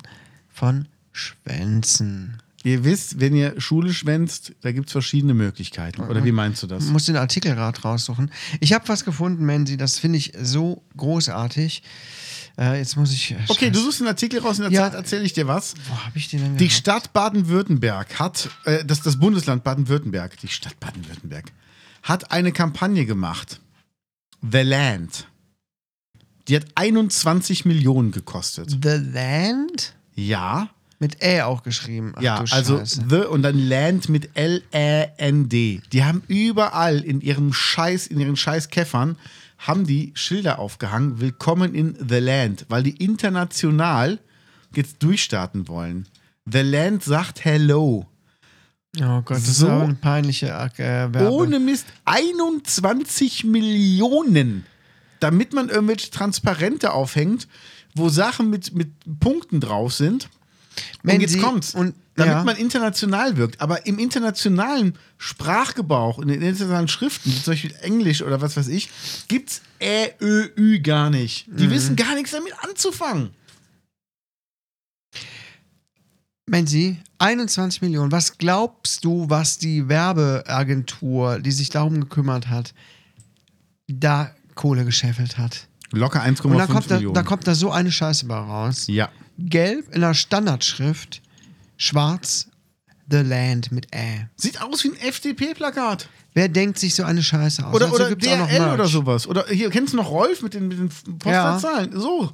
von 0.49 0.87
Schwänzen. 1.13 2.41
Ihr 2.65 2.85
wisst, 2.85 3.21
wenn 3.21 3.35
ihr 3.35 3.61
Schule 3.61 3.95
schwänzt, 3.95 4.53
da 4.63 4.73
gibt 4.73 4.89
es 4.89 4.93
verschiedene 4.93 5.33
Möglichkeiten. 5.33 6.03
Oder 6.03 6.25
wie 6.25 6.33
meinst 6.33 6.63
du 6.63 6.67
das? 6.67 6.85
Ich 6.85 6.91
muss 6.91 7.07
den 7.07 7.17
Artikel 7.17 7.55
gerade 7.55 7.81
raussuchen. 7.81 8.33
Ich 8.61 8.73
habe 8.73 8.89
was 8.89 9.05
gefunden, 9.05 9.47
Menzi, 9.47 9.77
das 9.77 9.99
finde 9.99 10.19
ich 10.19 10.33
so 10.41 10.83
großartig. 10.97 11.83
Äh, 12.59 12.79
jetzt 12.79 12.97
muss 12.97 13.13
ich. 13.13 13.37
Okay, 13.49 13.71
du 13.71 13.79
suchst 13.81 14.01
einen 14.01 14.09
Artikel 14.09 14.41
raus, 14.41 14.59
in 14.59 14.65
der 14.65 14.73
Ja. 14.73 14.83
Zeit 14.83 14.95
erzähle 14.95 15.23
ich 15.25 15.33
dir 15.33 15.47
was. 15.47 15.75
Wo 15.89 15.97
habe 16.05 16.19
ich 16.19 16.29
den 16.29 16.41
denn 16.41 16.57
Die 16.57 16.67
gehabt? 16.67 16.79
Stadt 16.81 17.13
Baden-Württemberg 17.13 18.19
hat, 18.19 18.51
äh, 18.65 18.85
das, 18.85 19.01
das 19.01 19.19
Bundesland 19.19 19.63
Baden-Württemberg, 19.63 20.37
die 20.39 20.49
Stadt 20.49 20.79
Baden-Württemberg, 20.81 21.53
hat 22.03 22.33
eine 22.33 22.51
Kampagne 22.53 23.07
gemacht. 23.07 23.61
The 24.43 24.63
Land. 24.63 25.27
Die 26.49 26.57
hat 26.57 26.65
21 26.75 27.65
Millionen 27.65 28.11
gekostet. 28.11 28.71
The 28.83 28.99
Land? 29.13 29.95
Ja, 30.15 30.71
Mit 31.01 31.23
Ä 31.23 31.43
auch 31.43 31.63
geschrieben. 31.63 32.13
Ach, 32.17 32.23
ja, 32.23 32.43
also. 32.51 32.83
The 32.85 33.27
und 33.31 33.43
dann 33.43 33.57
Land 33.57 34.09
mit 34.09 34.31
L-A-N-D. 34.35 35.81
Die 35.93 36.05
haben 36.05 36.23
überall 36.27 36.99
in 37.01 37.21
ihrem 37.21 37.53
Scheiß, 37.53 38.09
in 38.09 38.19
ihren 38.19 38.35
Scheißkäffern, 38.37 39.17
haben 39.59 39.87
die 39.87 40.13
Schilder 40.15 40.59
aufgehangen, 40.59 41.21
Willkommen 41.21 41.75
in 41.75 41.97
The 42.09 42.19
Land, 42.19 42.67
weil 42.69 42.83
die 42.83 42.97
international 43.05 44.19
jetzt 44.75 45.03
durchstarten 45.03 45.69
wollen. 45.69 46.07
The 46.51 46.61
Land 46.61 47.03
sagt 47.05 47.45
Hello. 47.45 48.07
Oh 49.01 49.21
Gott, 49.23 49.37
das 49.37 49.45
So- 49.59 49.67
ist 49.67 49.73
aber 49.73 49.83
eine 49.85 49.95
peinliche 49.95 50.47
äh, 50.49 50.79
Werbe. 50.79 51.31
Ohne 51.31 51.59
Mist 51.61 51.87
21 52.05 53.45
Millionen, 53.45 54.65
damit 55.21 55.53
man 55.53 55.69
irgendwelche 55.69 56.11
Transparente 56.11 56.93
aufhängt, 56.93 57.49
wo 57.95 58.09
Sachen 58.09 58.51
mit, 58.51 58.75
mit 58.75 58.91
Punkten 59.21 59.61
drauf 59.61 59.93
sind. 59.93 60.29
Wenn 61.03 61.17
und 61.17 61.21
jetzt 61.23 61.33
Sie- 61.33 61.41
kommt's. 61.41 61.75
und- 61.75 61.95
damit 62.19 62.35
ja. 62.35 62.45
man 62.45 62.57
international 62.57 63.37
wirkt. 63.37 63.61
Aber 63.61 63.87
im 63.87 63.99
internationalen 63.99 64.99
Sprachgebrauch, 65.17 66.19
in 66.19 66.29
den 66.29 66.43
internationalen 66.43 66.89
Schriften, 66.89 67.31
zum 67.33 67.53
Beispiel 67.53 67.75
Englisch 67.81 68.23
oder 68.23 68.41
was 68.41 68.57
weiß 68.57 68.69
ich, 68.69 68.91
gibt's 69.29 69.63
Ä, 69.81 70.09
Ö, 70.21 70.49
Ü 70.57 70.81
gar 70.81 71.09
nicht. 71.11 71.47
Die 71.49 71.67
Mhm. 71.67 71.71
wissen 71.71 71.97
gar 71.97 72.15
nichts 72.15 72.33
damit 72.33 72.53
anzufangen. 72.63 73.31
Menzi, 76.47 76.97
21 77.19 77.83
Millionen. 77.83 78.11
Was 78.11 78.39
glaubst 78.39 79.05
du, 79.05 79.29
was 79.29 79.59
die 79.59 79.89
Werbeagentur, 79.89 81.41
die 81.41 81.53
sich 81.53 81.69
darum 81.69 82.01
gekümmert 82.01 82.49
hat, 82.49 82.73
da 83.87 84.35
Kohle 84.55 84.85
gescheffelt 84.85 85.37
hat? 85.37 85.67
Locker 85.93 86.23
1,5 86.23 86.45
Und 86.53 86.59
da 86.59 86.67
kommt 86.67 86.91
da, 86.91 86.95
Millionen. 86.97 87.15
da 87.15 87.23
kommt 87.23 87.47
da 87.47 87.55
so 87.55 87.71
eine 87.71 87.91
Scheiße 87.93 88.27
bei 88.27 88.37
raus. 88.37 88.87
ja. 88.89 89.09
Gelb 89.41 89.95
in 89.95 90.01
der 90.01 90.15
Standardschrift, 90.15 91.23
schwarz 91.79 92.49
The 93.11 93.19
Land 93.19 93.73
mit 93.73 93.87
Ä. 93.95 94.29
Sieht 94.37 94.61
aus 94.61 94.85
wie 94.85 94.89
ein 94.89 94.97
FDP-Plakat. 94.97 96.11
Wer 96.35 96.51
denkt 96.51 96.79
sich 96.79 96.95
so 96.95 97.05
eine 97.05 97.23
Scheiße 97.23 97.67
aus? 97.67 97.75
Oder, 97.75 97.87
Dazu 97.87 97.95
oder 97.97 98.09
gibt's 98.11 98.29
auch 98.29 98.37
noch 98.39 98.49
DRL 98.49 98.75
oder 98.75 98.87
sowas. 98.87 99.27
Oder 99.27 99.47
hier, 99.47 99.71
kennst 99.71 99.95
du 99.95 99.97
noch 99.97 100.11
Rolf 100.11 100.43
mit 100.43 100.53
den, 100.53 100.69
mit 100.69 100.79
den 100.79 100.89
Postleitzahlen? 101.19 101.99
So. 101.99 102.31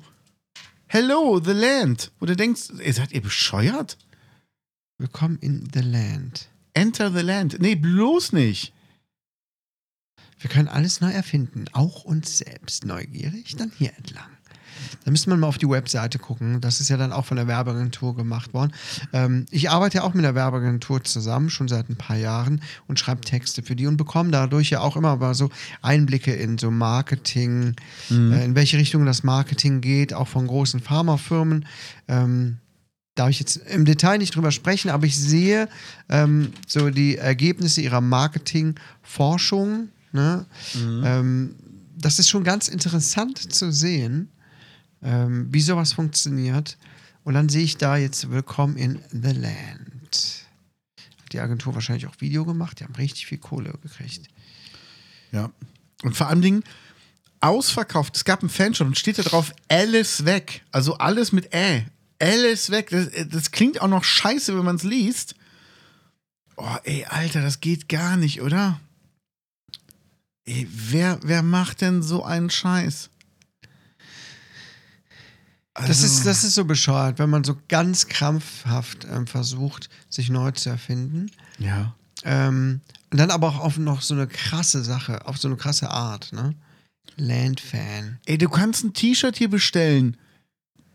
Hello, 0.88 1.40
the 1.42 1.52
land. 1.52 2.10
Wo 2.18 2.26
du 2.26 2.34
denkst, 2.34 2.70
ey, 2.78 2.92
seid 2.92 3.12
ihr 3.12 3.22
bescheuert? 3.22 3.96
Willkommen 4.98 5.38
in 5.40 5.68
The 5.72 5.80
Land. 5.80 6.48
Enter 6.72 7.12
the 7.12 7.20
land. 7.20 7.60
Nee, 7.60 7.76
bloß 7.76 8.32
nicht. 8.32 8.72
Wir 10.38 10.50
können 10.50 10.68
alles 10.68 11.00
neu 11.00 11.10
erfinden, 11.10 11.66
auch 11.72 12.04
uns 12.04 12.38
selbst. 12.38 12.84
Neugierig, 12.84 13.56
dann 13.56 13.72
hier 13.78 13.92
entlang. 13.96 14.33
Da 15.04 15.10
müsste 15.10 15.30
man 15.30 15.40
mal 15.40 15.46
auf 15.46 15.58
die 15.58 15.68
Webseite 15.68 16.18
gucken. 16.18 16.60
Das 16.60 16.80
ist 16.80 16.88
ja 16.88 16.96
dann 16.96 17.12
auch 17.12 17.24
von 17.24 17.36
der 17.36 17.46
Werbeagentur 17.46 18.16
gemacht 18.16 18.54
worden. 18.54 18.72
Ähm, 19.12 19.46
ich 19.50 19.70
arbeite 19.70 19.98
ja 19.98 20.04
auch 20.04 20.14
mit 20.14 20.24
der 20.24 20.34
Werbeagentur 20.34 21.02
zusammen, 21.04 21.50
schon 21.50 21.68
seit 21.68 21.88
ein 21.88 21.96
paar 21.96 22.16
Jahren 22.16 22.60
und 22.86 22.98
schreibe 22.98 23.22
Texte 23.22 23.62
für 23.62 23.76
die 23.76 23.86
und 23.86 23.96
bekomme 23.96 24.30
dadurch 24.30 24.70
ja 24.70 24.80
auch 24.80 24.96
immer 24.96 25.16
mal 25.16 25.34
so 25.34 25.50
Einblicke 25.82 26.32
in 26.32 26.58
so 26.58 26.70
Marketing, 26.70 27.74
äh, 28.10 28.44
in 28.44 28.54
welche 28.54 28.78
Richtung 28.78 29.06
das 29.06 29.22
Marketing 29.22 29.80
geht, 29.80 30.12
auch 30.14 30.28
von 30.28 30.46
großen 30.46 30.80
Pharmafirmen. 30.80 31.66
Ähm, 32.08 32.58
darf 33.14 33.30
ich 33.30 33.40
jetzt 33.40 33.56
im 33.56 33.84
Detail 33.84 34.18
nicht 34.18 34.34
drüber 34.34 34.50
sprechen, 34.50 34.90
aber 34.90 35.06
ich 35.06 35.18
sehe 35.18 35.68
ähm, 36.08 36.52
so 36.66 36.90
die 36.90 37.16
Ergebnisse 37.16 37.80
ihrer 37.80 38.00
Marketingforschung. 38.00 39.88
Ne? 40.12 40.46
Ähm, 41.04 41.54
das 41.96 42.18
ist 42.18 42.28
schon 42.28 42.44
ganz 42.44 42.68
interessant 42.68 43.52
zu 43.52 43.72
sehen, 43.72 44.28
ähm, 45.04 45.46
wie 45.52 45.60
sowas 45.60 45.92
funktioniert. 45.92 46.76
Und 47.22 47.34
dann 47.34 47.48
sehe 47.48 47.62
ich 47.62 47.76
da 47.76 47.96
jetzt 47.96 48.30
Willkommen 48.30 48.76
in 48.76 49.00
The 49.10 49.32
Land. 49.32 50.46
Hat 51.22 51.32
die 51.32 51.40
Agentur 51.40 51.74
wahrscheinlich 51.74 52.06
auch 52.06 52.20
Video 52.20 52.44
gemacht, 52.44 52.80
die 52.80 52.84
haben 52.84 52.94
richtig 52.96 53.26
viel 53.26 53.38
Kohle 53.38 53.72
gekriegt. 53.82 54.28
Ja. 55.30 55.50
Und 56.02 56.16
vor 56.16 56.28
allem 56.28 56.42
Dingen 56.42 56.64
ausverkauft. 57.40 58.16
Es 58.16 58.24
gab 58.24 58.40
einen 58.40 58.48
Fanshop 58.48 58.86
und 58.86 58.98
steht 58.98 59.18
da 59.18 59.22
drauf, 59.22 59.52
alles 59.68 60.24
weg. 60.24 60.62
Also 60.72 60.96
alles 60.96 61.32
mit 61.32 61.54
Ä. 61.54 61.86
Alles 62.18 62.70
weg. 62.70 62.90
Das, 62.90 63.08
das 63.28 63.50
klingt 63.50 63.80
auch 63.80 63.88
noch 63.88 64.04
scheiße, 64.04 64.56
wenn 64.56 64.64
man 64.64 64.76
es 64.76 64.82
liest. 64.82 65.34
Oh, 66.56 66.76
ey, 66.84 67.04
Alter, 67.04 67.42
das 67.42 67.60
geht 67.60 67.88
gar 67.88 68.16
nicht, 68.16 68.40
oder? 68.40 68.80
Ey, 70.46 70.68
wer, 70.70 71.18
wer 71.22 71.42
macht 71.42 71.80
denn 71.80 72.02
so 72.02 72.22
einen 72.24 72.50
Scheiß? 72.50 73.10
Das, 75.74 75.88
Also- 75.88 76.06
ist, 76.06 76.26
das 76.26 76.44
ist 76.44 76.54
so 76.54 76.64
bescheuert, 76.64 77.18
wenn 77.18 77.30
man 77.30 77.42
so 77.44 77.56
ganz 77.68 78.06
krampfhaft 78.06 79.06
ähm, 79.10 79.26
versucht, 79.26 79.88
sich 80.08 80.30
neu 80.30 80.52
zu 80.52 80.70
erfinden. 80.70 81.30
Ja. 81.58 81.94
Ähm, 82.24 82.80
und 83.10 83.18
dann 83.18 83.30
aber 83.30 83.48
auch 83.48 83.58
auf 83.58 83.76
noch 83.78 84.00
so 84.02 84.14
eine 84.14 84.26
krasse 84.26 84.82
Sache, 84.84 85.26
auf 85.26 85.36
so 85.38 85.48
eine 85.48 85.56
krasse 85.56 85.90
Art, 85.90 86.32
ne? 86.32 86.54
Landfan. 87.16 88.18
Ey, 88.26 88.38
du 88.38 88.48
kannst 88.48 88.84
ein 88.84 88.92
T-Shirt 88.92 89.36
hier 89.36 89.48
bestellen. 89.50 90.16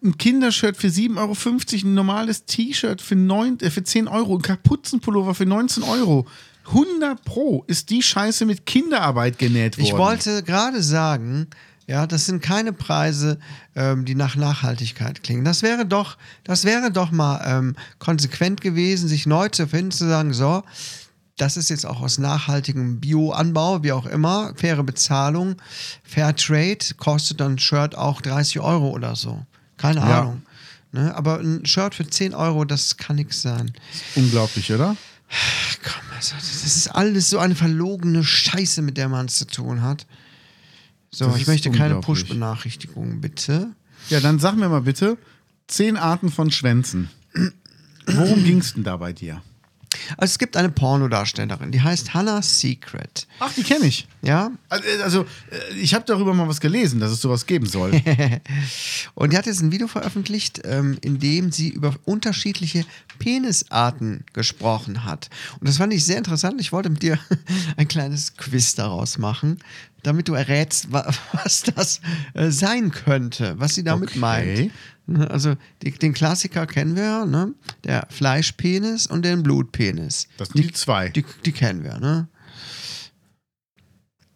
Ein 0.04 0.18
Kindershirt 0.18 0.78
für 0.78 0.88
7,50 0.88 1.18
Euro, 1.18 1.88
ein 1.89 1.94
normales 1.94 2.46
T-Shirt 2.46 3.02
für, 3.02 3.15
äh, 3.15 3.70
für 3.70 3.84
10 3.84 4.08
Euro, 4.08 4.38
ein 4.38 4.42
Kapuzenpullover 4.42 5.36
für 5.36 5.46
19 5.46 5.84
Euro. 5.84 6.26
100 6.68 7.24
Pro 7.26 7.63
ist 7.68 7.89
die 7.89 8.02
Scheiße 8.02 8.46
mit 8.46 8.65
Kinderarbeit 8.65 9.38
genäht 9.39 9.78
worden. 9.78 9.88
Ich 9.88 9.94
wollte 9.94 10.44
gerade 10.44 10.84
sagen, 10.84 11.48
ja, 11.89 12.06
das 12.06 12.28
sind 12.28 12.43
keine 12.43 12.71
Preise, 12.71 13.39
ähm, 13.75 14.06
die 14.06 14.13
nach 14.13 14.36
Nachhaltigkeit 14.36 15.23
klingen. 15.23 15.43
Das 15.43 15.63
wäre 15.63 15.88
doch, 15.88 16.17
das 16.43 16.63
wäre 16.63 16.91
doch 16.91 17.10
mal 17.10 17.41
ähm, 17.43 17.75
konsequent 17.97 18.62
gewesen, 18.62 19.08
sich 19.10 19.25
neu 19.25 19.49
zu 19.49 19.65
finden, 19.67 19.89
zu 19.89 20.08
sagen, 20.08 20.32
so, 20.32 20.62
das 21.38 21.58
ist 21.58 21.69
jetzt 21.71 21.88
auch 21.88 21.99
aus 22.02 22.19
nachhaltigem 22.19 22.99
Bioanbau, 22.99 23.82
wie 23.82 23.91
auch 23.91 24.06
immer, 24.06 24.54
faire 24.56 24.84
Bezahlung, 24.84 25.56
Fair 26.04 26.36
Trade, 26.36 26.78
kostet 26.97 27.39
dann 27.39 27.54
ein 27.54 27.60
Shirt 27.60 27.95
auch 27.97 28.21
30 28.21 28.60
Euro 28.60 28.89
oder 28.91 29.15
so. 29.15 29.43
Keine 29.78 30.02
Ja. 30.02 30.21
Ahnung. 30.21 30.43
Ne? 30.91 31.15
Aber 31.15 31.39
ein 31.39 31.65
Shirt 31.65 31.95
für 31.95 32.08
10 32.08 32.36
Euro, 32.36 32.65
das 32.65 32.97
kann 32.97 33.15
nichts 33.15 33.41
sein. 33.41 33.71
Unglaublich, 34.15 34.71
oder? 34.71 34.95
Komm, 35.84 36.02
also, 36.15 36.36
das 36.36 36.65
ist 36.65 36.88
alles 36.89 37.32
so 37.32 37.39
eine 37.39 37.56
verlogene 37.56 38.23
Scheiße, 38.23 38.84
mit 38.84 38.97
der 38.97 39.10
man 39.10 39.25
es 39.25 39.38
zu 39.38 39.47
tun 39.47 39.82
hat. 39.82 40.06
So, 41.12 41.26
Das 41.26 41.38
ich 41.38 41.48
möchte 41.48 41.72
keine. 41.72 42.00
Push-Benachrichtigungen, 42.02 43.22
bitte. 43.22 43.72
Ja, 44.10 44.19
dann 44.19 44.39
sag 44.39 44.56
mir 44.56 44.69
mal 44.69 44.82
bitte, 44.82 45.17
10 45.67 45.98
Arten 45.98 46.30
von 46.32 46.52
Schwänzen. 46.52 47.10
Worum 48.06 48.43
ging's 48.43 48.74
denn 48.74 48.84
da 48.84 48.98
bei 48.98 49.13
dir? 49.13 49.41
Also 50.17 50.32
es 50.32 50.39
gibt 50.39 50.56
eine 50.56 50.69
Pornodarstellerin, 50.69 51.72
die 51.72 51.82
heißt 51.82 52.13
Hannah 52.13 52.41
Secret. 52.41 53.28
Ach, 53.39 53.52
die 53.54 53.63
kenne 53.63 53.86
ich. 53.86 54.08
Ja? 54.22 54.52
Also, 54.69 54.84
äh, 54.88 55.02
Also, 55.02 55.22
äh, 55.52 55.76
ich 55.76 55.93
habe 55.93 56.06
darüber 56.08 56.34
mal 56.34 56.48
was 56.48 56.60
gelesen, 56.62 57.00
dass 57.00 57.12
es 57.12 57.22
sowas 57.22 57.45
geben 57.45 57.65
soll. 57.65 57.91
Und 59.15 59.34
die 59.34 59.38
hat 59.38 59.45
jetzt 59.45 59.62
ein 59.62 59.72
Video 59.72 59.88
veröffentlicht, 59.88 60.62
ähm, 60.63 60.98
in 61.02 61.19
dem 61.19 61.52
sie 61.52 61.69
über 61.69 61.95
unterschiedliche 62.06 62.86
Penisarten 63.17 64.24
gesprochen 64.34 65.04
hat. 65.06 65.30
Und 65.60 65.68
das 65.68 65.78
fand 65.78 65.91
ich 65.93 66.05
sehr 66.05 66.18
interessant. 66.18 66.62
Ich 66.62 66.72
wollte 66.72 66.89
mit 66.89 67.01
dir 67.01 67.20
ein 67.78 67.88
kleines 67.88 68.38
Quiz 68.38 68.76
daraus 68.76 69.18
machen, 69.18 69.60
damit 70.04 70.28
du 70.28 70.34
errätst, 70.34 70.91
wa- 70.91 71.12
was 71.34 71.64
das 71.64 72.02
äh, 72.34 72.50
sein 72.52 72.91
könnte, 72.91 73.56
was 73.58 73.76
sie 73.76 73.84
damit 73.84 74.10
Okay. 74.12 74.20
meint. 74.20 74.72
Ne, 75.08 75.30
Also 75.30 75.56
die, 75.82 75.91
den 75.91 76.14
Klassiker 76.14 76.68
kennen 76.68 76.95
wir, 76.95 77.04
ja, 77.04 77.26
ne? 77.26 77.54
Der 77.84 78.08
Fleischpenis 78.10 79.08
und 79.08 79.24
den 79.26 79.43
Blutpenis. 79.43 80.28
Das 80.38 80.50
sind 80.50 80.64
die 80.64 80.72
zwei. 80.72 81.10
Die, 81.10 81.26
die 81.45 81.52
kennen 81.52 81.84
wir, 81.84 81.97
ne? 82.00 82.28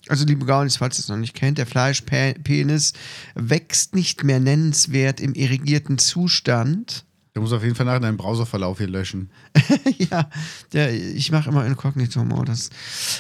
Also, 0.10 0.26
liebe 0.26 0.46
Gaunis, 0.46 0.76
falls 0.78 0.98
ihr 0.98 1.04
es 1.04 1.08
noch 1.08 1.16
nicht 1.16 1.34
kennt, 1.34 1.58
der 1.58 1.66
Fleischpenis 1.66 2.92
wächst 3.36 3.96
nicht 3.96 4.26
mehr 4.26 4.42
nennenswert 4.42 5.22
im 5.22 5.34
irrigierten 5.34 5.98
Zustand. 5.98 7.06
Der 7.36 7.42
muss 7.42 7.52
auf 7.52 7.64
jeden 7.64 7.74
Fall 7.76 7.88
nach 7.88 8.00
deinem 8.00 8.18
Browserverlauf 8.18 8.78
hier 8.78 8.88
löschen. 8.88 9.32
ja, 9.98 10.30
der, 10.72 10.94
ich 10.94 11.32
mache 11.32 11.50
immer 11.50 11.66
Inkognito-Modus. 11.66 12.70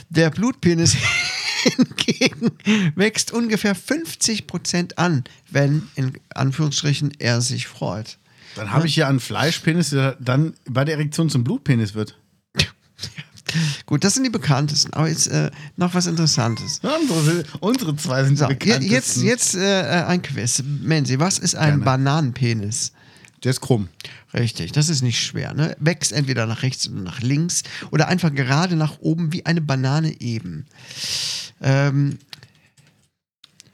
Der 0.09 0.30
Blutpenis 0.30 0.95
hingegen 1.64 2.51
wächst 2.95 3.32
ungefähr 3.32 3.76
50% 3.76 4.95
an, 4.97 5.24
wenn 5.49 5.88
in 5.95 6.14
Anführungsstrichen 6.36 7.14
er 7.18 7.41
sich 7.41 7.68
freut. 7.68 8.20
Dann 8.55 8.72
habe 8.72 8.86
ich 8.86 8.93
hier 8.93 9.07
einen 9.07 9.20
Fleischpenis, 9.20 9.89
der 9.89 10.16
dann 10.20 10.53
bei 10.70 10.86
der 10.86 10.95
Erektion 10.95 11.30
zum 11.32 11.43
Blutpenis 11.43 11.95
wird. 11.95 12.16
Gut, 13.88 14.03
das 14.03 14.14
sind 14.14 14.24
die 14.26 14.30
bekanntesten. 14.30 14.93
Aber 14.93 15.07
jetzt 15.07 15.26
äh, 15.28 15.49
noch 15.76 15.95
was 15.95 16.05
Interessantes. 16.05 16.82
Unsere, 17.09 17.43
unsere 17.61 17.95
zwei 17.95 18.24
sind 18.26 18.38
So, 18.38 18.45
die 18.47 18.53
bekanntesten. 18.53 18.91
jetzt 18.91 19.18
jetzt 19.24 19.55
äh, 19.55 20.03
ein 20.07 20.22
Quiz. 20.22 20.61
Menzi, 20.64 21.20
was 21.20 21.39
ist 21.39 21.55
ein 21.55 21.80
Gerne. 21.80 21.84
Bananenpenis? 21.86 22.91
Der 23.44 23.50
ist 23.52 23.62
krumm. 23.62 23.89
Richtig, 24.34 24.72
das 24.72 24.88
ist 24.89 25.02
nicht 25.02 25.22
schwer. 25.22 25.54
Ne? 25.54 25.76
Wächst 25.80 26.14
entweder 26.14 26.46
nach 26.46 26.64
rechts 26.64 26.88
oder 26.88 27.02
nach 27.02 27.22
links 27.22 27.64
oder 27.91 28.08
einfach 28.08 28.34
gerade 28.34 28.76
nach 28.76 29.00
oben 29.00 29.34
wie 29.34 29.46
eine 29.46 29.60
Banane 29.62 30.20
eben. 30.22 30.66
Ähm, 31.62 32.20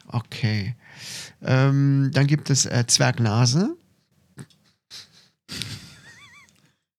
okay. 0.08 0.76
Ähm, 1.44 2.10
dann 2.14 2.26
gibt 2.28 2.50
es 2.50 2.66
äh, 2.66 2.86
Zwergnase. 2.88 3.76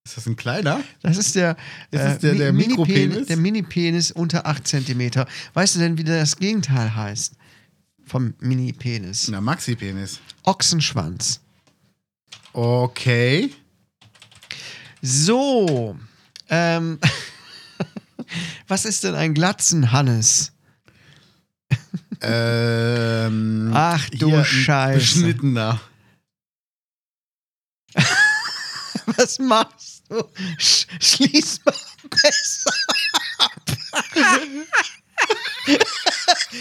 Ist 0.05 0.17
das 0.17 0.27
ein 0.27 0.37
kleiner? 0.37 0.81
Das 1.03 1.17
ist 1.19 1.35
der, 1.37 1.57
Ist 1.91 2.03
das 2.03 2.19
der- 2.19 2.35
der 2.35 2.53
Mi- 2.53 2.63
Mini-Penis- 2.67 2.69
Mikropenis? 2.69 3.27
Der 3.29 3.37
Mini-Penis 3.37 4.11
unter 4.13 4.47
8 4.47 4.67
cm. 4.67 5.25
Weißt 5.55 5.75
du 5.75 5.79
denn, 5.79 5.99
wie 5.99 6.05
das 6.05 6.37
Gegenteil 6.37 6.95
heißt? 6.95 7.35
Vom 8.07 8.35
Mini-Penis. 8.41 9.29
Na, 9.29 9.41
Maxi-Penis. 9.41 10.19
Ochsenschwanz. 10.43 11.41
Okay. 12.53 13.55
So. 15.03 15.97
Ähm, 16.49 16.99
was 18.69 18.85
ist 18.85 19.05
denn 19.05 19.15
ein 19.15 19.35
Glatzenhannes? 19.35 20.53
Ähm, 22.23 23.71
Ach 23.75 24.11
du 24.11 24.29
hier 24.29 24.45
Scheiße. 24.45 24.99
Beschnittener. 24.99 25.81
Was 29.07 29.39
machst 29.39 30.05
du? 30.09 30.23
Sch 30.59 30.87
schließ 31.01 31.61
mal 31.65 31.75
besser 32.11 32.73
ab. 33.39 33.63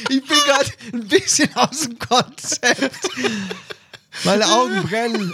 Ich 0.09 0.23
bin 0.25 0.37
gerade 0.45 0.71
ein 0.93 1.07
bisschen 1.07 1.55
aus 1.55 1.81
dem 1.81 1.97
Konzept. 1.97 3.09
Meine 4.23 4.45
Augen 4.47 4.83
brennen. 4.83 5.33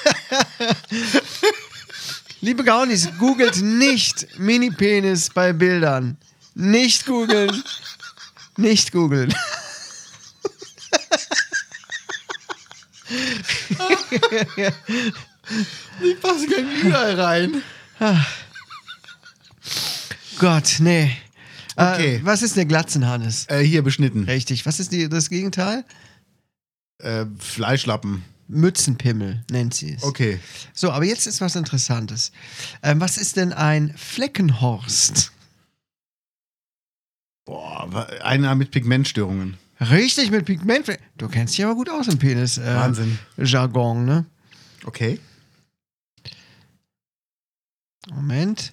Liebe 2.40 2.64
Gaunis, 2.64 3.08
googelt 3.18 3.62
nicht 3.62 4.38
Mini-Penis 4.38 5.30
bei 5.30 5.52
Bildern. 5.52 6.16
Nicht 6.54 7.06
googeln. 7.06 7.62
Nicht 8.56 8.92
googeln. 8.92 9.34
Die 16.02 16.14
passen 16.20 16.48
nicht 16.48 16.84
überall 16.84 17.20
rein. 17.20 17.62
Gott, 20.38 20.76
nee. 20.80 21.16
Okay. 21.76 22.16
Äh, 22.16 22.24
was 22.24 22.42
ist 22.42 22.56
der 22.56 22.66
Glatzenhannes? 22.66 23.46
Äh, 23.48 23.60
hier 23.60 23.82
beschnitten. 23.82 24.24
Richtig. 24.24 24.66
Was 24.66 24.80
ist 24.80 24.92
die, 24.92 25.08
das 25.08 25.30
Gegenteil? 25.30 25.84
Äh, 26.98 27.26
Fleischlappen. 27.38 28.24
Mützenpimmel 28.48 29.44
nennt 29.50 29.74
sie 29.74 29.94
es. 29.94 30.02
Okay. 30.02 30.40
So, 30.72 30.90
aber 30.90 31.04
jetzt 31.04 31.26
ist 31.26 31.40
was 31.40 31.54
Interessantes. 31.54 32.32
Ähm, 32.82 33.00
was 33.00 33.18
ist 33.18 33.36
denn 33.36 33.52
ein 33.52 33.94
Fleckenhorst? 33.96 35.32
Boah, 37.44 38.08
einer 38.22 38.54
mit 38.54 38.70
Pigmentstörungen. 38.70 39.56
Richtig 39.80 40.30
mit 40.30 40.44
Pigment. 40.44 40.98
Du 41.18 41.28
kennst 41.28 41.56
dich 41.56 41.64
aber 41.64 41.74
gut 41.74 41.88
aus 41.88 42.08
im 42.08 42.18
Penis. 42.18 42.58
Äh, 42.58 42.74
Wahnsinn. 42.74 43.18
Jargon, 43.36 44.04
ne? 44.04 44.26
Okay. 44.84 45.20
Moment. 48.10 48.72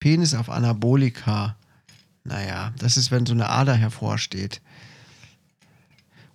Penis 0.00 0.34
auf 0.34 0.48
Anabolika. 0.48 1.56
Naja, 2.24 2.72
das 2.78 2.96
ist, 2.96 3.10
wenn 3.10 3.26
so 3.26 3.34
eine 3.34 3.48
Ader 3.48 3.74
hervorsteht. 3.74 4.60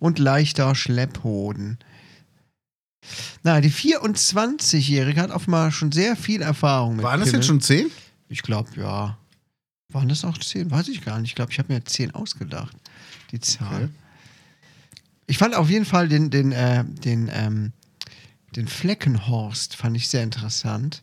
Und 0.03 0.19
leichter 0.19 0.75
Schlepphoden. 0.75 1.77
Na, 3.41 3.61
die 3.61 3.71
24-Jährige 3.71 5.21
hat 5.21 5.31
offenbar 5.31 5.71
schon 5.71 5.93
sehr 5.93 6.17
viel 6.17 6.41
Erfahrung 6.41 6.97
mit 6.97 7.05
Waren 7.05 7.21
das 7.21 7.29
Pimmel. 7.29 7.39
jetzt 7.39 7.47
schon 7.47 7.61
zehn? 7.61 7.89
Ich 8.27 8.41
glaube, 8.41 8.69
ja. 8.75 9.17
Waren 9.93 10.09
das 10.09 10.25
auch 10.25 10.37
10? 10.37 10.71
Weiß 10.71 10.89
ich 10.89 11.05
gar 11.05 11.19
nicht. 11.21 11.29
Ich 11.29 11.35
glaube, 11.35 11.53
ich 11.53 11.59
habe 11.59 11.71
mir 11.71 11.85
10 11.85 12.11
ausgedacht. 12.15 12.75
Die 13.31 13.39
Zahl. 13.39 13.85
Okay. 13.85 13.89
Ich 15.27 15.37
fand 15.37 15.55
auf 15.55 15.69
jeden 15.69 15.85
Fall 15.85 16.09
den, 16.09 16.29
den, 16.29 16.51
äh, 16.51 16.83
den, 16.83 17.29
ähm, 17.31 17.71
den 18.57 18.67
Fleckenhorst 18.67 19.77
fand 19.77 19.95
ich 19.95 20.09
sehr 20.09 20.23
interessant. 20.23 21.01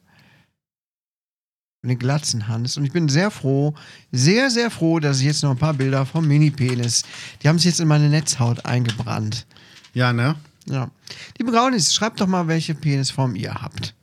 Den 1.83 1.99
Glatzenhans. 1.99 2.77
Und 2.77 2.85
ich 2.85 2.93
bin 2.93 3.09
sehr 3.09 3.31
froh, 3.31 3.75
sehr, 4.13 4.51
sehr 4.51 4.71
froh, 4.71 5.01
dass 5.01 5.21
ich 5.21 5.27
jetzt 5.27 5.43
noch 5.43 5.53
ein 5.53 5.57
paar 5.57 5.75
Bilder 5.75 6.05
vom 6.05 6.27
Mini-Penis, 6.27 7.05
die 7.43 7.49
haben 7.49 7.59
sich 7.59 7.67
jetzt 7.67 7.81
in 7.81 7.89
meine 7.89 8.11
Netzhaut 8.11 8.67
eingebrannt. 8.67 9.47
Ja, 9.95 10.13
ne? 10.13 10.37
Ja. 10.67 10.91
Liebe 11.39 11.53
Graunis, 11.53 11.95
schreibt 11.95 12.21
doch 12.21 12.27
mal, 12.27 12.49
welche 12.49 12.75
Penisform 12.75 13.35
ihr 13.35 13.55
habt. 13.55 13.95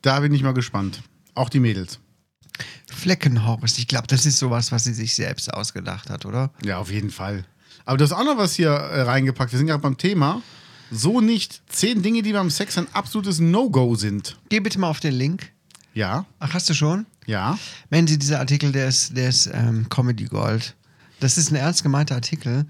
Da 0.00 0.20
bin 0.20 0.32
ich 0.32 0.42
mal 0.42 0.54
gespannt. 0.54 1.02
Auch 1.34 1.50
die 1.50 1.60
Mädels. 1.60 1.98
Fleckenhorst, 2.90 3.78
ich 3.78 3.88
glaube, 3.88 4.06
das 4.06 4.24
ist 4.24 4.38
sowas, 4.38 4.72
was 4.72 4.84
sie 4.84 4.94
sich 4.94 5.14
selbst 5.14 5.52
ausgedacht 5.52 6.08
hat, 6.08 6.24
oder? 6.24 6.50
Ja, 6.64 6.78
auf 6.78 6.90
jeden 6.90 7.10
Fall. 7.10 7.44
Aber 7.84 7.98
du 7.98 8.04
hast 8.04 8.12
auch 8.12 8.24
noch 8.24 8.38
was 8.38 8.54
hier 8.54 8.70
äh, 8.70 9.02
reingepackt. 9.02 9.52
Wir 9.52 9.58
sind 9.58 9.66
gerade 9.66 9.82
beim 9.82 9.98
Thema. 9.98 10.42
So 10.90 11.20
nicht. 11.20 11.62
Zehn 11.68 12.02
Dinge, 12.02 12.22
die 12.22 12.32
beim 12.32 12.48
Sex 12.48 12.78
ein 12.78 12.86
absolutes 12.94 13.38
No-Go 13.38 13.96
sind. 13.96 14.38
Geh 14.48 14.60
bitte 14.60 14.78
mal 14.78 14.88
auf 14.88 15.00
den 15.00 15.14
Link. 15.14 15.52
Ja, 15.96 16.26
Ach, 16.40 16.52
hast 16.52 16.68
du 16.68 16.74
schon? 16.74 17.06
ja. 17.26 17.58
Wenn 17.88 18.06
Sie 18.06 18.18
dieser 18.18 18.38
Artikel, 18.40 18.70
der 18.70 18.86
ist, 18.88 19.16
der 19.16 19.30
ist 19.30 19.46
ähm, 19.50 19.88
Comedy 19.88 20.24
Gold. 20.26 20.74
Das 21.20 21.38
ist 21.38 21.50
ein 21.50 21.54
ernst 21.56 21.82
gemeinter 21.82 22.16
Artikel. 22.16 22.66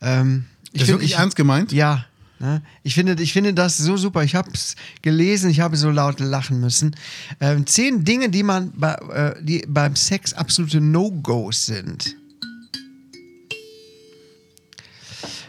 Ähm, 0.00 0.44
ich 0.66 0.72
Das 0.74 0.82
ist 0.82 0.86
find- 0.86 0.94
wirklich 0.98 1.10
ich, 1.10 1.18
ernst 1.18 1.34
gemeint? 1.36 1.72
Ja. 1.72 2.06
Ne? 2.38 2.62
Ich, 2.84 2.94
finde, 2.94 3.20
ich 3.20 3.32
finde 3.32 3.52
das 3.54 3.76
so 3.76 3.96
super. 3.96 4.22
Ich 4.22 4.36
habe 4.36 4.50
es 4.54 4.76
gelesen, 5.02 5.50
ich 5.50 5.58
habe 5.58 5.76
so 5.76 5.90
laut 5.90 6.20
lachen 6.20 6.60
müssen. 6.60 6.94
Ähm, 7.40 7.66
zehn 7.66 8.04
Dinge, 8.04 8.28
die 8.30 8.44
man 8.44 8.70
bei, 8.76 8.94
äh, 8.94 9.44
die 9.44 9.64
beim 9.66 9.96
Sex 9.96 10.32
absolute 10.32 10.80
No-Gos 10.80 11.66
sind. 11.66 12.14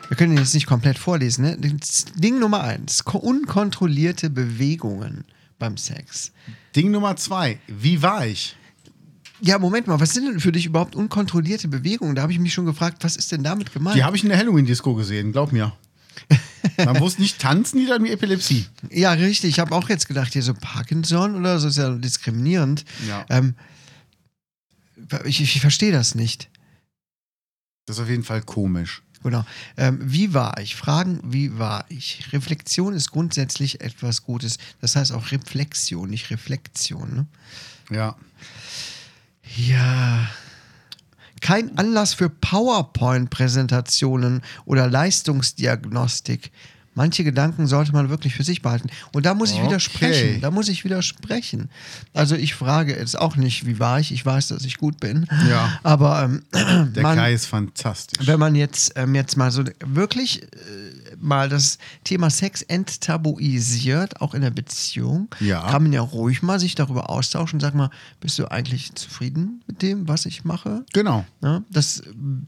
Wir 0.08 0.18
können 0.18 0.34
ihn 0.34 0.40
jetzt 0.40 0.56
nicht 0.56 0.66
komplett 0.66 0.98
vorlesen. 0.98 1.44
Ne? 1.46 1.58
Ding 2.16 2.40
Nummer 2.40 2.62
eins: 2.64 3.06
ko- 3.06 3.20
unkontrollierte 3.20 4.30
Bewegungen 4.32 5.24
beim 5.62 5.78
Sex. 5.78 6.32
Ding 6.76 6.92
Nummer 6.92 7.16
zwei. 7.16 7.60
Wie 7.68 8.02
war 8.02 8.26
ich? 8.26 8.58
Ja, 9.40 9.58
Moment 9.60 9.88
mal, 9.88 10.00
was 10.00 10.14
sind 10.14 10.26
denn 10.26 10.40
für 10.40 10.52
dich 10.52 10.66
überhaupt 10.66 10.96
unkontrollierte 10.96 11.68
Bewegungen? 11.68 12.16
Da 12.16 12.24
habe 12.24 12.32
ich 12.32 12.40
mich 12.40 12.54
schon 12.54 12.66
gefragt, 12.66 13.04
was 13.04 13.16
ist 13.16 13.32
denn 13.32 13.44
damit 13.44 13.72
gemeint? 13.72 13.96
Die 13.96 14.04
habe 14.04 14.16
ich 14.16 14.24
in 14.24 14.30
der 14.30 14.38
Halloween-Disco 14.38 14.94
gesehen, 14.96 15.32
glaub 15.32 15.52
mir. 15.52 15.74
Man 16.78 17.00
wusste 17.00 17.22
nicht 17.22 17.40
tanzen, 17.40 17.80
die 17.80 17.86
dann 17.86 18.04
wie 18.04 18.10
Epilepsie. 18.10 18.66
ja, 18.90 19.12
richtig. 19.12 19.52
Ich 19.52 19.60
habe 19.60 19.74
auch 19.76 19.88
jetzt 19.90 20.08
gedacht, 20.08 20.34
hier 20.34 20.44
so 20.44 20.54
Parkinson 20.54 21.36
oder 21.36 21.60
so 21.60 21.68
ist 21.70 21.78
ja 21.78 21.90
diskriminierend. 21.96 22.86
Ja. 23.08 23.26
Ähm, 23.30 23.56
ich, 25.26 25.42
ich 25.42 25.62
verstehe 25.62 25.92
das 25.92 26.16
nicht. 26.16 26.50
Das 27.86 27.98
ist 27.98 28.04
auf 28.04 28.10
jeden 28.10 28.24
Fall 28.24 28.42
komisch. 28.42 29.02
Genau. 29.24 29.46
Ähm, 29.78 30.00
wie 30.02 30.34
war 30.34 30.60
ich? 30.60 30.76
Fragen, 30.76 31.20
wie 31.24 31.60
war 31.60 31.86
ich? 31.90 32.34
Reflexion 32.34 32.94
ist 32.94 33.12
grundsätzlich 33.12 33.82
etwas 33.82 34.24
Gutes. 34.24 34.58
Das 34.80 34.96
heißt 34.96 35.12
auch 35.12 35.32
Reflexion, 35.32 36.10
nicht 36.10 36.32
Reflexion. 36.32 37.14
Ne? 37.14 37.28
Ja. 37.96 38.16
Ja. 39.56 40.28
Kein 41.42 41.78
Anlass 41.78 42.14
für 42.14 42.30
PowerPoint-Präsentationen 42.30 44.42
oder 44.66 44.88
Leistungsdiagnostik. 44.88 46.52
Manche 46.94 47.24
Gedanken 47.24 47.68
sollte 47.68 47.94
man 47.94 48.10
wirklich 48.10 48.36
für 48.36 48.44
sich 48.44 48.62
behalten. 48.62 48.90
Und 49.14 49.26
da 49.26 49.34
muss 49.34 49.52
ich 49.52 49.58
Okay. 49.58 49.68
widersprechen. 49.68 50.42
Da 50.42 50.52
muss 50.52 50.68
ich 50.68 50.84
widersprechen. 50.84 51.70
Also 52.14 52.36
ich 52.36 52.54
frage 52.54 52.98
jetzt 52.98 53.18
auch 53.18 53.38
nicht, 53.38 53.66
wie 53.66 53.80
war 53.80 54.00
ich? 54.00 54.12
Ich 54.12 54.26
weiß, 54.26 54.50
dass 54.50 54.66
ich 54.66 54.78
gut 54.78 55.00
bin. 55.00 55.26
Ja. 55.50 55.80
Aber 55.84 56.24
ähm, 56.24 56.44
Der 56.94 57.04
man, 57.04 57.18
Kai 57.18 57.34
ist 57.34 57.46
fantastisch. 57.46 58.28
wenn 58.28 58.40
man 58.40 58.56
jetzt, 58.56 58.94
ähm, 58.98 59.16
jetzt 59.16 59.38
mal 59.38 59.52
so 59.52 59.64
wirklich 59.86 60.44
äh, 60.44 60.48
mal 61.22 61.50
das 61.50 61.78
Thema 62.04 62.30
Sex 62.30 62.62
enttabuisiert, 62.62 64.22
auch 64.22 64.34
in 64.34 64.42
der 64.42 64.50
Beziehung. 64.50 65.30
Ja. 65.40 65.62
Kann 65.70 65.84
man 65.84 65.94
ja 65.94 66.02
ruhig 66.02 66.42
mal 66.42 66.60
sich 66.60 66.76
darüber 66.76 67.10
austauschen. 67.10 67.60
Sag 67.60 67.76
mal, 67.76 67.90
bist 68.20 68.38
du 68.40 68.50
eigentlich 68.50 68.94
zufrieden 68.96 69.62
mit 69.68 69.82
dem, 69.82 70.08
was 70.08 70.26
ich 70.26 70.44
mache? 70.44 70.86
Genau. 70.94 71.26
Ja, 71.42 71.64
das 71.70 72.04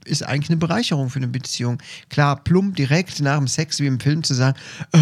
ist 0.05 0.23
eigentlich 0.23 0.49
eine 0.49 0.57
Bereicherung 0.57 1.09
für 1.09 1.17
eine 1.17 1.27
Beziehung. 1.27 1.81
Klar, 2.09 2.43
plump 2.43 2.75
direkt 2.75 3.21
nach 3.21 3.37
dem 3.37 3.47
Sex 3.47 3.79
wie 3.79 3.87
im 3.87 3.99
Film 3.99 4.23
zu 4.23 4.33
sagen, 4.33 4.57
äh, 4.91 4.99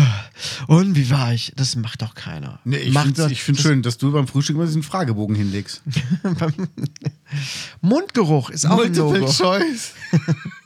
und 0.68 0.96
wie 0.96 1.10
war 1.10 1.34
ich? 1.34 1.54
Das 1.56 1.76
macht 1.76 2.02
doch 2.02 2.16
keiner. 2.16 2.60
Nee, 2.64 2.78
ich 2.78 2.94
finde 2.94 3.36
find 3.36 3.60
schön, 3.60 3.82
dass 3.82 3.98
du 3.98 4.12
beim 4.12 4.28
Frühstück 4.28 4.56
immer 4.56 4.66
diesen 4.66 4.84
Fragebogen 4.84 5.36
hinlegst. 5.36 5.82
Mundgeruch 7.82 8.50
ist 8.50 8.66
auch 8.66 8.82
ein 8.82 8.92
Multiple 8.92 9.20
Logo. 9.20 9.32
Choice. 9.32 9.94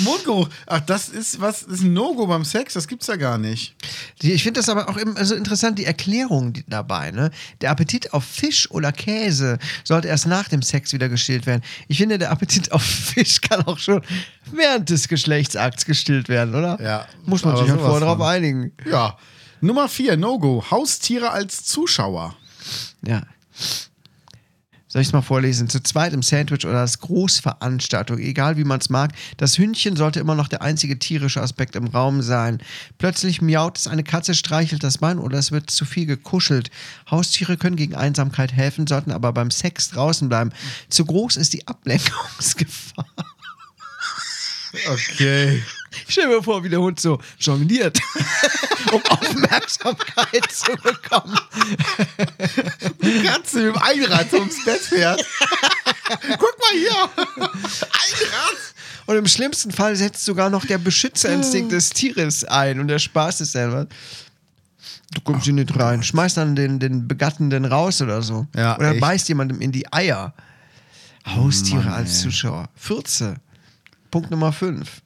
Mundgeruch. 0.00 0.48
Ach, 0.66 0.80
das 0.80 1.08
ist 1.08 1.40
was, 1.40 1.64
das 1.64 1.74
ist 1.74 1.82
ein 1.82 1.92
No-Go 1.92 2.26
beim 2.26 2.44
Sex, 2.44 2.74
das 2.74 2.86
gibt's 2.88 3.06
ja 3.06 3.16
gar 3.16 3.38
nicht. 3.38 3.74
Die- 4.22 4.32
Ich 4.32 4.42
finde 4.42 4.60
das 4.60 4.68
aber 4.68 4.88
auch 4.88 4.96
so 5.22 5.34
interessant, 5.34 5.78
die 5.78 5.84
Erklärung 5.84 6.54
dabei. 6.66 7.10
Ne? 7.10 7.30
Der 7.60 7.70
Appetit 7.70 8.12
auf 8.12 8.24
Fisch 8.24 8.70
oder 8.70 8.92
Käse 8.92 9.58
sollte 9.84 10.08
erst 10.08 10.26
nach 10.26 10.48
dem 10.48 10.62
Sex 10.62 10.92
wieder 10.92 11.08
gestillt 11.08 11.46
werden. 11.46 11.62
Ich 11.88 11.98
finde, 11.98 12.18
der 12.18 12.30
Appetit 12.30 12.72
auf 12.72 12.82
Fisch 12.82 13.40
kann 13.40 13.62
auch 13.66 13.78
schon 13.78 14.02
während 14.52 14.90
des 14.90 15.08
Geschlechtsakts 15.08 15.84
gestillt 15.84 16.28
werden, 16.28 16.54
oder? 16.54 16.78
Ja, 16.82 17.06
Muss 17.24 17.44
man 17.44 17.56
sich 17.56 17.66
sowas 17.66 17.80
vorher 17.82 18.00
darauf 18.00 18.20
einigen. 18.22 18.72
Ja. 18.90 19.16
Nummer 19.60 19.88
vier, 19.88 20.16
No-Go. 20.16 20.64
Haustiere 20.70 21.30
als 21.30 21.64
Zuschauer. 21.64 22.36
Ja. 23.04 23.22
Soll 24.88 25.02
ich 25.02 25.08
es 25.08 25.12
mal 25.12 25.20
vorlesen? 25.20 25.68
Zu 25.68 25.82
zweit 25.82 26.14
im 26.14 26.22
Sandwich 26.22 26.64
oder 26.64 26.80
als 26.80 26.98
Großveranstaltung, 27.00 28.18
egal 28.18 28.56
wie 28.56 28.64
man 28.64 28.80
es 28.80 28.88
mag. 28.88 29.12
Das 29.36 29.58
Hündchen 29.58 29.96
sollte 29.96 30.18
immer 30.18 30.34
noch 30.34 30.48
der 30.48 30.62
einzige 30.62 30.98
tierische 30.98 31.42
Aspekt 31.42 31.76
im 31.76 31.88
Raum 31.88 32.22
sein. 32.22 32.58
Plötzlich 32.96 33.42
miaut 33.42 33.76
es, 33.76 33.86
eine 33.86 34.02
Katze 34.02 34.34
streichelt 34.34 34.82
das 34.82 34.98
Bein 34.98 35.18
oder 35.18 35.38
es 35.38 35.52
wird 35.52 35.70
zu 35.70 35.84
viel 35.84 36.06
gekuschelt. 36.06 36.70
Haustiere 37.10 37.58
können 37.58 37.76
gegen 37.76 37.94
Einsamkeit 37.94 38.52
helfen, 38.52 38.86
sollten 38.86 39.12
aber 39.12 39.32
beim 39.34 39.50
Sex 39.50 39.90
draußen 39.90 40.28
bleiben. 40.30 40.52
Zu 40.88 41.04
groß 41.04 41.36
ist 41.36 41.52
die 41.52 41.68
Ablenkungsgefahr. 41.68 43.06
Okay. 44.86 45.62
Ich 45.90 46.12
stell 46.12 46.28
mir 46.28 46.42
vor, 46.42 46.62
wie 46.64 46.68
der 46.68 46.80
Hund 46.80 47.00
so 47.00 47.18
jongliert, 47.38 47.98
um 48.92 49.02
Aufmerksamkeit 49.06 50.50
zu 50.50 50.72
bekommen. 50.76 51.38
Die 53.02 53.22
Katze 53.22 53.58
mit 53.58 53.74
dem 53.74 53.82
Einrad 53.82 54.30
so 54.30 54.38
ums 54.38 54.64
Bett 54.64 54.80
fährt. 54.80 55.24
Guck 56.38 56.58
mal 56.58 56.72
hier. 56.72 57.10
Einrad. 57.36 58.56
Und 59.06 59.16
im 59.16 59.26
schlimmsten 59.26 59.72
Fall 59.72 59.96
setzt 59.96 60.24
sogar 60.24 60.50
noch 60.50 60.66
der 60.66 60.78
Beschützerinstinkt 60.78 61.72
des 61.72 61.90
Tieres 61.90 62.44
ein 62.44 62.78
und 62.78 62.88
der 62.88 62.98
Spaß 62.98 63.40
ist 63.40 63.52
selber. 63.52 63.86
Du 65.14 65.20
kommst 65.22 65.44
hier 65.44 65.54
nicht 65.54 65.74
rein. 65.78 66.02
Schmeißt 66.02 66.36
dann 66.36 66.54
den, 66.54 66.78
den 66.78 67.08
Begattenden 67.08 67.64
raus 67.64 68.02
oder 68.02 68.20
so. 68.20 68.46
Ja, 68.54 68.76
oder 68.76 68.92
echt. 68.92 69.00
beißt 69.00 69.28
jemandem 69.28 69.60
in 69.62 69.72
die 69.72 69.90
Eier. 69.90 70.34
Haustiere 71.26 71.84
Mann, 71.84 71.94
als. 71.94 72.20
Zuschauer. 72.20 72.68
14. 72.76 73.36
Punkt 74.10 74.30
Nummer 74.30 74.52
5. 74.52 75.00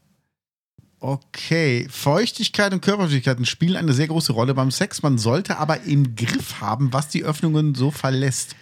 Okay, 1.04 1.88
Feuchtigkeit 1.90 2.72
und 2.72 2.80
Körperflüssigkeiten 2.80 3.44
spielen 3.44 3.74
eine 3.74 3.92
sehr 3.92 4.06
große 4.06 4.32
Rolle 4.32 4.54
beim 4.54 4.70
Sex. 4.70 5.02
Man 5.02 5.18
sollte 5.18 5.58
aber 5.58 5.82
im 5.82 6.14
Griff 6.14 6.60
haben, 6.60 6.92
was 6.92 7.08
die 7.08 7.24
Öffnungen 7.24 7.74
so 7.74 7.90
verlässt. 7.90 8.54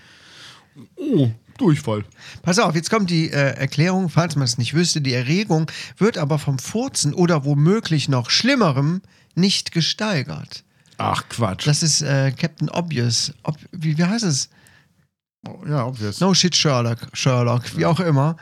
Oh, 0.97 1.29
Durchfall. 1.59 2.03
Pass 2.41 2.59
auf, 2.59 2.75
jetzt 2.75 2.89
kommt 2.89 3.11
die 3.11 3.31
äh, 3.31 3.57
Erklärung, 3.59 4.09
falls 4.09 4.37
man 4.37 4.45
es 4.45 4.57
nicht 4.57 4.73
wüsste. 4.73 5.03
Die 5.03 5.13
Erregung 5.13 5.71
wird 5.99 6.17
aber 6.17 6.39
vom 6.39 6.59
Furzen 6.59 7.13
oder 7.13 7.45
womöglich 7.45 8.09
noch 8.09 8.31
Schlimmerem 8.31 9.03
nicht 9.35 9.71
gesteigert. 9.71 10.65
Ach, 10.97 11.29
Quatsch. 11.29 11.67
Das 11.67 11.83
ist 11.83 12.01
äh, 12.01 12.33
Captain 12.33 12.71
Obvious. 12.71 13.35
Ob, 13.43 13.59
wie, 13.73 13.99
wie 13.99 14.05
heißt 14.05 14.25
es? 14.25 14.49
ja, 15.69 15.85
obvious. 15.85 16.21
No 16.21 16.33
shit, 16.33 16.57
Sherlock. 16.57 17.01
Sherlock, 17.13 17.77
wie 17.77 17.85
auch 17.85 18.01
immer. 18.01 18.39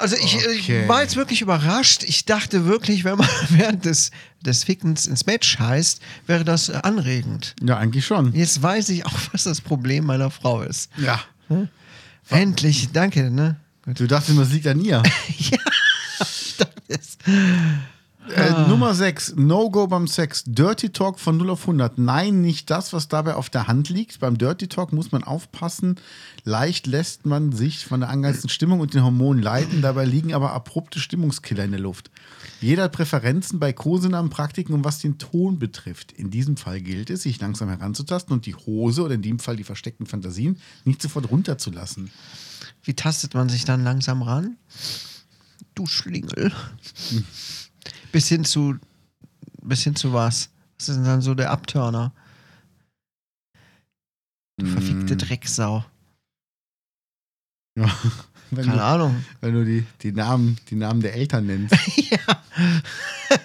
Also 0.00 0.16
ich, 0.16 0.36
Okay. 0.36 0.82
ich 0.82 0.88
war 0.88 1.02
jetzt 1.02 1.16
wirklich 1.16 1.40
überrascht. 1.42 2.02
Ich 2.04 2.24
dachte 2.24 2.64
wirklich, 2.64 3.04
wenn 3.04 3.18
man 3.18 3.28
während 3.50 3.84
des, 3.84 4.10
des 4.44 4.64
Fickens 4.64 5.06
ins 5.06 5.22
Bett 5.24 5.44
scheißt, 5.44 6.00
wäre 6.26 6.44
das 6.44 6.68
äh, 6.70 6.80
anregend. 6.82 7.54
Ja, 7.62 7.76
eigentlich 7.78 8.04
schon. 8.06 8.34
Jetzt 8.34 8.62
weiß 8.62 8.88
ich 8.88 9.06
auch, 9.06 9.18
was 9.32 9.44
das 9.44 9.60
Problem 9.60 10.06
meiner 10.06 10.30
Frau 10.30 10.62
ist. 10.62 10.90
Ja. 10.96 11.20
Endlich, 12.28 12.88
danke, 12.92 13.30
ne? 13.30 13.56
Du 13.86 14.06
dachtest, 14.06 14.38
das 14.38 14.50
liegt 14.50 14.66
an 14.66 14.80
ihr. 14.80 15.02
Das- 16.88 17.16
Äh, 18.34 18.68
Nummer 18.68 18.94
6, 18.94 19.34
No-Go 19.36 19.86
beim 19.86 20.06
Sex. 20.06 20.44
Dirty 20.46 20.90
Talk 20.90 21.18
von 21.18 21.36
0 21.36 21.50
auf 21.50 21.62
100. 21.62 21.98
Nein, 21.98 22.40
nicht 22.40 22.70
das, 22.70 22.92
was 22.92 23.08
dabei 23.08 23.34
auf 23.34 23.50
der 23.50 23.66
Hand 23.66 23.88
liegt. 23.88 24.20
Beim 24.20 24.38
Dirty 24.38 24.68
Talk 24.68 24.92
muss 24.92 25.12
man 25.12 25.24
aufpassen. 25.24 25.96
Leicht 26.44 26.86
lässt 26.86 27.26
man 27.26 27.52
sich 27.52 27.84
von 27.84 28.00
der 28.00 28.08
angeheizten 28.08 28.48
Stimmung 28.48 28.80
und 28.80 28.94
den 28.94 29.02
Hormonen 29.02 29.42
leiten. 29.42 29.82
Dabei 29.82 30.04
liegen 30.04 30.34
aber 30.34 30.52
abrupte 30.52 31.00
Stimmungskiller 31.00 31.64
in 31.64 31.72
der 31.72 31.80
Luft. 31.80 32.10
Jeder 32.60 32.84
hat 32.84 32.92
Präferenzen 32.92 33.58
bei 33.58 33.72
Kosenamen, 33.72 34.30
Praktiken 34.30 34.74
und 34.74 34.84
was 34.84 34.98
den 34.98 35.18
Ton 35.18 35.58
betrifft. 35.58 36.12
In 36.12 36.30
diesem 36.30 36.56
Fall 36.56 36.80
gilt 36.80 37.10
es, 37.10 37.22
sich 37.22 37.40
langsam 37.40 37.68
heranzutasten 37.68 38.32
und 38.32 38.46
die 38.46 38.54
Hose 38.54 39.02
oder 39.02 39.14
in 39.14 39.22
dem 39.22 39.38
Fall 39.38 39.56
die 39.56 39.64
versteckten 39.64 40.06
Fantasien 40.06 40.58
nicht 40.84 41.00
sofort 41.02 41.30
runterzulassen. 41.30 42.10
Wie 42.82 42.94
tastet 42.94 43.34
man 43.34 43.48
sich 43.48 43.64
dann 43.64 43.82
langsam 43.82 44.22
ran? 44.22 44.56
Du 45.74 45.86
Schlingel. 45.86 46.52
Bis 48.12 48.28
hin 48.28 48.44
zu. 48.44 48.76
Bis 49.62 49.82
hin 49.84 49.94
zu 49.96 50.12
was? 50.12 50.48
Was 50.78 50.88
ist 50.88 50.96
denn 50.96 51.04
dann 51.04 51.20
so 51.22 51.34
der 51.34 51.50
Abturner? 51.50 52.12
Du 54.58 54.66
verfickte 54.66 55.14
Mm. 55.14 55.18
Drecksau. 55.18 55.84
Ja, 57.78 57.86
wenn 58.50 58.64
Keine 58.66 58.78
du, 58.78 58.84
Ahnung. 58.84 59.24
wenn 59.40 59.54
du 59.54 59.64
die, 59.64 59.86
die, 60.02 60.12
Namen, 60.12 60.58
die 60.68 60.74
Namen 60.76 61.00
der 61.02 61.14
Eltern 61.14 61.46
nennst. 61.46 61.74
ja. 62.10 62.18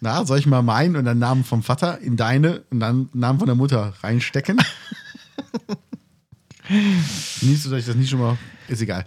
Na, 0.00 0.24
soll 0.24 0.38
ich 0.38 0.46
mal 0.46 0.62
meinen 0.62 0.96
und 0.96 1.04
dann 1.04 1.18
Namen 1.18 1.44
vom 1.44 1.62
Vater 1.62 1.98
in 2.00 2.16
deine 2.16 2.62
und 2.70 2.80
dann 2.80 3.08
Namen 3.12 3.38
von 3.38 3.46
der 3.46 3.56
Mutter 3.56 3.94
reinstecken? 4.02 4.58
Nimmst 7.42 7.66
du 7.66 7.72
euch 7.74 7.86
das 7.86 7.94
nicht 7.96 8.10
schon 8.10 8.20
mal? 8.20 8.38
Ist 8.68 8.80
egal. 8.82 9.04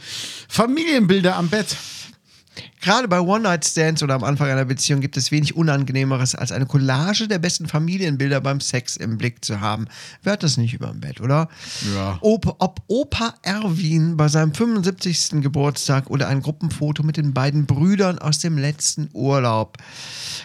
Familienbilder 0.47 1.35
am 1.35 1.49
Bett. 1.49 1.75
Gerade 2.81 3.07
bei 3.07 3.19
One-Night-Stands 3.19 4.03
oder 4.03 4.15
am 4.15 4.23
Anfang 4.23 4.49
einer 4.49 4.65
Beziehung 4.65 5.01
gibt 5.01 5.17
es 5.17 5.31
wenig 5.31 5.55
Unangenehmeres, 5.55 6.35
als 6.35 6.51
eine 6.51 6.65
Collage 6.65 7.27
der 7.27 7.39
besten 7.39 7.67
Familienbilder 7.67 8.41
beim 8.41 8.59
Sex 8.59 8.95
im 8.97 9.17
Blick 9.17 9.43
zu 9.45 9.59
haben. 9.59 9.87
Wer 10.23 10.33
hat 10.33 10.43
das 10.43 10.57
nicht 10.57 10.73
über 10.73 10.87
dem 10.87 10.99
Bett, 10.99 11.21
oder? 11.21 11.49
Ja. 11.93 12.17
Ob, 12.21 12.55
ob 12.59 12.81
Opa 12.87 13.35
Erwin 13.43 14.17
bei 14.17 14.27
seinem 14.27 14.53
75. 14.53 15.41
Geburtstag 15.41 16.09
oder 16.09 16.27
ein 16.27 16.41
Gruppenfoto 16.41 17.03
mit 17.03 17.17
den 17.17 17.33
beiden 17.33 17.65
Brüdern 17.65 18.19
aus 18.19 18.39
dem 18.39 18.57
letzten 18.57 19.09
Urlaub. 19.13 19.77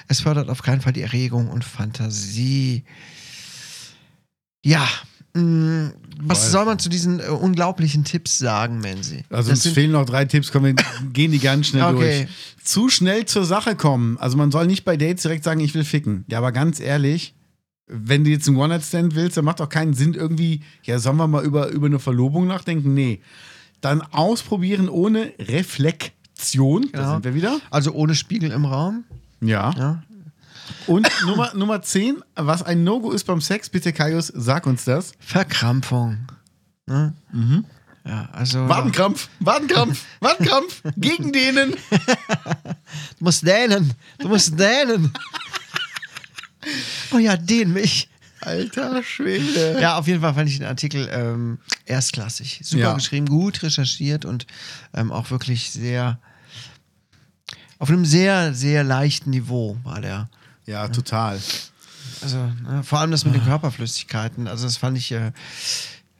Es 0.08 0.20
fördert 0.20 0.48
auf 0.50 0.62
keinen 0.62 0.80
Fall 0.80 0.92
die 0.92 1.02
Erregung 1.02 1.48
und 1.48 1.64
Fantasie. 1.64 2.84
Ja, 4.64 4.86
was 5.34 6.38
Weiß 6.44 6.52
soll 6.52 6.64
man 6.64 6.78
zu 6.78 6.88
diesen 6.88 7.18
äh, 7.18 7.24
unglaublichen 7.24 8.04
Tipps 8.04 8.38
sagen, 8.38 8.78
Menzi? 8.78 9.24
Also 9.30 9.50
Das 9.50 9.64
uns 9.66 9.74
fehlen 9.74 9.90
noch 9.92 10.06
drei 10.06 10.24
Tipps, 10.26 10.52
kommen 10.52 10.76
wir 10.76 10.84
gehen 11.12 11.32
die 11.32 11.40
ganz 11.40 11.66
schnell 11.68 11.82
Okay. 11.82 12.26
durch. 12.26 12.28
Zu 12.64 12.88
schnell 12.88 13.26
zur 13.26 13.44
Sache 13.44 13.74
kommen. 13.74 14.16
Also 14.18 14.36
man 14.36 14.50
soll 14.52 14.66
nicht 14.66 14.84
bei 14.84 14.96
Dates 14.96 15.22
direkt 15.22 15.42
sagen, 15.44 15.60
ich 15.60 15.74
will 15.74 15.84
ficken. 15.84 16.24
Ja, 16.28 16.38
aber 16.38 16.52
ganz 16.52 16.78
ehrlich, 16.78 17.34
wenn 17.88 18.22
du 18.24 18.30
jetzt 18.30 18.46
einen 18.48 18.56
One-Night-Stand 18.56 19.14
willst, 19.16 19.36
dann 19.36 19.44
macht 19.44 19.58
doch 19.60 19.68
keinen 19.68 19.92
Sinn 19.94 20.14
irgendwie, 20.14 20.62
ja, 20.84 20.98
sollen 21.00 21.16
wir 21.16 21.26
mal 21.26 21.44
über, 21.44 21.68
über 21.68 21.86
eine 21.86 21.98
Verlobung 21.98 22.46
nachdenken? 22.46 22.94
Nee. 22.94 23.20
Dann 23.80 24.00
ausprobieren 24.02 24.88
ohne 24.88 25.32
Reflexion. 25.40 26.88
Da 26.92 26.98
Genau. 27.00 27.12
sind 27.14 27.24
wir 27.24 27.34
wieder. 27.34 27.60
Also 27.70 27.92
ohne 27.92 28.14
Spiegel 28.14 28.50
im 28.52 28.64
Raum. 28.64 29.04
Ja. 29.40 29.74
Ja. 29.76 30.02
Und 30.86 31.08
Nummer, 31.26 31.52
Nummer 31.54 31.82
10, 31.82 32.22
was 32.36 32.62
ein 32.62 32.84
No-Go 32.84 33.10
ist 33.12 33.24
beim 33.24 33.40
Sex, 33.40 33.68
bitte 33.68 33.92
Kaius, 33.92 34.28
sag 34.34 34.66
uns 34.66 34.84
das. 34.84 35.12
Verkrampfung. 35.18 36.18
Ne? 36.86 37.14
Ja, 38.06 38.28
also. 38.32 38.68
Wadenkrampf, 38.68 39.28
Wadenkrampf, 39.40 40.04
Wadenkrampf, 40.20 40.82
gegen 40.96 41.32
denen. 41.32 41.74
Du 43.18 43.24
musst 43.24 43.46
dänen. 43.46 43.94
Du 44.18 44.28
musst 44.28 44.58
dänen. 44.58 45.12
oh 47.12 47.18
ja, 47.18 47.36
den 47.36 47.72
mich. 47.72 48.08
Alter 48.40 49.02
Schwede. 49.02 49.78
Ja, 49.80 49.96
auf 49.98 50.06
jeden 50.06 50.20
Fall 50.20 50.34
fand 50.34 50.50
ich 50.50 50.58
den 50.58 50.66
Artikel 50.66 51.08
ähm, 51.10 51.58
erstklassig. 51.86 52.60
Super 52.62 52.82
Ja. 52.82 52.92
geschrieben, 52.94 53.26
gut 53.26 53.62
recherchiert 53.62 54.26
und 54.26 54.46
ähm, 54.92 55.10
auch 55.10 55.30
wirklich 55.30 55.70
sehr. 55.70 56.18
Auf 57.78 57.88
einem 57.88 58.04
sehr, 58.04 58.52
sehr 58.54 58.84
leichten 58.84 59.30
Niveau 59.30 59.78
war 59.82 60.00
der. 60.02 60.28
Ja, 60.66 60.88
total. 60.88 61.40
Also, 62.22 62.38
ne, 62.38 62.82
vor 62.84 63.00
allem 63.00 63.10
das 63.10 63.24
mit 63.24 63.34
den 63.34 63.44
Körperflüssigkeiten. 63.44 64.48
Also, 64.48 64.64
das 64.64 64.76
fand 64.76 64.96
ich. 64.96 65.12
Äh, 65.12 65.32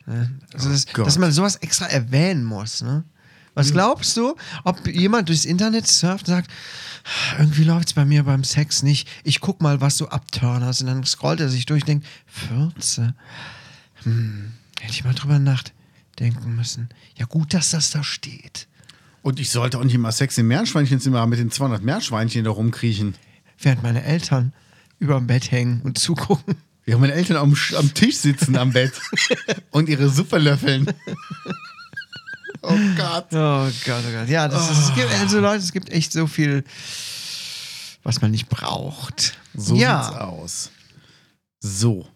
ne, 0.06 0.38
also 0.52 0.70
das, 0.70 0.86
Oh 0.88 0.90
Gott. 0.94 1.06
dass 1.06 1.18
man 1.18 1.32
sowas 1.32 1.56
extra 1.56 1.86
erwähnen 1.86 2.44
muss. 2.44 2.82
Ne? 2.82 3.04
Was 3.54 3.72
glaubst 3.72 4.16
du, 4.16 4.34
ob 4.64 4.86
jemand 4.86 5.28
durchs 5.28 5.44
Internet 5.44 5.86
surft 5.86 6.26
und 6.28 6.34
sagt, 6.34 6.50
irgendwie 7.38 7.64
läuft 7.64 7.88
es 7.88 7.94
bei 7.94 8.04
mir 8.04 8.24
beim 8.24 8.42
Sex 8.42 8.82
nicht. 8.82 9.08
Ich 9.22 9.40
guck 9.40 9.62
mal, 9.62 9.80
was 9.80 9.96
so 9.96 10.08
Upturner 10.08 10.72
sind. 10.72 10.88
Dann 10.88 11.04
scrollt 11.04 11.40
er 11.40 11.48
sich 11.48 11.64
durch 11.66 11.82
und 11.82 11.88
denkt, 11.88 12.06
14. 12.26 13.14
Hm, 14.02 14.52
hätte 14.80 14.92
ich 14.92 15.04
mal 15.04 15.14
drüber 15.14 15.38
nachdenken 15.38 16.56
müssen. 16.56 16.88
Ja, 17.16 17.26
gut, 17.26 17.54
dass 17.54 17.70
das 17.70 17.90
da 17.90 18.02
steht. 18.02 18.66
Und 19.22 19.38
ich 19.38 19.50
sollte 19.50 19.78
auch 19.78 19.84
nicht 19.84 19.94
immer 19.94 20.12
sexy 20.12 20.42
Meerschweinchenzimmer 20.42 21.26
mit 21.26 21.38
den 21.38 21.50
200 21.50 21.82
Meerschweinchen 21.82 22.44
da 22.44 22.50
rumkriechen. 22.50 23.14
Während 23.64 23.82
meine 23.82 24.04
Eltern 24.04 24.52
über 24.98 25.16
dem 25.16 25.26
Bett 25.26 25.50
hängen 25.50 25.80
und 25.82 25.98
zugucken. 25.98 26.56
Ja, 26.86 26.98
meine 26.98 27.14
Eltern 27.14 27.38
am, 27.38 27.56
am 27.78 27.94
Tisch 27.94 28.16
sitzen 28.16 28.56
am 28.56 28.72
Bett 28.72 28.92
und 29.70 29.88
ihre 29.88 30.08
Suppe 30.08 30.38
löffeln. 30.38 30.86
Oh 32.66 32.78
Gott. 32.96 33.26
Oh 33.32 33.68
Gott, 33.84 34.04
oh 34.08 34.12
Gott. 34.18 34.28
Ja, 34.30 34.48
das 34.48 34.70
ist, 34.70 34.88
es 34.88 34.94
gibt, 34.94 35.12
also 35.20 35.38
Leute, 35.38 35.62
es 35.62 35.70
gibt 35.70 35.90
echt 35.90 36.14
so 36.14 36.26
viel, 36.26 36.64
was 38.02 38.22
man 38.22 38.30
nicht 38.30 38.48
braucht. 38.48 39.36
So 39.52 39.74
ja. 39.74 40.02
sieht's 40.02 40.16
aus. 40.18 40.70
So. 41.60 42.08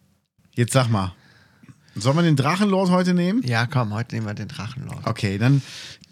Jetzt 0.55 0.73
sag 0.73 0.89
mal. 0.89 1.15
Soll 1.97 2.15
man 2.15 2.25
den 2.25 2.37
Drachenlord 2.37 2.89
heute 2.91 3.13
nehmen? 3.13 3.43
Ja, 3.43 3.67
komm, 3.67 3.93
heute 3.93 4.15
nehmen 4.15 4.27
wir 4.27 4.33
den 4.33 4.49
Drachenlord. 4.49 5.07
Okay, 5.07 5.37
dann 5.37 5.61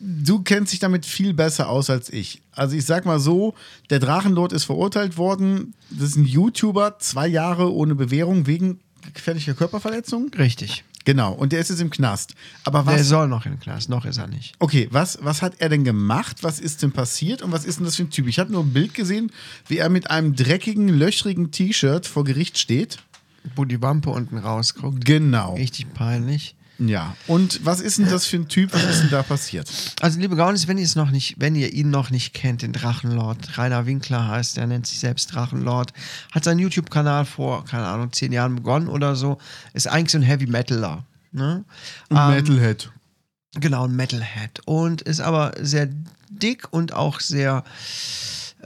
du 0.01 0.40
kennst 0.42 0.72
dich 0.72 0.80
damit 0.80 1.07
viel 1.07 1.34
besser 1.34 1.68
aus 1.68 1.90
als 1.90 2.11
ich. 2.12 2.42
Also 2.53 2.76
ich 2.76 2.84
sag 2.84 3.07
mal 3.07 3.18
so, 3.20 3.55
der 3.90 3.99
Drachenlord 3.99 4.53
ist 4.53 4.64
verurteilt 4.64 5.16
worden. 5.16 5.74
Das 5.90 6.11
ist 6.11 6.16
ein 6.16 6.26
YouTuber, 6.26 6.99
zwei 6.99 7.26
Jahre 7.28 7.72
ohne 7.72 7.94
Bewährung 7.94 8.47
wegen 8.47 8.80
gefährlicher 9.14 9.55
Körperverletzung. 9.55 10.30
Richtig. 10.36 10.84
Genau, 11.05 11.32
und 11.32 11.53
der 11.53 11.61
ist 11.61 11.70
jetzt 11.70 11.80
im 11.80 11.90
Knast. 11.90 12.34
Aber 12.64 12.82
Der 12.82 12.99
was. 12.99 13.07
soll 13.07 13.28
noch 13.28 13.44
den 13.44 13.61
Knast, 13.61 13.88
noch 13.88 14.05
ist 14.05 14.18
er 14.18 14.26
nicht. 14.26 14.55
Okay, 14.59 14.88
was, 14.90 15.18
was 15.22 15.40
hat 15.40 15.55
er 15.61 15.68
denn 15.68 15.84
gemacht? 15.84 16.38
Was 16.42 16.59
ist 16.59 16.82
denn 16.82 16.90
passiert? 16.90 17.42
Und 17.42 17.53
was 17.53 17.64
ist 17.64 17.78
denn 17.78 17.84
das 17.84 17.94
für 17.94 18.03
ein 18.03 18.11
Typ? 18.11 18.26
Ich 18.26 18.40
habe 18.40 18.51
nur 18.51 18.64
ein 18.64 18.72
Bild 18.72 18.92
gesehen, 18.92 19.30
wie 19.68 19.78
er 19.78 19.88
mit 19.88 20.11
einem 20.11 20.34
dreckigen, 20.34 20.88
löchrigen 20.88 21.53
T-Shirt 21.53 22.07
vor 22.07 22.24
Gericht 22.24 22.59
steht. 22.59 22.99
Wo 23.55 23.64
die 23.64 23.80
Wampe 23.80 24.11
unten 24.11 24.36
rausguckt. 24.38 25.05
Genau. 25.05 25.55
Richtig 25.55 25.94
peinlich. 25.94 26.57
Ja. 26.79 27.16
Und 27.27 27.64
was 27.64 27.81
ist 27.81 27.99
denn 27.99 28.09
das 28.09 28.27
für 28.27 28.37
ein 28.37 28.49
Typ? 28.49 28.72
Was 28.74 28.85
ist 28.85 29.03
denn 29.03 29.11
da 29.11 29.22
passiert? 29.22 29.70
Also, 30.01 30.20
liebe 30.20 30.37
Gaunis, 30.37 30.68
wenn 30.68 30.79
ihr 30.79 30.85
es 30.85 30.95
noch 30.95 31.11
nicht, 31.11 31.37
wenn 31.39 31.55
ihr 31.55 31.72
ihn 31.72 31.91
noch 31.91 32.11
nicht 32.11 32.35
kennt, 32.35 32.62
den 32.62 32.72
Drachenlord, 32.72 33.57
Rainer 33.57 33.87
Winkler 33.87 34.29
heißt, 34.29 34.59
er 34.59 34.66
nennt 34.66 34.87
sich 34.87 35.01
selbst 35.01 35.35
Drachenlord, 35.35 35.93
hat 36.33 36.45
seinen 36.45 36.59
YouTube-Kanal 36.59 37.24
vor, 37.24 37.64
keine 37.64 37.87
Ahnung, 37.87 38.12
zehn 38.12 38.33
Jahren 38.33 38.57
begonnen 38.57 38.89
oder 38.89 39.16
so, 39.16 39.39
ist 39.72 39.89
eigentlich 39.89 40.12
so 40.12 40.18
ein 40.18 40.22
Heavy 40.22 40.47
Metaler. 40.47 41.05
Ne? 41.33 41.64
Ähm, 42.11 42.29
Metalhead. 42.29 42.91
Genau, 43.55 43.87
ein 43.87 43.97
Metalhead. 43.97 44.61
Und 44.66 45.03
ist 45.03 45.20
aber 45.20 45.53
sehr 45.61 45.89
dick 46.31 46.72
und 46.72 46.93
auch 46.93 47.20
sehr 47.20 47.64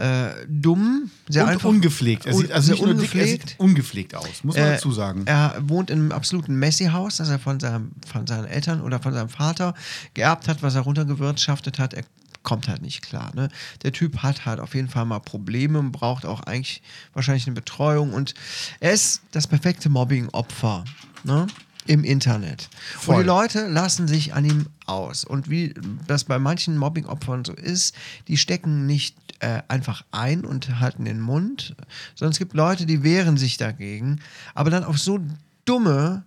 äh, 0.01 0.47
dumm, 0.49 1.11
sehr 1.29 1.45
Und 1.45 1.51
einfach. 1.51 1.69
ungepflegt. 1.69 2.27
Er 2.27 2.35
sieht 2.35 2.53
also 2.53 2.67
sehr 2.67 2.75
nicht 2.77 2.85
nur 2.85 2.95
dick, 2.95 3.15
er 3.15 3.21
ungepflegt. 3.23 3.49
sieht 3.51 3.61
ungepflegt 3.61 4.15
aus, 4.15 4.45
muss 4.45 4.57
man 4.57 4.65
Äh, 4.65 4.73
dazu 4.73 4.93
sagen. 4.93 5.23
Er 5.27 5.57
wohnt 5.61 5.91
in 5.91 5.99
einem 6.01 6.13
absoluten 6.13 6.55
Messi-Haus, 6.57 7.17
das 7.19 7.29
er 7.29 7.39
von, 7.39 7.61
seinem, 7.61 7.93
von 8.11 8.27
seinen 8.27 8.47
Eltern 8.47 8.81
oder 8.81 9.01
von 9.01 9.13
seinem 9.13 9.29
Vater 9.29 9.75
geerbt 10.15 10.49
hat, 10.49 10.63
was 10.63 10.75
er 10.75 10.83
runtergewirtschaftet 10.83 11.79
hat. 11.79 11.95
Er 11.95 12.05
kommt 12.43 12.69
halt 12.69 12.81
nicht 12.81 13.03
klar. 13.03 13.33
Ne? 13.35 13.51
Der 13.83 13.93
Typ 13.93 14.23
hat 14.23 14.47
halt 14.47 14.61
auf 14.61 14.75
jeden 14.75 14.89
Fall 14.89 15.05
mal 15.05 15.19
Probleme 15.21 15.79
und 15.79 15.93
braucht 15.93 16.25
auch 16.25 16.41
eigentlich 16.41 16.81
wahrscheinlich 17.13 17.47
eine 17.47 17.55
Betreuung. 17.55 18.15
Und 18.15 18.33
er 18.81 18.93
ist 18.93 19.21
das 19.33 19.47
perfekte 19.47 19.91
Mobbing-Opfer 19.91 20.85
ne? 21.25 21.47
Im 21.91 22.05
Internet. 22.05 22.69
Voll. 22.97 23.17
Und 23.17 23.23
die 23.23 23.27
Leute 23.27 23.67
lassen 23.67 24.07
sich 24.07 24.33
an 24.33 24.45
ihm 24.45 24.67
aus. 24.87 25.25
Und 25.25 25.51
wie 25.51 25.75
das 26.07 26.23
bei 26.23 26.39
manchen 26.39 26.79
Mobbing-Opfern 26.79 27.45
so 27.45 27.53
ist, 27.53 27.97
die 28.29 28.37
stecken 28.37 28.87
nicht 28.87 29.17
äh, 29.41 29.63
einfach 29.67 30.05
ein 30.13 30.45
und 30.45 30.79
halten 30.79 31.05
den 31.05 31.21
Mund, 31.21 31.75
sondern 32.15 32.31
es 32.31 32.39
gibt 32.39 32.55
Leute, 32.55 32.87
die 32.87 33.03
wehren 33.03 33.37
sich 33.37 33.57
dagegen, 33.57 34.21
aber 34.55 34.71
dann 34.71 34.85
auf 34.85 35.01
so 35.01 35.19
dumme 35.65 36.23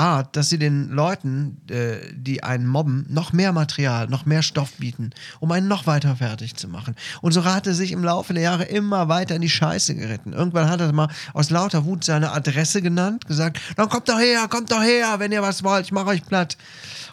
Art, 0.00 0.34
dass 0.34 0.48
sie 0.48 0.58
den 0.58 0.88
Leuten, 0.88 1.58
äh, 1.68 1.98
die 2.14 2.42
einen 2.42 2.66
mobben, 2.66 3.04
noch 3.10 3.34
mehr 3.34 3.52
Material, 3.52 4.08
noch 4.08 4.24
mehr 4.24 4.42
Stoff 4.42 4.72
bieten, 4.78 5.10
um 5.40 5.52
einen 5.52 5.68
noch 5.68 5.86
weiter 5.86 6.16
fertig 6.16 6.56
zu 6.56 6.68
machen. 6.68 6.96
Und 7.20 7.32
so 7.32 7.44
hat 7.44 7.66
er 7.66 7.74
sich 7.74 7.92
im 7.92 8.02
Laufe 8.02 8.32
der 8.32 8.42
Jahre 8.42 8.64
immer 8.64 9.08
weiter 9.08 9.36
in 9.36 9.42
die 9.42 9.50
Scheiße 9.50 9.94
geritten. 9.94 10.32
Irgendwann 10.32 10.70
hat 10.70 10.80
er 10.80 10.90
mal 10.92 11.10
aus 11.34 11.50
lauter 11.50 11.84
Wut 11.84 12.02
seine 12.02 12.32
Adresse 12.32 12.80
genannt, 12.80 13.26
gesagt, 13.26 13.60
dann 13.76 13.90
kommt 13.90 14.08
doch 14.08 14.18
her, 14.18 14.48
kommt 14.48 14.72
doch 14.72 14.82
her, 14.82 15.18
wenn 15.18 15.32
ihr 15.32 15.42
was 15.42 15.62
wollt, 15.62 15.84
ich 15.84 15.92
mache 15.92 16.06
euch 16.06 16.24
platt. 16.24 16.56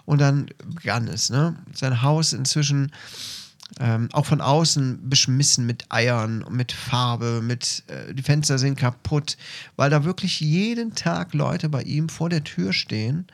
Und 0.05 0.21
dann 0.21 0.47
begann 0.65 1.09
es, 1.09 1.29
ne? 1.29 1.57
Sein 1.73 2.01
Haus 2.01 2.31
inzwischen 2.31 2.93
ähm, 3.79 4.09
auch 4.13 4.25
von 4.25 4.41
außen 4.41 5.09
beschmissen 5.09 5.65
mit 5.65 5.85
Eiern, 5.89 6.45
mit 6.49 6.71
Farbe, 6.71 7.41
mit 7.41 7.83
äh, 7.87 8.13
die 8.13 8.23
Fenster 8.23 8.57
sind 8.57 8.77
kaputt, 8.77 9.37
weil 9.75 9.89
da 9.89 10.03
wirklich 10.03 10.39
jeden 10.39 10.95
Tag 10.95 11.33
Leute 11.33 11.69
bei 11.69 11.83
ihm 11.83 12.09
vor 12.09 12.29
der 12.29 12.43
Tür 12.43 12.73
stehen 12.73 13.27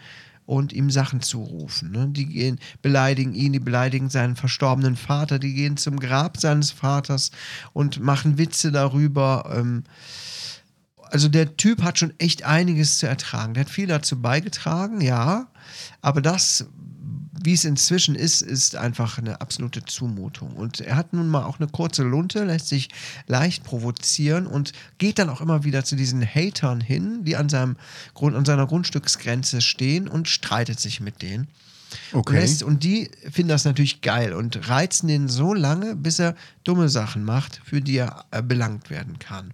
und 0.45 0.73
ihm 0.73 0.89
Sachen 0.89 1.21
zurufen. 1.21 1.91
Ne? 1.91 2.07
Die 2.09 2.25
gehen, 2.25 2.59
beleidigen 2.81 3.33
ihn, 3.33 3.53
die 3.53 3.59
beleidigen 3.59 4.09
seinen 4.09 4.35
verstorbenen 4.35 4.95
Vater, 4.95 5.39
die 5.39 5.53
gehen 5.53 5.77
zum 5.77 5.99
Grab 5.99 6.37
seines 6.37 6.71
Vaters 6.71 7.31
und 7.71 8.01
machen 8.01 8.37
Witze 8.37 8.71
darüber. 8.71 9.53
Ähm, 9.55 9.83
also 11.03 11.29
der 11.29 11.55
Typ 11.57 11.83
hat 11.83 11.99
schon 11.99 12.13
echt 12.17 12.43
einiges 12.43 12.97
zu 12.97 13.07
ertragen. 13.07 13.53
Der 13.53 13.65
hat 13.65 13.69
viel 13.69 13.87
dazu 13.87 14.19
beigetragen, 14.19 14.99
ja. 14.99 15.47
Aber 16.01 16.21
das, 16.21 16.65
wie 17.41 17.53
es 17.53 17.65
inzwischen 17.65 18.15
ist, 18.15 18.41
ist 18.41 18.75
einfach 18.75 19.17
eine 19.17 19.41
absolute 19.41 19.83
Zumutung. 19.85 20.53
Und 20.53 20.81
er 20.81 20.95
hat 20.95 21.13
nun 21.13 21.27
mal 21.27 21.43
auch 21.43 21.59
eine 21.59 21.67
kurze 21.67 22.03
Lunte, 22.03 22.43
lässt 22.43 22.67
sich 22.67 22.89
leicht 23.27 23.63
provozieren 23.63 24.45
und 24.45 24.71
geht 24.99 25.17
dann 25.17 25.29
auch 25.29 25.41
immer 25.41 25.63
wieder 25.63 25.83
zu 25.83 25.95
diesen 25.95 26.23
Hatern 26.23 26.79
hin, 26.79 27.23
die 27.23 27.35
an, 27.35 27.49
seinem 27.49 27.75
Grund, 28.13 28.35
an 28.35 28.45
seiner 28.45 28.67
Grundstücksgrenze 28.67 29.61
stehen 29.61 30.07
und 30.07 30.27
streitet 30.27 30.79
sich 30.79 30.99
mit 30.99 31.21
denen. 31.21 31.47
Okay. 32.11 32.39
Lässt, 32.39 32.63
und 32.63 32.83
die 32.83 33.09
finden 33.31 33.49
das 33.49 33.65
natürlich 33.65 34.01
geil 34.01 34.33
und 34.33 34.67
reizen 34.69 35.07
den 35.07 35.27
so 35.27 35.53
lange, 35.53 35.95
bis 35.95 36.19
er 36.19 36.35
dumme 36.63 36.89
Sachen 36.89 37.23
macht, 37.23 37.61
für 37.63 37.81
die 37.81 37.97
er 37.97 38.25
äh, 38.31 38.41
belangt 38.41 38.89
werden 38.89 39.19
kann. 39.19 39.53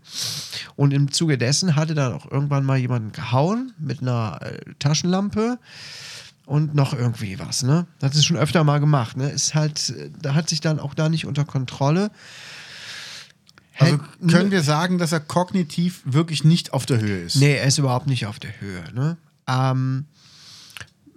Und 0.76 0.94
im 0.94 1.12
Zuge 1.12 1.38
dessen 1.38 1.76
hatte 1.76 1.96
dann 1.96 2.14
auch 2.14 2.30
irgendwann 2.30 2.66
mal 2.66 2.78
jemanden 2.78 3.12
gehauen 3.12 3.74
mit 3.78 4.02
einer 4.02 4.40
äh, 4.42 4.60
Taschenlampe 4.80 5.60
und 6.50 6.74
noch 6.74 6.94
irgendwie 6.94 7.38
was, 7.38 7.62
ne? 7.62 7.86
Das 8.00 8.16
ist 8.16 8.26
schon 8.26 8.36
öfter 8.36 8.64
mal 8.64 8.80
gemacht, 8.80 9.16
ne? 9.16 9.30
Ist 9.30 9.54
halt, 9.54 9.94
da 10.20 10.34
hat 10.34 10.50
sich 10.50 10.62
dann 10.62 10.80
auch 10.80 10.96
da 10.96 11.08
nicht 11.08 11.28
unter 11.28 11.46
Kontrolle. 11.46 12.10
Also 13.78 14.00
können 14.28 14.50
wir 14.50 14.64
sagen, 14.64 14.98
dass 14.98 15.12
er 15.12 15.20
kognitiv 15.20 16.02
wirklich 16.06 16.44
nicht 16.44 16.74
auf 16.74 16.88
der 16.88 17.00
Höhe 17.00 17.20
ist. 17.20 17.36
Nee, 17.36 17.56
er 17.56 17.66
ist 17.66 17.78
überhaupt 17.78 18.08
nicht 18.08 18.26
auf 18.26 18.40
der 18.40 18.60
Höhe. 18.60 18.84
Ne? 18.94 19.18
Ähm, 19.48 20.06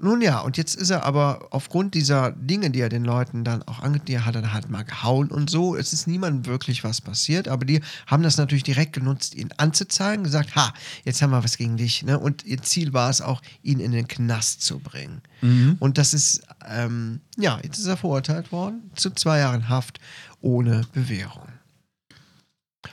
nun 0.03 0.21
ja, 0.21 0.41
und 0.41 0.57
jetzt 0.57 0.75
ist 0.75 0.91
er 0.91 1.05
aber 1.05 1.47
aufgrund 1.51 1.95
dieser 1.95 2.33
Dinge, 2.33 2.71
die 2.71 2.81
er 2.81 2.89
den 2.89 3.05
Leuten 3.05 3.45
dann 3.45 3.63
auch 3.63 3.79
angeht, 3.79 4.09
die 4.09 4.19
hat 4.19 4.35
er 4.35 4.53
halt 4.53 4.69
mal 4.69 4.83
gehauen 4.83 5.29
und 5.29 5.49
so. 5.49 5.77
Es 5.77 5.93
ist 5.93 6.09
niemandem 6.09 6.47
wirklich 6.47 6.83
was 6.83 7.01
passiert, 7.01 7.47
aber 7.47 7.65
die 7.65 7.81
haben 8.09 8.25
das 8.25 8.37
natürlich 8.37 8.65
direkt 8.65 8.95
genutzt, 8.95 9.37
ihn 9.37 9.51
anzuzeigen, 9.59 10.25
gesagt, 10.25 10.57
ha, 10.57 10.75
jetzt 11.05 11.23
haben 11.23 11.31
wir 11.31 11.45
was 11.45 11.57
gegen 11.57 11.77
dich. 11.77 12.03
Ne? 12.03 12.19
Und 12.19 12.45
ihr 12.45 12.61
Ziel 12.63 12.93
war 12.93 13.11
es 13.11 13.21
auch, 13.21 13.41
ihn 13.63 13.79
in 13.79 13.93
den 13.93 14.09
Knast 14.09 14.63
zu 14.63 14.81
bringen. 14.81 15.23
Und 15.79 15.99
das 15.99 16.15
ist, 16.15 16.43
ähm, 16.69 17.21
ja, 17.37 17.61
jetzt 17.63 17.79
ist 17.79 17.87
er 17.87 17.97
verurteilt 17.97 18.51
worden 18.51 18.91
zu 18.97 19.11
zwei 19.11 19.39
Jahren 19.39 19.69
Haft 19.69 20.01
ohne 20.41 20.83
Bewährung. 20.93 21.47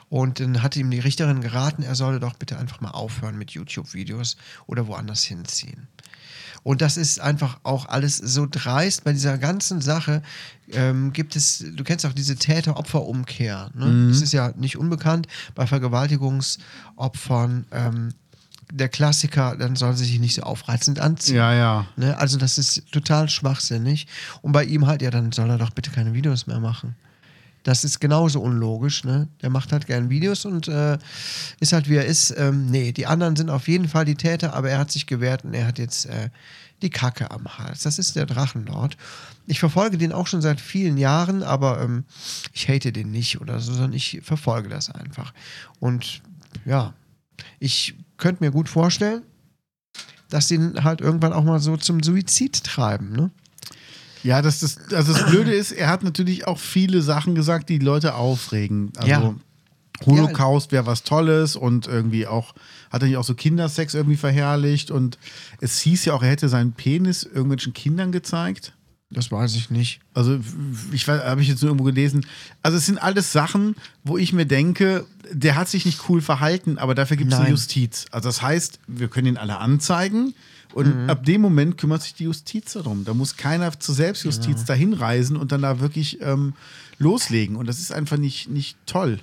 Und 0.10 0.40
dann 0.40 0.62
hat 0.62 0.76
ihm 0.76 0.92
die 0.92 1.00
Richterin 1.00 1.42
geraten, 1.42 1.82
er 1.82 1.96
solle 1.96 2.20
doch 2.20 2.36
bitte 2.36 2.60
einfach 2.60 2.82
mal 2.82 2.92
aufhören 2.92 3.36
mit 3.36 3.50
YouTube-Videos 3.50 4.38
oder 4.68 4.86
woanders 4.86 5.24
hinziehen. 5.24 5.88
Und 6.64 6.82
das 6.82 6.98
ist 6.98 7.20
einfach 7.20 7.60
auch 7.64 7.88
alles 7.88 8.18
so 8.18 8.48
dreist. 8.50 9.04
Bei 9.04 9.14
dieser 9.14 9.38
ganzen 9.38 9.82
Sache 9.82 10.22
ähm, 10.72 11.14
gibt 11.14 11.36
es, 11.36 11.64
du 11.74 11.84
kennst 11.84 12.06
auch 12.06 12.14
diese 12.14 12.36
Täter-Opfer-Umkehr. 12.36 13.72
Ne? 13.74 14.10
Das 14.10 14.22
ist 14.22 14.34
ja 14.34 14.52
nicht 14.58 14.78
unbekannt. 14.78 15.28
Bei 15.56 15.66
Vergewaltigungsopfern 15.68 17.66
ähm, 17.72 18.10
der 18.72 18.90
Klassiker, 18.90 19.56
dann 19.58 19.76
soll 19.76 19.96
sie 19.96 20.06
sich 20.06 20.20
nicht 20.20 20.36
so 20.36 20.44
aufreizend 20.44 21.00
anziehen. 21.00 21.38
Ja, 21.38 21.54
ja. 21.54 21.88
Ne? 21.96 22.18
Also 22.18 22.38
das 22.38 22.58
ist 22.58 22.92
total 22.92 23.30
schwachsinnig. 23.30 24.08
Und 24.42 24.52
bei 24.52 24.64
ihm 24.64 24.86
halt, 24.86 25.02
ja, 25.02 25.10
dann 25.10 25.32
soll 25.32 25.50
er 25.50 25.58
doch 25.58 25.72
bitte 25.72 25.92
keine 25.92 26.14
Videos 26.14 26.46
mehr 26.46 26.60
machen. 26.60 26.96
Das 27.64 27.84
ist 27.84 28.00
genauso 28.00 28.42
unlogisch, 28.42 29.04
ne? 29.04 29.28
Der 29.42 29.50
macht 29.50 29.72
halt 29.72 29.86
gern 29.86 30.10
Videos 30.10 30.46
und 30.46 30.68
äh, 30.68 30.98
ist 31.60 31.74
halt 31.74 31.90
wie 31.90 31.96
er 31.96 32.06
ist. 32.06 32.34
Ähm, 32.38 32.68
nee, 32.68 32.92
die 32.92 33.06
anderen 33.06 33.36
sind 33.36 33.50
auf 33.50 33.68
jeden 33.68 33.88
Fall 33.88 34.06
die 34.06 34.16
Täter, 34.16 34.54
aber 34.54 34.70
er 34.70 34.80
hat 34.80 34.92
sich 34.92 35.08
gewehrt 35.08 35.44
und 35.44 35.54
er 35.54 35.68
hat 35.68 35.78
jetzt 35.78 36.06
äh, 36.06 36.30
die 36.82 36.90
Kacke 36.90 37.32
am 37.32 37.58
Hals. 37.58 37.84
Das 37.84 38.00
ist 38.00 38.16
der 38.16 38.26
Drachenlord. 38.26 38.98
Ich 39.48 39.60
verfolge 39.60 39.98
den 39.98 40.14
auch 40.14 40.28
schon 40.28 40.42
seit 40.42 40.62
vielen 40.62 40.98
Jahren, 40.98 41.44
aber 41.44 41.82
ähm, 41.82 42.06
ich 42.54 42.70
hate 42.70 42.92
den 42.92 43.12
nicht 43.12 43.42
oder 43.42 43.60
so, 43.60 43.74
sondern 43.74 43.94
ich 43.94 44.22
verfolge 44.24 44.70
das 44.70 44.90
einfach. 44.90 45.34
Und 45.80 46.22
ja, 46.66 46.94
ich 47.60 47.96
könnte 48.18 48.44
mir 48.44 48.52
gut 48.52 48.70
vorstellen, 48.70 49.24
dass 50.30 50.52
ihn 50.52 50.84
halt 50.84 51.02
irgendwann 51.02 51.34
auch 51.34 51.44
mal 51.44 51.60
so 51.60 51.76
zum 51.78 52.04
Suizid 52.04 52.64
treiben, 52.64 53.12
ne? 53.12 53.32
Ja, 54.24 54.42
das, 54.42 54.60
das, 54.60 54.78
also 54.94 55.14
das 55.14 55.26
Blöde 55.28 55.52
ist, 55.54 55.72
er 55.72 55.88
hat 55.88 56.04
natürlich 56.04 56.48
auch 56.48 56.60
viele 56.60 57.02
Sachen 57.02 57.36
gesagt, 57.36 57.70
die 57.70 57.80
Leute 57.80 58.16
aufregen. 58.16 58.92
Also 58.98 59.10
Ja. 59.10 59.36
Holocaust 60.06 60.72
wäre 60.72 60.86
was 60.86 61.04
Tolles 61.04 61.56
und 61.56 61.88
irgendwie 61.88 62.26
auch, 62.26 62.54
hat 62.90 63.02
er 63.02 63.08
nicht 63.08 63.18
auch 63.18 63.24
so 63.24 63.34
Kindersex 63.36 63.94
irgendwie 63.94 64.16
verherrlicht 64.16 64.92
und 64.92 65.18
es 65.60 65.80
hieß 65.80 66.06
ja 66.06 66.14
auch, 66.14 66.24
er 66.24 66.30
hätte 66.30 66.48
seinen 66.48 66.72
Penis 66.72 67.24
irgendwelchen 67.24 67.74
Kindern 67.74 68.12
gezeigt. 68.12 68.74
Das 69.12 69.32
weiß 69.32 69.56
ich 69.56 69.72
nicht. 69.72 70.02
Also, 70.14 70.40
ich 70.92 71.08
habe 71.08 71.42
ich 71.42 71.48
jetzt 71.48 71.64
nur 71.64 71.72
irgendwo 71.72 71.84
gelesen. 71.86 72.28
Also, 72.62 72.78
es 72.78 72.86
sind 72.86 73.02
alles 73.02 73.32
Sachen, 73.32 73.76
wo 74.04 74.20
ich 74.20 74.34
mir 74.34 74.46
denke, 74.46 75.06
der 75.32 75.56
hat 75.56 75.68
sich 75.68 75.86
nicht 75.86 76.08
cool 76.10 76.22
verhalten, 76.22 76.78
aber 76.78 76.94
dafür 76.94 77.18
gibt 77.18 77.34
es 77.34 77.40
eine. 77.40 77.50
Justiz. 77.50 78.06
Also, 78.12 78.30
das 78.30 78.44
heißt, 78.44 78.80
wir 78.86 79.08
können 79.08 79.26
ihn 79.28 79.38
alle 79.38 79.58
anzeigen 79.58 80.36
und 80.74 81.10
ab 81.10 81.26
dem 81.26 81.42
Moment 81.42 81.78
kümmert 81.78 82.04
sich 82.04 82.14
die 82.14 82.26
Justiz 82.26 82.74
darum. 82.74 83.04
Da 83.04 83.14
muss 83.14 83.38
keiner 83.38 83.78
zur 83.80 83.96
Selbstjustiz 83.96 84.66
dahin 84.66 84.94
reisen 84.94 85.36
und 85.36 85.52
dann 85.52 85.64
da 85.64 85.80
wirklich 85.80 86.22
ähm, 86.22 86.54
loslegen. 87.00 87.56
Und 87.56 87.68
das 87.68 87.80
ist 87.80 87.92
einfach 87.92 88.18
nicht, 88.18 88.50
nicht 88.50 88.78
toll. 88.86 89.20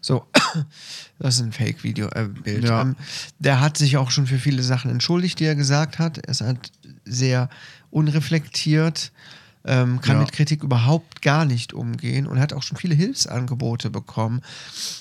So, 0.00 0.24
das 1.18 1.36
ist 1.36 1.42
ein 1.42 1.52
Fake-Video-Bild. 1.52 2.64
Ja. 2.64 2.82
Ähm, 2.82 2.96
der 3.38 3.60
hat 3.60 3.76
sich 3.76 3.98
auch 3.98 4.10
schon 4.10 4.26
für 4.26 4.38
viele 4.38 4.62
Sachen 4.62 4.90
entschuldigt, 4.90 5.38
die 5.38 5.44
er 5.44 5.54
gesagt 5.54 5.98
hat. 5.98 6.18
Er 6.18 6.30
ist 6.30 6.40
halt 6.40 6.72
sehr 7.04 7.50
unreflektiert, 7.90 9.12
ähm, 9.66 10.00
kann 10.00 10.16
Ja. 10.16 10.20
mit 10.22 10.32
Kritik 10.32 10.62
überhaupt 10.62 11.22
gar 11.22 11.44
nicht 11.44 11.72
umgehen 11.74 12.26
und 12.26 12.38
hat 12.40 12.52
auch 12.52 12.62
schon 12.62 12.76
viele 12.76 12.94
Hilfsangebote 12.94 13.90
bekommen, 13.90 14.40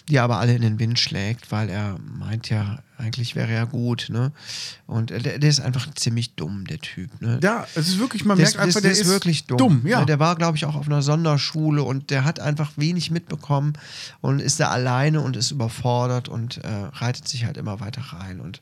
die 0.10 0.16
er 0.16 0.24
aber 0.24 0.38
alle 0.40 0.56
in 0.56 0.62
den 0.62 0.80
Wind 0.80 1.00
schlägt, 1.00 1.52
weil 1.52 1.70
er 1.70 1.98
meint 2.18 2.50
ja, 2.50 2.80
eigentlich 2.98 3.36
wäre 3.36 3.52
er 3.52 3.66
gut. 3.66 4.08
Ne? 4.10 4.32
Und 4.88 5.12
äh, 5.12 5.20
der, 5.20 5.40
der 5.40 5.50
ist 5.50 5.60
einfach 5.60 5.94
ziemlich 5.96 6.34
dumm, 6.36 6.66
der 6.66 6.80
Typ. 6.80 7.22
Ne? 7.22 7.40
Ja, 7.44 7.68
es 7.76 7.88
ist 7.90 8.00
wirklich, 8.00 8.24
man 8.26 8.38
Der 8.38 8.46
merkt 8.46 8.58
einfach, 8.60 8.82
der, 8.82 8.92
ist 8.92 9.06
wirklich 9.08 9.46
dumm. 9.46 9.58
dumm 9.58 9.82
ja. 9.88 10.00
Ne, 10.00 10.06
Der 10.06 10.20
war, 10.20 10.36
glaube 10.36 10.58
ich, 10.58 10.66
auch 10.66 10.76
auf 10.76 10.88
einer 10.88 11.02
Sonderschule 11.02 11.84
und 11.84 12.10
der 12.10 12.24
hat 12.24 12.40
einfach 12.40 12.72
wenig 12.78 13.12
mitbekommen 13.12 13.74
und 14.22 14.40
ist 14.42 14.60
da 14.60 14.70
alleine 14.70 15.22
und 15.22 15.36
ist 15.36 15.52
überfordert 15.52 16.30
und 16.30 16.58
äh, 16.64 16.68
reitet 16.94 17.28
sich 17.28 17.46
halt 17.46 17.58
immer 17.58 17.80
weiter 17.82 18.02
rein. 18.02 18.40
Und 18.40 18.62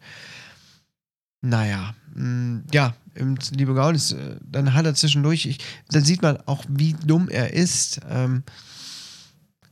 naja, 1.44 1.94
mh, 2.16 2.62
ja, 2.74 2.96
im 3.16 3.38
liebe 3.52 3.76
Gaunis, 3.76 4.14
äh, 4.14 4.38
dann 4.42 4.74
hat 4.74 4.86
er 4.86 4.96
zwischendurch, 4.96 5.46
ich, 5.46 5.60
dann 5.92 6.04
sieht 6.04 6.22
man 6.24 6.38
auch, 6.48 6.64
wie 6.68 6.94
dumm 7.06 7.30
er 7.30 7.54
ist. 7.54 8.00
Ähm, 8.10 8.42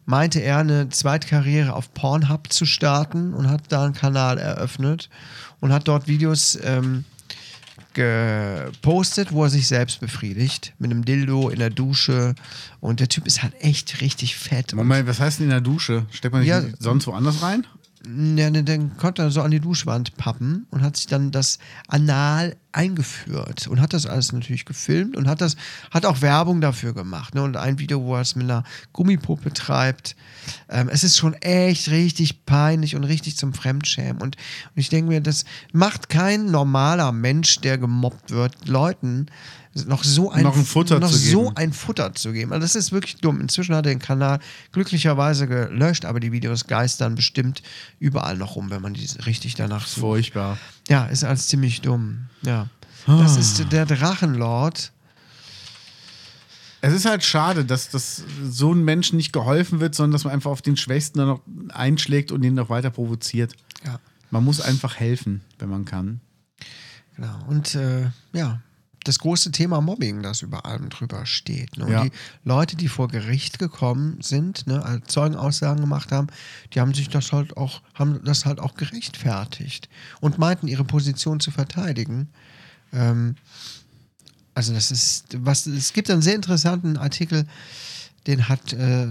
meinte 0.06 0.40
er, 0.42 0.58
eine 0.58 0.90
Zweitkarriere 0.90 1.74
auf 1.74 1.94
Pornhub 1.94 2.52
zu 2.52 2.66
starten 2.66 3.34
und 3.34 3.50
hat 3.50 3.64
da 3.70 3.86
einen 3.86 3.94
Kanal 3.94 4.38
eröffnet 4.38 5.10
und 5.60 5.72
hat 5.72 5.88
dort 5.88 6.08
Videos 6.08 6.60
ähm, 6.64 7.06
gepostet, 7.94 9.32
wo 9.32 9.44
er 9.44 9.50
sich 9.50 9.68
selbst 9.68 10.00
befriedigt. 10.00 10.74
Mit 10.80 10.92
einem 10.92 11.06
Dildo 11.06 11.50
in 11.50 11.60
der 11.60 11.70
Dusche. 11.70 12.36
Und 12.80 13.00
der 13.00 13.10
Typ 13.10 13.28
ist 13.28 13.44
halt 13.44 13.54
echt 13.60 14.02
richtig 14.02 14.36
fett. 14.36 14.74
Moment, 14.74 15.08
was 15.08 15.20
heißt 15.20 15.40
denn 15.40 15.46
in 15.46 15.52
der 15.52 15.62
Dusche? 15.62 16.06
Steckt 16.12 16.34
man 16.34 16.42
nicht 16.42 16.50
Ja. 16.50 16.62
sonst 16.80 17.08
woanders 17.08 17.42
rein? 17.42 17.66
Ja, 18.04 18.50
ne, 18.50 18.64
dann 18.64 18.98
konnte 18.98 19.22
er 19.22 19.30
so 19.30 19.42
an 19.42 19.52
die 19.52 19.60
Duschwand 19.60 20.18
pappen 20.18 20.66
und 20.72 20.82
hat 20.82 20.98
sich 20.98 21.06
dann 21.06 21.30
das 21.30 21.60
anal 21.88 22.56
eingeführt 22.72 23.68
und 23.68 23.80
hat 23.80 23.94
das 23.94 24.08
alles 24.08 24.32
natürlich 24.32 24.66
gefilmt 24.66 25.16
und 25.16 25.28
hat 25.28 25.40
das 25.40 25.56
hat 25.92 26.06
auch 26.06 26.22
Werbung 26.22 26.62
dafür 26.62 26.94
gemacht. 26.94 27.36
Ne? 27.36 27.44
Und 27.44 27.58
ein 27.58 27.78
Video, 27.78 28.04
wo 28.04 28.16
er 28.16 28.22
es 28.22 28.36
mit 28.36 28.46
einer 28.46 28.64
Gummipuppe 28.92 29.54
treibt. 29.54 30.16
Ähm, 30.68 30.90
es 30.90 31.04
ist 31.04 31.18
schon 31.18 31.34
echt 31.36 31.92
richtig 31.92 32.46
peinlich 32.46 32.96
und 32.96 33.04
richtig 33.04 33.38
zum 33.38 33.54
Fremdschämen. 33.54 34.22
Und, 34.22 34.36
und 34.36 34.78
ich 34.78 34.90
denke 34.90 35.10
mir, 35.10 35.22
das 35.22 35.46
macht 35.72 36.10
kein 36.10 36.48
normaler 36.48 37.12
Mensch, 37.12 37.60
der 37.60 37.78
gemobbt 37.78 38.32
wird, 38.32 38.68
Leuten 38.68 39.28
noch 39.86 40.04
so 40.04 40.32
ein, 40.32 40.44
Noch 40.44 40.58
ein 40.58 40.66
Futter 40.66 41.00
noch 41.00 41.10
zu 41.10 41.18
so 41.18 41.44
geben. 41.44 41.58
ein 41.58 41.74
Futter 41.74 42.14
zu 42.14 42.34
geben. 42.34 42.52
Also 42.52 42.62
das 42.64 42.76
ist 42.76 42.92
wirklich 42.92 43.18
dumm. 43.18 43.40
Inzwischen 43.40 43.74
hat 43.74 43.86
er 43.86 43.94
den 43.94 44.00
Kanal 44.00 44.40
glücklicherweise 44.74 45.48
gelöscht, 45.48 46.06
aber 46.06 46.20
die 46.20 46.32
Videos 46.32 46.68
geistern 46.68 47.16
bestimmt 47.16 47.62
überall 48.00 48.38
noch 48.38 48.56
rum, 48.56 48.70
wenn 48.70 48.82
man 48.82 48.94
die 48.94 49.08
richtig 49.26 49.56
danach 49.56 49.88
sucht. 49.88 50.02
Furchtbar. 50.02 50.58
Ja, 50.90 51.06
ist 51.06 51.24
alles 51.24 51.48
ziemlich 51.48 51.82
dumm. 51.82 52.26
Ja. 52.42 52.68
Ah. 53.08 53.22
Das 53.24 53.38
ist 53.38 53.72
der 53.72 53.86
Drachenlord. 53.86 54.92
Es 56.82 56.94
ist 56.94 57.06
halt 57.06 57.24
schade, 57.24 57.64
dass, 57.64 57.90
dass 57.90 58.24
so 58.44 58.72
einem 58.72 58.84
Menschen 58.84 59.16
nicht 59.18 59.32
geholfen 59.32 59.80
wird, 59.80 59.96
sondern 59.96 60.14
dass 60.14 60.24
man 60.24 60.34
einfach 60.34 60.52
auf 60.52 60.64
den 60.64 60.78
Schwächsten 60.78 61.20
dann 61.20 61.28
noch 61.28 61.42
einschlägt 61.70 62.32
und 62.32 62.44
ihn 62.44 62.56
noch 62.56 62.70
weiter 62.70 62.90
provoziert. 62.90 63.54
Ja. 63.86 64.00
Man 64.32 64.44
muss 64.44 64.60
einfach 64.60 64.96
helfen, 64.96 65.42
wenn 65.60 65.70
man 65.70 65.86
kann. 65.86 66.22
Genau. 67.16 67.38
Und 67.48 67.76
äh, 67.76 68.10
ja, 68.34 68.62
das 69.04 69.20
große 69.20 69.52
Thema 69.52 69.82
Mobbing, 69.82 70.22
das 70.22 70.42
über 70.42 70.66
allem 70.66 70.90
drüber 70.90 71.26
steht. 71.26 71.78
Ne? 71.78 71.86
Und 71.86 71.92
Ja. 71.92 72.04
die 72.04 72.12
Leute, 72.44 72.76
die 72.76 72.88
vor 72.88 73.08
Gericht 73.08 73.60
gekommen 73.60 74.18
sind, 74.22 74.68
ne, 74.68 74.84
als 74.84 75.08
Zeugenaussagen 75.08 75.82
gemacht 75.82 76.12
haben, 76.12 76.28
die 76.74 76.80
haben 76.80 76.94
sich 76.94 77.10
das 77.10 77.32
halt 77.32 77.58
auch, 77.58 77.82
haben 77.96 78.24
das 78.24 78.46
halt 78.46 78.60
auch 78.60 78.76
gerechtfertigt 78.76 79.90
und 80.20 80.38
meinten, 80.38 80.68
ihre 80.68 80.84
Position 80.84 81.40
zu 81.40 81.52
verteidigen. 81.52 82.30
Ähm, 82.94 83.36
also 84.54 84.74
das 84.74 84.92
ist, 84.92 85.38
was, 85.40 85.66
es 85.66 85.94
gibt 85.94 86.10
einen 86.12 86.22
sehr 86.22 86.36
interessanten 86.36 86.98
Artikel, 86.98 87.46
den 88.28 88.50
hat 88.50 88.74
äh, 88.74 89.08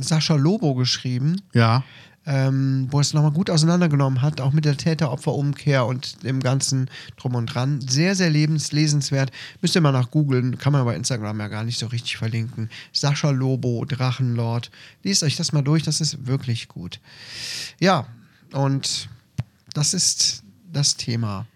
Sascha 0.00 0.34
Lobo 0.36 0.74
geschrieben 0.74 1.42
Ja. 1.52 1.84
Ähm, 2.26 2.86
wo 2.90 3.00
es 3.00 3.14
nochmal 3.14 3.32
gut 3.32 3.50
auseinandergenommen 3.50 4.22
hat, 4.22 4.40
auch 4.40 4.52
mit 4.52 4.64
der 4.64 4.76
Täter-Opfer-Umkehr 4.76 5.86
und 5.86 6.22
dem 6.22 6.40
ganzen 6.40 6.88
Drum 7.16 7.34
und 7.34 7.46
Dran. 7.46 7.80
Sehr, 7.80 8.14
sehr 8.14 8.30
lebens 8.30 8.72
lesenswert. 8.72 9.32
Müsst 9.60 9.74
ihr 9.74 9.80
mal 9.80 9.92
nach 9.92 10.10
googeln, 10.10 10.58
kann 10.58 10.72
man 10.72 10.84
bei 10.84 10.94
Instagram 10.94 11.40
ja 11.40 11.48
gar 11.48 11.64
nicht 11.64 11.78
so 11.78 11.86
richtig 11.86 12.16
verlinken. 12.16 12.70
Sascha 12.92 13.30
Lobo, 13.30 13.84
Drachenlord. 13.84 14.70
Lest 15.02 15.22
euch 15.22 15.36
das 15.36 15.52
mal 15.52 15.62
durch, 15.62 15.82
das 15.82 16.00
ist 16.00 16.26
wirklich 16.26 16.68
gut. 16.68 17.00
Ja, 17.80 18.06
und 18.52 19.08
das 19.74 19.94
ist 19.94 20.44
das 20.72 20.96
Thema. 20.96 21.46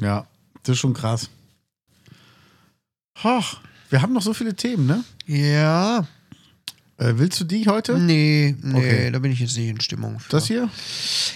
Ja. 0.00 0.26
Das 0.62 0.74
ist 0.74 0.80
schon 0.80 0.94
krass. 0.94 1.28
Hoch, 3.22 3.60
wir 3.90 4.02
haben 4.02 4.12
noch 4.12 4.22
so 4.22 4.34
viele 4.34 4.54
Themen, 4.54 4.86
ne? 4.86 5.04
Ja, 5.26 6.06
Äh, 7.00 7.14
willst 7.16 7.40
du 7.40 7.44
die 7.44 7.66
heute? 7.66 7.98
nee, 7.98 8.54
nee, 8.62 8.76
Okay. 8.78 9.10
da 9.10 9.18
bin 9.18 9.32
ich 9.32 9.40
jetzt 9.40 9.56
nicht 9.56 9.68
in 9.68 9.80
Stimmung 9.80 10.20
für. 10.20 10.30
Das 10.30 10.46
hier? 10.46 10.68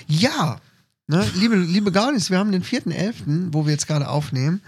Ja, 0.07 0.61
ne, 1.07 1.27
liebe, 1.37 1.57
liebe 1.57 1.91
Gaunis, 1.91 2.31
wir 2.31 2.39
haben 2.39 2.53
den 2.53 2.63
4.11., 2.63 3.49
wo 3.53 3.65
wir 3.65 3.73
jetzt 3.73 3.87
gerade 3.87 4.09
aufnehmen. 4.09 4.61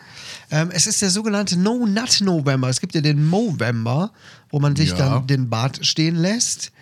Ähm, 0.50 0.70
es 0.72 0.86
ist 0.86 1.02
der 1.02 1.10
sogenannte 1.10 1.58
No-Nut-November. 1.58 2.68
Es 2.70 2.80
gibt 2.80 2.94
ja 2.94 3.02
den 3.02 3.26
Movember, 3.26 4.10
wo 4.50 4.58
man 4.58 4.74
sich 4.74 4.90
Ja. 4.90 4.96
dann 4.96 5.26
den 5.26 5.50
Bart 5.50 5.84
stehen 5.84 6.16
lässt. 6.16 6.72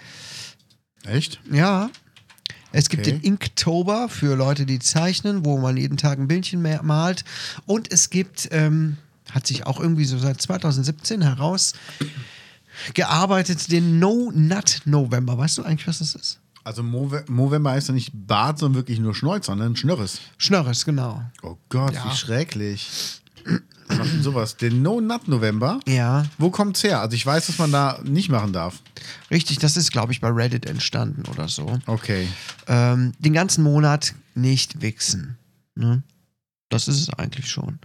Echt? 1.04 1.40
Ja. 1.50 1.90
Es 2.72 2.88
gibt 2.88 3.02
Okay. 3.06 3.12
den 3.18 3.20
Inktober 3.22 4.08
für 4.08 4.36
Leute, 4.36 4.64
die 4.66 4.78
zeichnen, 4.80 5.44
wo 5.44 5.58
man 5.58 5.76
jeden 5.76 5.96
Tag 5.96 6.18
ein 6.18 6.28
Bildchen 6.28 6.60
mehr 6.62 6.82
malt. 6.82 7.24
Und 7.66 7.92
es 7.92 8.10
gibt, 8.10 8.48
ähm, 8.52 8.96
hat 9.30 9.46
sich 9.46 9.66
auch 9.66 9.80
irgendwie 9.80 10.04
so 10.04 10.18
seit 10.18 10.40
2017 10.40 11.22
heraus 11.22 11.74
gearbeitet, 12.94 13.70
den 13.70 13.98
No-Nut-November. 13.98 15.36
Weißt 15.38 15.58
du 15.58 15.62
eigentlich, 15.62 15.86
was 15.86 15.98
das 15.98 16.14
ist? 16.14 16.40
Also 16.64 16.82
Movember 16.82 17.72
heißt 17.72 17.88
ja 17.88 17.94
nicht 17.94 18.10
Bart, 18.14 18.58
sondern 18.58 18.76
wirklich 18.80 18.98
nur 18.98 19.14
Schnäuzer, 19.14 19.52
sondern 19.52 19.76
Schnörres. 19.76 20.20
Schnörres, 20.38 20.84
genau. 20.84 21.22
Oh 21.42 21.56
Gott, 21.68 21.92
Ja. 21.94 22.06
wie 22.10 22.16
schrecklich. 22.16 23.20
Was 23.86 23.98
macht 23.98 24.12
denn 24.14 24.22
sowas? 24.22 24.56
Den 24.56 24.80
No-Nut-November? 24.80 25.80
Ja. 25.86 26.24
Wo 26.38 26.48
kommt's 26.48 26.82
her? 26.82 27.00
Also 27.02 27.14
ich 27.16 27.26
weiß, 27.26 27.48
dass 27.48 27.58
man 27.58 27.70
da 27.70 28.00
nicht 28.02 28.30
machen 28.30 28.54
darf. 28.54 28.80
Richtig, 29.30 29.58
das 29.58 29.76
ist, 29.76 29.92
glaube 29.92 30.12
ich, 30.12 30.22
bei 30.22 30.28
Reddit 30.30 30.64
entstanden 30.64 31.24
oder 31.30 31.48
so. 31.48 31.78
Okay. 31.84 32.26
Ähm, 32.66 33.12
den 33.18 33.34
ganzen 33.34 33.62
Monat 33.62 34.14
nicht 34.34 34.80
wichsen. 34.80 35.36
Ne? 35.74 36.02
Das 36.70 36.88
ist 36.88 36.98
es 36.98 37.10
eigentlich 37.10 37.50
schon. 37.50 37.78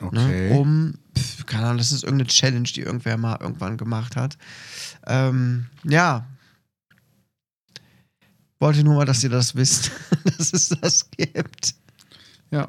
Okay. 0.00 0.50
Ne? 0.50 0.56
Um, 0.56 0.94
pf, 1.20 1.46
keine 1.46 1.66
Ahnung, 1.66 1.78
das 1.78 1.92
ist 1.92 2.04
irgendeine 2.04 2.28
Challenge, 2.28 2.62
die 2.68 2.80
irgendwer 2.80 3.16
mal 3.16 3.38
irgendwann 3.40 3.76
gemacht 3.76 4.16
hat. 4.16 4.36
Ähm, 5.06 5.66
ja. 5.84 6.26
Wollte 8.58 8.84
nur 8.84 8.96
mal, 8.96 9.04
dass 9.06 9.22
ihr 9.24 9.30
das 9.30 9.54
wisst, 9.54 9.90
dass 10.36 10.52
es 10.52 10.68
das 10.68 11.10
gibt. 11.10 11.74
Ja. 12.50 12.66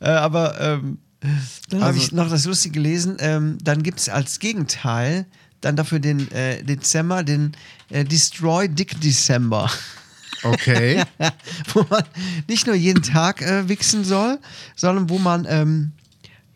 Äh, 0.00 0.10
aber 0.10 0.60
ähm, 0.60 0.98
dann 1.68 1.80
habe 1.80 1.86
Also- 1.92 2.00
ich 2.00 2.12
noch 2.12 2.28
das 2.30 2.44
Lustige 2.46 2.74
gelesen. 2.74 3.16
Ähm, 3.20 3.58
dann 3.62 3.82
gibt 3.82 4.00
es 4.00 4.08
als 4.08 4.38
Gegenteil 4.38 5.26
dann 5.60 5.76
dafür 5.76 5.98
den 5.98 6.30
äh, 6.32 6.62
Dezember, 6.64 7.22
den 7.22 7.52
äh, 7.90 8.04
Destroy 8.04 8.68
Dick 8.68 9.00
December. 9.00 9.70
Okay. 10.42 11.04
wo 11.74 11.84
man 11.90 12.02
nicht 12.48 12.66
nur 12.66 12.74
jeden 12.74 13.02
Tag 13.02 13.42
äh, 13.42 13.68
wichsen 13.68 14.04
soll, 14.06 14.38
sondern 14.74 15.10
wo 15.10 15.18
man 15.18 15.44
ähm, 15.46 15.92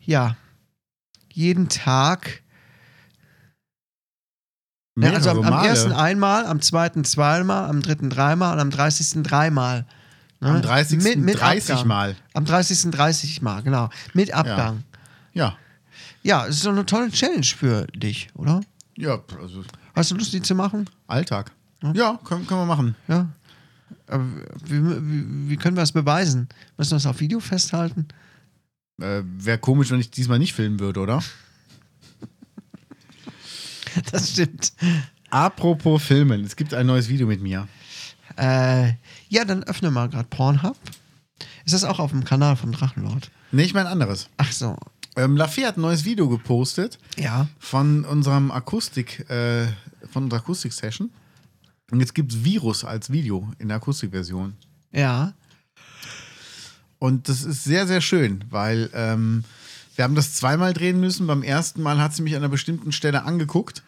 ja 0.03 0.35
jeden 1.35 1.67
Tag, 1.67 2.41
ja, 4.97 5.11
also 5.11 5.31
am, 5.31 5.43
am 5.43 5.65
ersten 5.65 5.91
einmal, 5.91 6.45
am 6.45 6.61
zweiten 6.61 7.03
zweimal, 7.03 7.69
am 7.69 7.81
dritten 7.81 8.09
dreimal 8.09 8.53
und 8.53 8.61
am 8.61 8.69
30. 8.71 9.23
dreimal. 9.23 9.85
Ne? 10.39 10.49
Am 10.49 10.61
30. 10.61 11.03
Mit, 11.03 11.17
mit 11.17 11.39
30 11.39 11.71
Abgang. 11.71 11.87
Mal. 11.87 12.15
Am 12.33 12.45
30. 12.45 12.91
30 12.91 13.41
Mal, 13.41 13.61
genau. 13.63 13.89
Mit 14.13 14.33
Abgang. 14.33 14.83
Ja. 15.33 15.57
Ja, 16.23 16.45
es 16.47 16.57
ist 16.57 16.65
doch 16.65 16.71
eine 16.71 16.85
tolle 16.85 17.11
Challenge 17.11 17.45
für 17.45 17.85
dich, 17.87 18.29
oder? 18.35 18.61
Ja, 18.95 19.19
also 19.41 19.63
Hast 19.93 20.11
du 20.11 20.15
Lust, 20.15 20.31
die 20.31 20.41
zu 20.41 20.55
machen? 20.55 20.89
Alltag. 21.07 21.51
Ja, 21.93 22.17
können, 22.23 22.47
können 22.47 22.61
wir 22.61 22.65
machen. 22.65 22.95
Ja. 23.09 23.27
Aber 24.07 24.23
wie, 24.63 24.81
wie, 24.81 25.49
wie 25.49 25.57
können 25.57 25.75
wir 25.75 25.81
das 25.81 25.91
beweisen? 25.91 26.47
Müssen 26.77 26.91
wir 26.91 26.95
das 26.95 27.05
auf 27.05 27.19
Video 27.19 27.41
festhalten? 27.41 28.07
Äh, 29.01 29.21
Wäre 29.23 29.57
komisch, 29.57 29.91
wenn 29.91 29.99
ich 29.99 30.11
diesmal 30.11 30.39
nicht 30.39 30.53
filmen 30.53 30.79
würde, 30.79 30.99
oder? 30.99 31.21
Das 34.11 34.31
stimmt. 34.31 34.73
Apropos 35.29 36.03
Filmen, 36.03 36.43
es 36.43 36.55
gibt 36.55 36.73
ein 36.73 36.85
neues 36.85 37.07
Video 37.07 37.27
mit 37.27 37.41
mir. 37.41 37.67
Äh, 38.37 38.93
ja, 39.29 39.45
dann 39.45 39.63
öffne 39.63 39.89
mal 39.91 40.09
gerade 40.09 40.27
Pornhub. 40.29 40.77
Ist 41.65 41.73
das 41.73 41.83
auch 41.85 41.99
auf 41.99 42.11
dem 42.11 42.23
Kanal 42.25 42.55
vom 42.57 42.71
Drachenlord? 42.73 43.31
Nee, 43.51 43.63
ich 43.63 43.73
meine 43.73 43.89
anderes. 43.89 44.29
Ach 44.37 44.51
so. 44.51 44.77
Ähm, 45.15 45.37
Lafay 45.37 45.61
hat 45.63 45.77
ein 45.77 45.81
neues 45.81 46.03
Video 46.03 46.27
gepostet 46.27 46.99
Ja. 47.17 47.47
von 47.57 48.03
unserem 48.03 48.51
Akustik, 48.51 49.29
äh, 49.29 49.67
von 50.11 50.25
unserer 50.25 50.39
Akustik-Session. 50.41 51.09
Und 51.91 51.99
jetzt 52.01 52.13
gibt 52.13 52.33
es 52.33 52.43
Virus 52.43 52.83
als 52.83 53.09
Video 53.11 53.49
in 53.59 53.69
der 53.69 53.77
Akustikversion. 53.77 54.55
Ja. 54.91 55.33
Und 57.05 57.29
das 57.29 57.43
ist 57.43 57.63
sehr, 57.63 57.85
sehr 57.85 58.01
schön, 58.01 58.43
weil 58.49 58.89
ähm, 58.95 59.43
wir 59.95 60.03
haben 60.03 60.15
das 60.15 60.33
zweimal 60.33 60.73
drehen 60.73 60.99
müssen. 60.99 61.27
Beim 61.27 61.43
ersten 61.43 61.83
Mal 61.83 61.99
hat 61.99 62.15
sie 62.15 62.23
mich 62.23 62.33
an 62.33 62.41
einer 62.41 62.49
bestimmten 62.49 62.91
Stelle 62.91 63.25
angeguckt. 63.25 63.83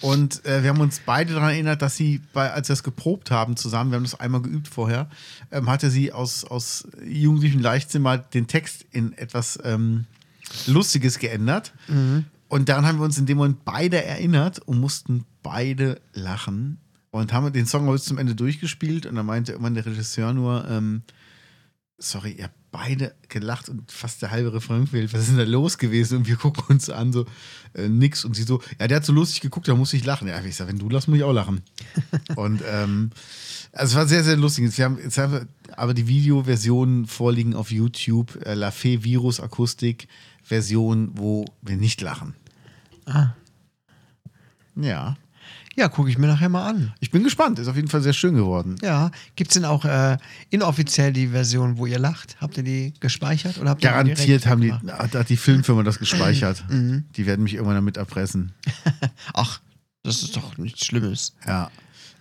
Und 0.00 0.44
äh, 0.44 0.64
wir 0.64 0.70
haben 0.70 0.80
uns 0.80 1.00
beide 1.06 1.34
daran 1.34 1.50
erinnert, 1.50 1.80
dass 1.80 1.94
sie, 1.94 2.20
bei, 2.32 2.52
als 2.52 2.68
wir 2.68 2.74
es 2.74 2.82
geprobt 2.82 3.30
haben 3.30 3.56
zusammen, 3.56 3.92
wir 3.92 3.96
haben 3.98 4.02
das 4.02 4.18
einmal 4.18 4.42
geübt 4.42 4.66
vorher, 4.66 5.08
ähm, 5.52 5.70
hatte 5.70 5.90
sie 5.90 6.12
aus, 6.12 6.42
aus 6.42 6.88
jugendlichem 7.06 7.60
Leichtsinn 7.60 8.02
mal 8.02 8.18
den 8.34 8.48
Text 8.48 8.84
in 8.90 9.12
etwas 9.12 9.60
ähm, 9.62 10.06
Lustiges 10.66 11.20
geändert. 11.20 11.72
Und 12.48 12.68
daran 12.68 12.84
haben 12.84 12.98
wir 12.98 13.04
uns 13.04 13.16
in 13.16 13.26
dem 13.26 13.38
Moment 13.38 13.64
beide 13.64 14.04
erinnert 14.04 14.58
und 14.58 14.80
mussten 14.80 15.24
beide 15.44 16.00
lachen. 16.14 16.78
Und 17.12 17.32
haben 17.32 17.52
den 17.52 17.66
Song 17.66 17.88
bis 17.92 18.06
zum 18.06 18.18
Ende 18.18 18.34
durchgespielt. 18.34 19.06
Und 19.06 19.14
dann 19.14 19.26
meinte 19.26 19.52
irgendwann 19.52 19.74
der 19.74 19.86
Regisseur 19.86 20.32
nur, 20.32 20.68
ähm, 20.68 21.02
sorry, 21.98 22.32
ihr 22.32 22.44
habt 22.44 22.54
beide 22.70 23.14
gelacht 23.28 23.68
und 23.68 23.90
fast 23.90 24.20
der 24.20 24.30
halbe 24.30 24.52
Refrain 24.52 24.86
fehlt. 24.86 25.12
Was 25.12 25.22
ist 25.22 25.30
denn 25.30 25.38
da 25.38 25.44
los 25.44 25.78
gewesen? 25.78 26.18
Und 26.18 26.28
wir 26.28 26.36
gucken 26.36 26.64
uns 26.68 26.90
an, 26.90 27.12
so 27.12 27.24
äh, 27.74 27.88
nix. 27.88 28.24
Und 28.24 28.34
sie 28.34 28.42
so, 28.42 28.60
ja, 28.78 28.86
der 28.86 28.98
hat 28.98 29.04
so 29.04 29.12
lustig 29.12 29.40
geguckt, 29.40 29.66
da 29.68 29.74
muss 29.74 29.92
ich 29.94 30.04
lachen. 30.04 30.28
Ja, 30.28 30.42
ich 30.42 30.56
sag, 30.56 30.68
wenn 30.68 30.78
du 30.78 30.88
lachst, 30.88 31.08
muss 31.08 31.18
ich 31.18 31.24
auch 31.24 31.32
lachen. 31.32 31.62
und 32.36 32.62
ähm, 32.66 33.10
also 33.72 33.92
es 33.92 33.96
war 33.96 34.06
sehr, 34.06 34.24
sehr 34.24 34.36
lustig. 34.36 34.64
Jetzt, 34.64 34.78
wir 34.78 34.84
haben, 34.84 34.98
jetzt 35.02 35.16
haben 35.18 35.32
wir 35.32 35.48
aber 35.76 35.94
die 35.94 36.06
Videoversion 36.06 37.06
vorliegen 37.06 37.54
auf 37.54 37.70
YouTube, 37.70 38.38
äh, 38.44 38.54
La 38.54 38.70
Fee 38.70 39.02
Virus 39.02 39.40
Akustik 39.40 40.08
Version, 40.42 41.10
wo 41.14 41.44
wir 41.62 41.76
nicht 41.76 42.00
lachen. 42.02 42.34
Ah. 43.06 43.30
Ja. 44.76 45.16
Ja, 45.76 45.88
gucke 45.88 46.08
ich 46.08 46.16
mir 46.16 46.26
nachher 46.26 46.48
mal 46.48 46.66
an. 46.66 46.94
Ich 47.00 47.10
bin 47.10 47.22
gespannt. 47.22 47.58
Ist 47.58 47.68
auf 47.68 47.76
jeden 47.76 47.88
Fall 47.88 48.00
sehr 48.00 48.14
schön 48.14 48.34
geworden. 48.34 48.76
Ja. 48.82 49.10
Gibt 49.36 49.50
es 49.50 49.54
denn 49.54 49.66
auch 49.66 49.84
äh, 49.84 50.16
inoffiziell 50.48 51.12
die 51.12 51.28
Version, 51.28 51.76
wo 51.76 51.84
ihr 51.84 51.98
lacht? 51.98 52.36
Habt 52.40 52.56
ihr 52.56 52.62
die 52.62 52.94
gespeichert? 52.98 53.58
Oder 53.58 53.70
habt 53.70 53.82
ihr 53.82 53.90
die 53.90 53.92
Garantiert 53.92 54.26
direkt 54.26 54.46
haben 54.46 54.62
die, 54.62 54.72
hat, 54.72 55.14
hat 55.14 55.28
die 55.28 55.36
Filmfirma 55.36 55.82
das 55.82 55.98
gespeichert. 56.00 56.64
Mhm. 56.70 57.04
Die 57.16 57.26
werden 57.26 57.42
mich 57.42 57.54
irgendwann 57.54 57.74
damit 57.76 57.98
erpressen. 57.98 58.52
Ach, 59.34 59.60
das 60.02 60.22
ist 60.22 60.34
doch 60.34 60.56
nichts 60.56 60.86
Schlimmes. 60.86 61.34
Ja. 61.46 61.70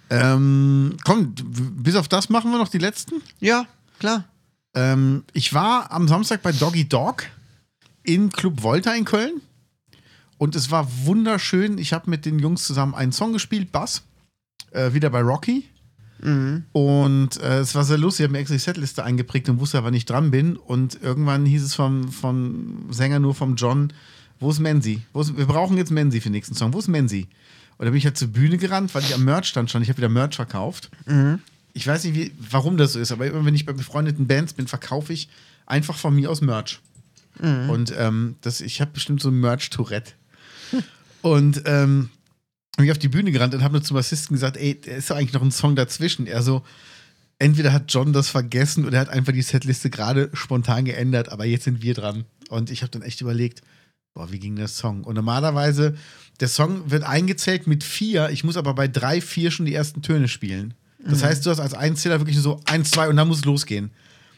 Ähm, 0.10 0.98
komm, 1.04 1.34
bis 1.34 1.96
auf 1.96 2.10
das 2.10 2.30
machen 2.30 2.52
wir 2.52 2.58
noch 2.58 2.68
die 2.68 2.78
letzten. 2.78 3.22
Ja, 3.40 3.66
klar. 4.00 4.26
Ähm, 4.74 5.24
ich 5.32 5.54
war 5.54 5.92
am 5.92 6.08
Samstag 6.08 6.42
bei 6.42 6.52
Doggy 6.52 6.88
Dog 6.88 7.24
in 8.04 8.30
Club 8.30 8.62
Volta 8.62 8.94
in 8.94 9.06
Köln. 9.06 9.42
Und 10.38 10.56
es 10.56 10.72
war 10.72 10.88
wunderschön. 11.06 11.78
Ich 11.78 11.94
habe 11.94 12.10
mit 12.10 12.26
den 12.26 12.40
Jungs 12.40 12.66
zusammen 12.66 12.94
einen 12.94 13.12
Song 13.12 13.34
gespielt, 13.34 13.72
Bass. 13.72 14.04
Äh, 14.72 14.94
wieder 14.94 15.10
bei 15.10 15.22
Rocky. 15.22 15.70
Und 16.72 17.38
äh, 17.42 17.60
es 17.60 17.76
war 17.76 17.84
sehr 17.84 17.98
lustig. 17.98 18.24
Ich 18.24 18.28
habe 18.28 18.34
mir 18.34 18.40
extra 18.40 18.56
die 18.56 18.60
Setliste 18.60 19.04
eingeprägt 19.04 19.50
und 19.50 19.60
wusste, 19.60 19.84
wann 19.84 19.94
ich 19.94 20.06
dran 20.06 20.32
bin. 20.32 20.58
Und 20.58 21.02
irgendwann 21.02 21.46
hieß 21.46 21.64
es 21.64 21.76
vom, 21.76 22.12
vom 22.12 22.88
Sänger 22.92 23.20
nur 23.20 23.36
vom 23.36 23.56
John, 23.56 23.94
wo 24.40 24.50
ist 24.50 24.60
Menzi? 24.60 25.02
Wo 25.14 25.22
ist, 25.22 25.38
wir 25.38 25.46
brauchen 25.46 25.78
jetzt 25.78 25.92
Menzi 25.92 26.20
für 26.20 26.30
den 26.30 26.34
nächsten 26.34 26.56
Song. 26.56 26.74
Wo 26.74 26.80
ist 26.80 26.88
Menzi? 26.88 27.28
Und 27.78 27.86
da 27.86 27.92
bin 27.92 27.98
ich 27.98 28.06
halt 28.06 28.18
zur 28.18 28.30
Bühne 28.30 28.58
gerannt, 28.58 28.94
weil 28.96 29.04
ich 29.04 29.14
am 29.14 29.24
Merch 29.24 29.48
stand 29.48 29.70
schon. 29.72 29.82
Ich 29.82 29.90
habe 29.90 29.98
wieder 29.98 30.10
Merch 30.10 30.36
verkauft. 30.36 30.90
Ich 31.74 31.86
weiß 31.88 32.06
nicht, 32.06 32.16
wie, 32.16 32.32
warum 32.50 32.78
das 32.78 32.94
so 32.94 33.00
ist, 33.00 33.12
aber 33.12 33.28
immer 33.28 33.44
wenn 33.46 33.56
ich 33.56 33.66
bei 33.66 33.74
befreundeten 33.74 34.28
Bands 34.28 34.54
bin, 34.54 34.68
verkaufe 34.68 35.12
ich 35.12 35.28
einfach 35.66 35.98
von 35.98 36.16
mir 36.16 36.32
aus 36.32 36.42
Merch. 36.42 36.80
Und 37.70 37.94
ähm, 37.98 38.36
das, 38.42 38.62
ich 38.62 38.80
habe 38.80 38.92
bestimmt 38.92 39.22
so 39.22 39.30
ein 39.30 39.40
Merch-Tourette. 39.42 40.14
Und 41.22 41.64
ähm, 41.66 42.10
bin 42.78 42.86
ich 42.86 42.92
auf 42.92 42.98
die 42.98 43.08
Bühne 43.08 43.32
gerannt 43.32 43.54
und 43.54 43.64
habe 43.64 43.74
nur 43.74 43.84
zum 43.84 43.96
Bassisten 43.96 44.36
gesagt, 44.36 44.58
ey, 44.58 44.80
da 44.80 44.92
ist 44.92 45.10
doch 45.10 45.16
eigentlich 45.16 45.34
noch 45.34 45.42
ein 45.42 45.52
Song 45.52 45.76
dazwischen. 45.76 46.28
Er 46.28 46.44
so, 46.44 46.64
entweder 47.40 47.74
hat 47.74 47.92
John 47.94 48.14
das 48.14 48.30
vergessen 48.30 48.86
oder 48.86 48.98
er 48.98 49.02
hat 49.02 49.10
einfach 49.10 49.34
die 49.34 49.42
Setliste 49.42 49.90
gerade 49.90 50.30
spontan 50.34 50.86
geändert, 50.86 51.30
aber 51.30 51.46
jetzt 51.46 51.64
sind 51.64 51.82
wir 51.82 51.94
dran. 51.94 52.26
Und 52.50 52.70
ich 52.70 52.82
habe 52.82 52.92
dann 52.92 53.02
echt 53.02 53.22
überlegt, 53.22 53.62
boah, 54.14 54.32
wie 54.32 54.40
ging 54.40 54.56
der 54.56 54.68
Song? 54.68 55.04
Und 55.04 55.16
normalerweise, 55.16 55.96
der 56.40 56.48
Song 56.48 56.92
wird 56.92 57.04
eingezählt 57.04 57.68
mit 57.68 57.84
vier, 57.84 58.30
ich 58.30 58.44
muss 58.44 58.58
aber 58.58 58.74
bei 58.74 58.88
drei, 58.88 59.22
vier 59.22 59.52
schon 59.52 59.66
die 59.66 59.74
ersten 59.74 60.02
Töne 60.02 60.28
spielen. 60.28 60.74
Das 61.08 61.24
heißt, 61.24 61.46
du 61.46 61.52
hast 61.52 61.60
als 61.60 61.76
Einzähler 61.76 62.20
wirklich 62.20 62.36
nur 62.36 62.44
so 62.44 62.62
eins, 62.66 62.90
zwei 62.90 63.08
und 63.10 63.16
dann 63.16 63.28
muss 63.28 63.40
es 63.40 63.46
losgehen. 63.46 63.92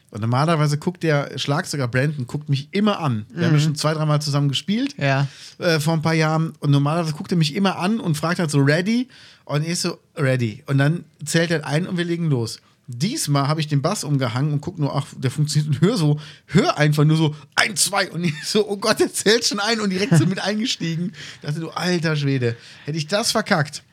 Und 0.10 0.22
normalerweise 0.22 0.78
guckt 0.78 1.04
der 1.04 1.38
Schlagzeuger 1.38 1.88
Brandon 1.88 2.28
guckt 2.28 2.48
mich 2.50 2.70
immer 2.72 3.00
an. 3.00 3.26
Wir 3.30 3.48
haben 3.48 3.54
ja 3.56 3.60
schon 3.60 3.76
zwei, 3.76 3.94
dreimal 3.94 4.22
zusammen 4.22 4.48
gespielt 4.48 4.96
Ja. 4.98 5.28
äh, 5.60 5.80
vor 5.82 5.94
ein 5.94 6.02
paar 6.02 6.14
Jahren. 6.14 6.54
Und 6.60 6.72
normalerweise 6.72 7.14
guckt 7.14 7.32
er 7.32 7.38
mich 7.38 7.56
immer 7.56 7.78
an 7.78 8.00
und 8.00 8.16
fragt 8.16 8.40
halt 8.40 8.50
so, 8.50 8.60
ready? 8.60 9.10
Und 9.44 9.68
ich 9.68 9.80
so, 9.80 9.98
ready. 10.16 10.64
Und 10.68 10.78
dann 10.78 11.04
zählt 11.26 11.52
er 11.52 11.66
ein 11.66 11.88
und 11.88 11.98
wir 11.98 12.06
legen 12.06 12.30
los. 12.30 12.60
Diesmal 12.90 13.50
habe 13.50 13.60
ich 13.60 13.68
den 13.68 13.82
Bass 13.82 14.06
umgehangen 14.06 14.54
und 14.54 14.62
guck 14.62 14.80
nur, 14.80 14.96
ach, 14.96 15.08
der 15.18 15.30
funktioniert 15.30 15.76
und 15.76 15.82
hör 15.86 15.98
so, 15.98 16.22
hör 16.46 16.78
einfach 16.78 17.04
nur 17.04 17.18
so, 17.18 17.36
ein, 17.56 17.76
zwei. 17.76 18.10
Und 18.10 18.24
ich 18.24 18.34
so, 18.46 18.66
oh 18.66 18.78
Gott, 18.78 19.02
der 19.02 19.12
zählt 19.12 19.44
schon 19.44 19.60
ein 19.60 19.82
und 19.82 19.90
direkt 19.90 20.16
so 20.16 20.26
mit 20.26 20.40
eingestiegen. 20.40 21.12
Ich 21.36 21.42
dachte 21.42 21.60
du, 21.60 21.70
alter 21.72 22.16
Schwede, 22.16 22.56
hätte 22.86 22.98
ich 22.98 23.08
das 23.08 23.32
verkackt. 23.32 23.84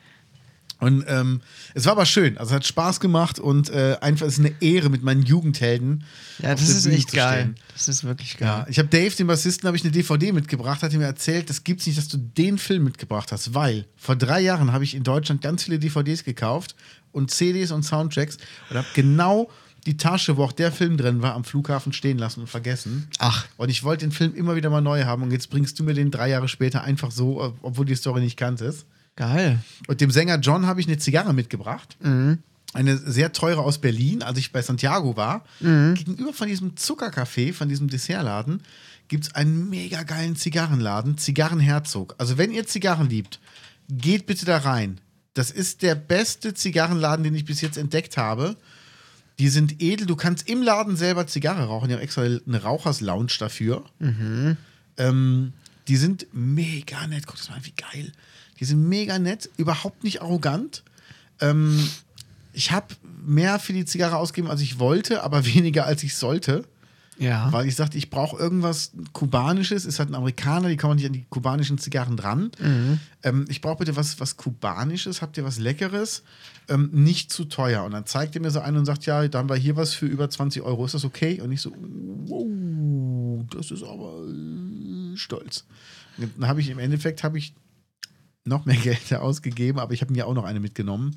Und 0.79 1.05
ähm, 1.07 1.41
es 1.73 1.85
war 1.85 1.93
aber 1.93 2.05
schön. 2.05 2.37
Also 2.37 2.51
es 2.51 2.55
hat 2.55 2.65
Spaß 2.65 2.99
gemacht 2.99 3.39
und 3.39 3.69
äh, 3.69 3.97
einfach 4.01 4.27
ist 4.27 4.39
eine 4.39 4.53
Ehre, 4.61 4.89
mit 4.89 5.03
meinen 5.03 5.23
Jugendhelden. 5.23 6.03
Ja, 6.39 6.53
auf 6.53 6.59
das 6.59 6.69
ist 6.69 6.83
Bühne 6.83 6.95
echt 6.95 7.13
geil. 7.13 7.41
stehen. 7.41 7.55
Das 7.73 7.87
ist 7.87 8.03
wirklich 8.03 8.37
geil. 8.37 8.47
Ja, 8.47 8.67
ich 8.69 8.77
habe 8.77 8.89
Dave, 8.89 9.15
den 9.15 9.27
Bassisten, 9.27 9.67
habe 9.67 9.77
ich 9.77 9.83
eine 9.83 9.91
DVD 9.91 10.33
mitgebracht, 10.33 10.83
hat 10.83 10.91
er 10.91 10.99
mir 10.99 11.05
erzählt, 11.05 11.49
das 11.49 11.63
gibt's 11.63 11.85
nicht, 11.87 11.97
dass 11.97 12.09
du 12.09 12.17
den 12.17 12.57
Film 12.57 12.83
mitgebracht 12.83 13.31
hast, 13.31 13.53
weil 13.53 13.85
vor 13.95 14.15
drei 14.15 14.41
Jahren 14.41 14.73
habe 14.73 14.83
ich 14.83 14.95
in 14.95 15.03
Deutschland 15.03 15.41
ganz 15.41 15.63
viele 15.63 15.79
DVDs 15.79 16.23
gekauft 16.23 16.75
und 17.13 17.31
CDs 17.31 17.71
und 17.71 17.83
Soundtracks 17.83 18.37
und 18.69 18.77
habe 18.77 18.87
genau 18.93 19.49
die 19.85 19.97
Tasche, 19.97 20.35
wo 20.35 20.43
auch 20.43 20.51
der 20.51 20.71
Film 20.71 20.97
drin 20.97 21.21
war, 21.21 21.35
am 21.35 21.43
Flughafen 21.43 21.93
stehen 21.93 22.17
lassen 22.17 22.41
und 22.41 22.47
vergessen. 22.47 23.07
Ach. 23.19 23.45
Und 23.57 23.69
ich 23.69 23.83
wollte 23.83 24.05
den 24.05 24.11
Film 24.11 24.33
immer 24.33 24.55
wieder 24.55 24.69
mal 24.69 24.81
neu 24.81 25.03
haben 25.05 25.23
und 25.23 25.31
jetzt 25.31 25.49
bringst 25.49 25.79
du 25.79 25.83
mir 25.83 25.93
den 25.93 26.11
drei 26.11 26.29
Jahre 26.29 26.47
später 26.47 26.83
einfach 26.83 27.11
so, 27.11 27.55
obwohl 27.61 27.85
die 27.85 27.95
Story 27.95 28.21
nicht 28.21 28.35
kanntest. 28.37 28.85
Geil. 29.15 29.59
Und 29.87 30.01
dem 30.01 30.11
Sänger 30.11 30.37
John 30.39 30.65
habe 30.65 30.81
ich 30.81 30.87
eine 30.87 30.97
Zigarre 30.97 31.33
mitgebracht. 31.33 31.97
Eine 32.73 32.97
sehr 32.97 33.31
teure 33.31 33.61
aus 33.61 33.79
Berlin, 33.79 34.21
als 34.21 34.37
ich 34.37 34.51
bei 34.51 34.61
Santiago 34.61 35.15
war. 35.15 35.45
Gegenüber 35.95 36.33
von 36.33 36.47
diesem 36.47 36.75
Zuckercafé, 36.75 37.53
von 37.53 37.69
diesem 37.69 37.87
Dessertladen, 37.87 38.61
gibt 39.07 39.25
es 39.25 39.35
einen 39.35 39.69
mega 39.69 40.03
geilen 40.03 40.35
Zigarrenladen, 40.35 41.17
Zigarrenherzog. 41.17 42.15
Also 42.17 42.37
wenn 42.37 42.51
ihr 42.51 42.67
Zigarren 42.67 43.09
liebt, 43.09 43.39
geht 43.89 44.25
bitte 44.25 44.45
da 44.45 44.57
rein. 44.57 44.99
Das 45.33 45.51
ist 45.51 45.81
der 45.83 45.95
beste 45.95 46.53
Zigarrenladen, 46.53 47.23
den 47.23 47.35
ich 47.35 47.45
bis 47.45 47.61
jetzt 47.61 47.77
entdeckt 47.77 48.17
habe. 48.17 48.57
Die 49.39 49.49
sind 49.49 49.81
edel. 49.81 50.07
Du 50.07 50.15
kannst 50.15 50.49
im 50.49 50.61
Laden 50.61 50.95
selber 50.95 51.27
Zigarre 51.27 51.65
rauchen. 51.65 51.87
Die 51.89 51.93
haben 51.93 52.01
extra 52.01 52.23
eine 52.23 52.61
Raucherslounge 52.63 53.31
dafür. 53.39 53.83
Ähm, 54.97 55.53
die 55.87 55.97
sind 55.97 56.27
mega 56.33 57.05
nett. 57.07 57.27
Guck 57.27 57.35
das 57.37 57.49
mal 57.49 57.55
an, 57.55 57.65
wie 57.65 57.73
geil. 57.75 58.11
Die 58.59 58.65
sind 58.65 58.87
mega 58.87 59.19
nett, 59.19 59.49
überhaupt 59.57 60.03
nicht 60.03 60.21
arrogant. 60.21 60.83
Ähm, 61.41 61.87
ich 62.53 62.71
habe 62.71 62.87
mehr 63.25 63.59
für 63.59 63.73
die 63.73 63.85
Zigarre 63.85 64.17
ausgegeben, 64.17 64.49
als 64.49 64.61
ich 64.61 64.79
wollte, 64.79 65.23
aber 65.23 65.45
weniger, 65.55 65.85
als 65.85 66.03
ich 66.03 66.15
sollte. 66.15 66.65
Ja. 67.17 67.51
Weil 67.51 67.67
ich 67.67 67.75
sagte, 67.75 67.97
ich 67.97 68.09
brauche 68.09 68.37
irgendwas 68.37 68.91
Kubanisches. 69.13 69.85
Ist 69.85 69.99
halt 69.99 70.09
ein 70.09 70.15
Amerikaner, 70.15 70.67
die 70.67 70.75
kommen 70.75 70.95
nicht 70.95 71.05
an 71.05 71.13
die 71.13 71.25
kubanischen 71.29 71.77
Zigarren 71.77 72.17
dran. 72.17 72.51
Ähm, 73.23 73.45
ich 73.47 73.61
brauche 73.61 73.77
bitte 73.77 73.95
was, 73.95 74.19
was 74.19 74.35
Kubanisches. 74.35 75.21
Habt 75.21 75.37
ihr 75.37 75.45
was 75.45 75.57
Leckeres? 75.57 76.23
Ähm, 76.67 76.89
nicht 76.91 77.31
zu 77.31 77.45
teuer. 77.45 77.83
Und 77.83 77.91
dann 77.91 78.05
zeigt 78.05 78.35
er 78.35 78.41
mir 78.41 78.51
so 78.51 78.59
einen 78.59 78.77
und 78.77 78.85
sagt, 78.85 79.05
ja, 79.05 79.27
dann 79.27 79.47
war 79.47 79.57
hier 79.57 79.77
was 79.77 79.93
für 79.93 80.07
über 80.07 80.29
20 80.29 80.61
Euro. 80.63 80.85
Ist 80.85 80.93
das 80.93 81.05
okay? 81.05 81.39
Und 81.39 81.51
ich 81.51 81.61
so, 81.61 81.71
wow, 82.25 83.45
das 83.55 83.71
ist 83.71 83.83
aber 83.83 84.27
äh, 84.27 85.15
stolz. 85.15 85.63
Und 86.17 86.31
dann 86.37 86.49
habe 86.49 86.59
ich 86.59 86.69
im 86.69 86.79
Endeffekt 86.79 87.23
habe 87.23 87.37
ich 87.37 87.53
noch 88.45 88.65
mehr 88.65 88.75
Geld 88.83 89.13
ausgegeben, 89.13 89.79
aber 89.79 89.93
ich 89.93 90.01
habe 90.01 90.13
mir 90.13 90.25
auch 90.27 90.33
noch 90.33 90.43
eine 90.45 90.59
mitgenommen. 90.59 91.15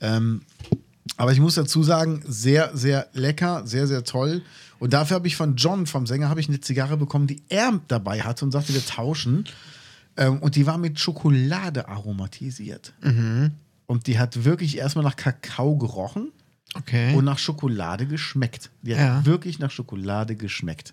Ähm, 0.00 0.42
Aber 1.16 1.32
ich 1.32 1.40
muss 1.40 1.54
dazu 1.54 1.82
sagen, 1.82 2.22
sehr, 2.26 2.76
sehr 2.76 3.08
lecker, 3.14 3.66
sehr, 3.66 3.86
sehr 3.86 4.04
toll. 4.04 4.42
Und 4.78 4.92
dafür 4.92 5.14
habe 5.16 5.26
ich 5.26 5.36
von 5.36 5.56
John, 5.56 5.86
vom 5.86 6.06
Sänger, 6.06 6.28
habe 6.28 6.40
ich 6.40 6.48
eine 6.48 6.60
Zigarre 6.60 6.96
bekommen, 6.96 7.26
die 7.26 7.42
er 7.48 7.80
dabei 7.88 8.20
hatte 8.22 8.44
und 8.44 8.52
sagte, 8.52 8.74
wir 8.74 8.84
tauschen. 8.84 9.44
Ähm, 10.16 10.38
und 10.40 10.54
die 10.54 10.66
war 10.66 10.78
mit 10.78 11.00
Schokolade 11.00 11.88
aromatisiert. 11.88 12.92
Und 13.86 14.06
die 14.06 14.18
hat 14.18 14.44
wirklich 14.44 14.76
erstmal 14.76 15.04
nach 15.04 15.16
Kakao 15.16 15.76
gerochen 15.78 16.30
Okay. 16.74 17.14
und 17.14 17.24
nach 17.24 17.38
Schokolade 17.38 18.06
geschmeckt. 18.06 18.70
Die 18.82 18.94
hat 18.94 19.00
Ja. 19.00 19.24
wirklich 19.26 19.58
nach 19.58 19.70
Schokolade 19.70 20.36
geschmeckt. 20.36 20.92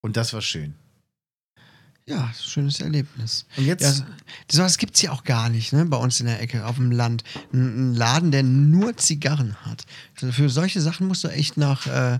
Und 0.00 0.16
das 0.16 0.32
war 0.32 0.42
schön. 0.42 0.74
Ja, 2.08 2.30
schönes 2.34 2.80
Erlebnis. 2.80 3.44
Und 3.56 3.66
jetzt- 3.66 3.82
Ja, 3.82 3.92
so- 3.92 4.04
sowas 4.50 4.78
gibt 4.78 4.96
es 4.96 5.02
ja 5.02 5.12
auch 5.12 5.24
gar 5.24 5.48
nicht, 5.48 5.72
ne? 5.72 5.84
Bei 5.84 5.96
uns 5.98 6.20
in 6.20 6.26
der 6.26 6.40
Ecke, 6.40 6.64
auf 6.66 6.76
dem 6.76 6.90
Land. 6.90 7.22
Ein, 7.52 7.90
ein 7.90 7.94
Laden, 7.94 8.30
der 8.30 8.42
nur 8.42 8.96
Zigarren 8.96 9.54
hat. 9.64 9.84
Für 10.14 10.48
solche 10.48 10.80
Sachen 10.80 11.06
musst 11.06 11.22
du 11.24 11.28
echt 11.28 11.56
nach 11.56 11.86
äh, 11.86 12.18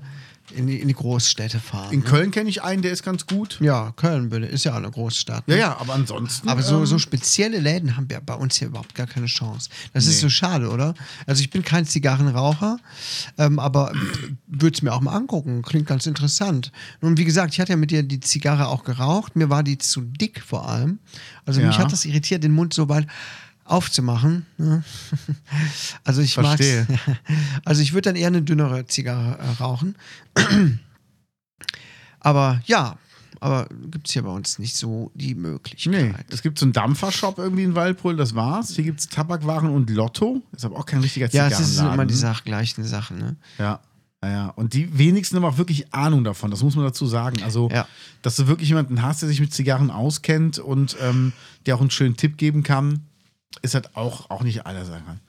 in, 0.52 0.66
die, 0.66 0.80
in 0.80 0.88
die 0.88 0.94
Großstädte 0.94 1.60
fahren. 1.60 1.92
In 1.92 2.00
ne? 2.00 2.04
Köln 2.04 2.30
kenne 2.30 2.48
ich 2.50 2.62
einen, 2.62 2.82
der 2.82 2.92
ist 2.92 3.02
ganz 3.02 3.26
gut. 3.26 3.58
Ja, 3.60 3.92
Köln 3.96 4.30
würde, 4.30 4.46
ist 4.46 4.64
ja 4.64 4.72
auch 4.72 4.76
eine 4.76 4.90
Großstadt. 4.90 5.44
Ja, 5.46 5.54
ne? 5.54 5.60
ja, 5.60 5.76
aber 5.78 5.94
ansonsten. 5.94 6.48
Aber 6.48 6.62
so, 6.62 6.78
ähm, 6.78 6.86
so 6.86 6.98
spezielle 6.98 7.58
Läden 7.58 7.96
haben 7.96 8.08
wir 8.10 8.20
bei 8.20 8.34
uns 8.34 8.56
hier 8.56 8.68
überhaupt 8.68 8.94
gar 8.94 9.06
keine 9.06 9.26
Chance. 9.26 9.68
Das 9.92 10.04
ist 10.06 10.16
Nee. 10.16 10.20
so 10.22 10.28
schade, 10.28 10.68
oder? 10.70 10.94
Also 11.26 11.40
ich 11.42 11.50
bin 11.50 11.62
kein 11.62 11.86
Zigarrenraucher, 11.86 12.78
ähm, 13.38 13.58
aber 13.58 13.92
würde 14.46 14.74
es 14.74 14.82
mir 14.82 14.92
auch 14.92 15.00
mal 15.00 15.14
angucken. 15.14 15.62
Klingt 15.62 15.86
ganz 15.86 16.06
interessant. 16.06 16.72
Nun, 17.00 17.16
wie 17.16 17.24
gesagt, 17.24 17.52
ich 17.54 17.60
hatte 17.60 17.72
ja 17.72 17.76
mit 17.76 17.90
dir 17.90 18.02
die 18.02 18.20
Zigarre 18.20 18.68
auch 18.68 18.84
geraucht. 18.84 19.36
Mir 19.36 19.50
war 19.50 19.62
die 19.62 19.78
zu 19.78 20.00
dick 20.00 20.42
vor 20.42 20.68
allem. 20.68 20.98
Also 21.46 21.60
mich 21.60 21.76
Ja. 21.76 21.82
hat 21.84 21.92
das 21.92 22.04
irritiert, 22.04 22.44
den 22.44 22.52
Mund 22.52 22.74
so 22.74 22.88
weit 22.88 23.06
aufzumachen. 23.68 24.46
ne? 24.56 24.82
Also 26.04 26.20
ich 26.22 26.34
Verstehe. 26.34 26.86
Also 27.64 27.82
ich 27.82 27.92
würde 27.92 28.08
dann 28.10 28.16
eher 28.16 28.28
eine 28.28 28.42
dünnere 28.42 28.86
Zigarre 28.86 29.38
äh, 29.38 29.62
rauchen. 29.62 29.94
Aber 32.20 32.60
ja, 32.66 32.96
aber 33.40 33.68
gibt 33.90 34.08
es 34.08 34.12
hier 34.12 34.22
bei 34.22 34.30
uns 34.30 34.58
nicht 34.58 34.76
so 34.76 35.12
die 35.14 35.34
Möglichkeit. 35.36 35.92
Nee, 35.92 36.12
es 36.30 36.42
gibt 36.42 36.58
so 36.58 36.66
einen 36.66 36.72
Dampfershop 36.72 37.38
irgendwie 37.38 37.62
in 37.62 37.74
Waldbrüll, 37.76 38.16
das 38.16 38.34
war's. 38.34 38.74
Hier 38.74 38.82
gibt 38.84 38.98
es 39.00 39.08
Tabakwaren 39.08 39.70
und 39.70 39.88
Lotto. 39.90 40.42
Ist 40.52 40.64
aber 40.64 40.76
auch 40.76 40.86
kein 40.86 41.00
richtiger 41.00 41.26
Ja, 41.26 41.30
Zigarrenladen. 41.48 41.64
es 41.64 41.70
ist 41.74 41.78
immer 41.80 42.06
die 42.06 42.14
Sach 42.14 42.42
gleichen 42.44 42.82
Sachen, 42.82 43.18
ne? 43.18 43.36
Ja. 43.58 43.80
Ja, 44.24 44.30
ja. 44.30 44.46
Und 44.48 44.74
die 44.74 44.98
wenigsten 44.98 45.36
haben 45.36 45.44
auch 45.44 45.58
wirklich 45.58 45.94
Ahnung 45.94 46.24
davon, 46.24 46.50
das 46.50 46.64
muss 46.64 46.74
man 46.74 46.84
dazu 46.84 47.06
sagen. 47.06 47.40
Also, 47.44 47.68
Ja. 47.72 47.86
dass 48.22 48.34
du 48.34 48.48
wirklich 48.48 48.68
jemanden 48.70 49.00
hast, 49.02 49.22
der 49.22 49.28
sich 49.28 49.38
mit 49.40 49.54
Zigarren 49.54 49.92
auskennt 49.92 50.58
und 50.58 50.96
ähm, 51.00 51.32
der 51.66 51.76
auch 51.76 51.80
einen 51.80 51.90
schönen 51.92 52.16
Tipp 52.16 52.36
geben 52.36 52.64
kann, 52.64 53.04
ist 53.62 53.74
halt 53.74 53.96
auch, 53.96 54.30
auch 54.30 54.42
nicht 54.42 54.66
aller 54.66 54.84
sagen 54.84 55.04
kann. 55.06 55.20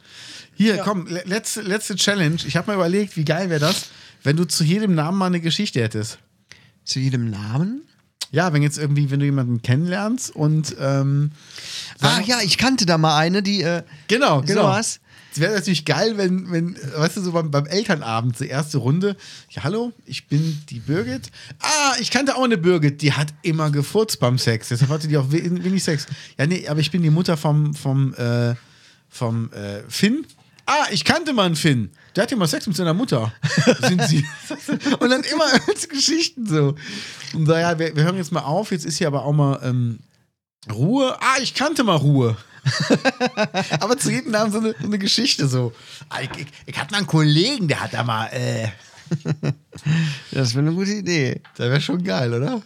Hier, 0.55 0.77
komm, 0.79 1.07
le- 1.07 1.23
letzte, 1.25 1.61
letzte 1.61 1.95
Challenge. 1.95 2.37
Ich 2.45 2.55
habe 2.57 2.67
mal 2.67 2.75
überlegt, 2.75 3.15
wie 3.17 3.25
geil 3.25 3.49
wäre 3.49 3.59
das, 3.61 3.87
wenn 4.23 4.35
du 4.35 4.45
zu 4.45 4.63
jedem 4.63 4.93
Namen 4.95 5.17
mal 5.17 5.27
eine 5.27 5.39
Geschichte 5.41 5.81
hättest. 5.81 6.19
Zu 6.83 6.99
jedem 6.99 7.29
Namen? 7.29 7.83
Ja, 8.31 8.53
wenn 8.53 8.61
jetzt 8.61 8.77
irgendwie, 8.77 9.09
wenn 9.09 9.19
du 9.19 9.25
jemanden 9.25 9.61
kennenlernst 9.61 10.35
und 10.35 10.75
ähm, 10.79 11.31
Ah 12.01 12.19
ja, 12.25 12.41
ich 12.43 12.57
kannte 12.59 12.85
da 12.85 12.97
mal 12.99 13.17
eine, 13.17 13.41
die 13.41 13.63
äh, 13.63 13.81
Genau, 14.07 14.41
genau. 14.41 14.63
sowas. 14.63 14.99
Wäre 15.39 15.53
natürlich 15.55 15.85
geil, 15.85 16.17
wenn, 16.17 16.51
wenn, 16.51 16.75
weißt 16.95 17.17
du, 17.17 17.21
so 17.21 17.31
beim, 17.31 17.51
beim 17.51 17.65
Elternabend, 17.65 18.39
die 18.39 18.47
erste 18.47 18.77
Runde. 18.79 19.15
Ja, 19.49 19.63
hallo, 19.63 19.91
ich 20.05 20.27
bin 20.27 20.61
die 20.69 20.79
Birgit. 20.79 21.31
Ah, 21.59 21.93
ich 21.99 22.11
kannte 22.11 22.35
auch 22.35 22.43
eine 22.43 22.57
Birgit, 22.57 23.01
die 23.01 23.13
hat 23.13 23.27
immer 23.41 23.71
gefurzt 23.71 24.19
beim 24.19 24.37
Sex. 24.37 24.69
Deshalb 24.69 24.91
hatte 24.91 25.07
die 25.07 25.17
auch 25.17 25.31
we- 25.31 25.63
wenig 25.63 25.83
Sex. 25.83 26.05
Ja, 26.37 26.45
nee, 26.47 26.67
aber 26.67 26.79
ich 26.79 26.91
bin 26.91 27.01
die 27.03 27.09
Mutter 27.09 27.37
vom, 27.37 27.73
vom, 27.73 28.13
äh, 28.15 28.55
vom 29.09 29.51
äh, 29.53 29.81
Finn. 29.87 30.25
Ah, 30.65 30.85
ich 30.91 31.03
kannte 31.03 31.33
mal 31.33 31.47
einen 31.47 31.55
Finn. 31.55 31.89
Der 32.15 32.23
hat 32.23 32.31
ja 32.31 32.37
mal 32.37 32.47
Sex 32.47 32.67
mit 32.67 32.75
seiner 32.75 32.93
Mutter. 32.93 33.33
Sind 33.81 34.03
sie. 34.03 34.23
Und 34.99 35.09
dann 35.09 35.23
immer 35.23 35.45
als 35.67 35.89
Geschichten 35.89 36.45
so. 36.45 36.75
Und 37.33 37.47
naja, 37.47 37.79
wir, 37.79 37.95
wir 37.95 38.03
hören 38.03 38.17
jetzt 38.17 38.31
mal 38.31 38.41
auf. 38.41 38.71
Jetzt 38.71 38.85
ist 38.85 38.97
hier 38.99 39.07
aber 39.07 39.25
auch 39.25 39.33
mal 39.33 39.59
ähm, 39.63 39.97
Ruhe. 40.71 41.17
Ah, 41.21 41.37
ich 41.41 41.55
kannte 41.55 41.83
mal 41.83 41.95
Ruhe. 41.95 42.37
Aber 43.79 43.97
zu 43.97 44.11
jedem 44.11 44.31
Namen 44.31 44.51
so 44.51 44.59
eine, 44.59 44.75
so 44.79 44.85
eine 44.85 44.99
Geschichte 44.99 45.47
so. 45.47 45.73
Ah, 46.09 46.21
Ich, 46.21 46.29
ich, 46.41 46.47
ich 46.65 46.77
hatte 46.79 46.91
mal 46.91 46.97
einen 46.99 47.07
Kollegen, 47.07 47.67
der 47.67 47.81
hat 47.81 47.93
da 47.93 48.03
mal, 48.03 48.27
äh, 48.27 48.67
Das 50.31 50.53
wäre 50.53 50.65
eine 50.65 50.73
gute 50.75 50.91
Idee. 50.91 51.41
das 51.57 51.69
wäre 51.69 51.81
schon 51.81 52.03
geil, 52.03 52.33
oder? 52.33 52.61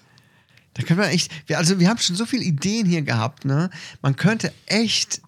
Da 0.75 0.83
können 0.83 0.99
wir 0.99 1.07
echt, 1.09 1.31
wir, 1.47 1.57
also 1.59 1.79
wir 1.79 1.87
haben 1.87 1.99
schon 1.99 2.15
so 2.15 2.25
viele 2.25 2.43
Ideen 2.43 2.85
hier 2.87 3.03
gehabt, 3.03 3.45
ne? 3.45 3.69
Man 4.01 4.15
könnte 4.15 4.51
echt, 4.65 5.21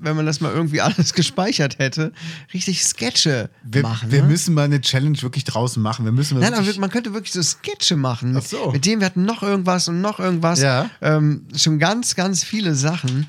wenn 0.00 0.16
man 0.16 0.26
das 0.26 0.40
mal 0.40 0.52
irgendwie 0.52 0.80
alles 0.80 1.14
gespeichert 1.14 1.78
hätte, 1.78 2.12
richtig 2.52 2.82
Sketche 2.82 3.48
Wir, 3.62 3.82
machen. 3.82 4.10
wir 4.10 4.22
ne? 4.22 4.28
müssen 4.28 4.54
mal 4.54 4.64
eine 4.64 4.80
Challenge 4.80 5.22
wirklich 5.22 5.44
draußen 5.44 5.80
machen. 5.80 6.04
Wir 6.04 6.10
müssen 6.10 6.38
Nein, 6.40 6.52
aber 6.52 6.66
man 6.80 6.90
könnte 6.90 7.14
wirklich 7.14 7.32
so 7.32 7.42
Sketche 7.42 7.94
machen. 7.94 8.32
Mit, 8.32 8.42
Ach 8.44 8.48
so. 8.48 8.72
mit 8.72 8.84
dem 8.84 8.98
wir 8.98 9.06
hatten 9.06 9.24
noch 9.24 9.44
irgendwas 9.44 9.86
und 9.86 10.00
noch 10.00 10.18
irgendwas. 10.18 10.60
Ja. 10.60 10.90
Ähm, 11.00 11.46
schon 11.56 11.78
ganz, 11.78 12.16
ganz 12.16 12.42
viele 12.42 12.74
Sachen. 12.74 13.28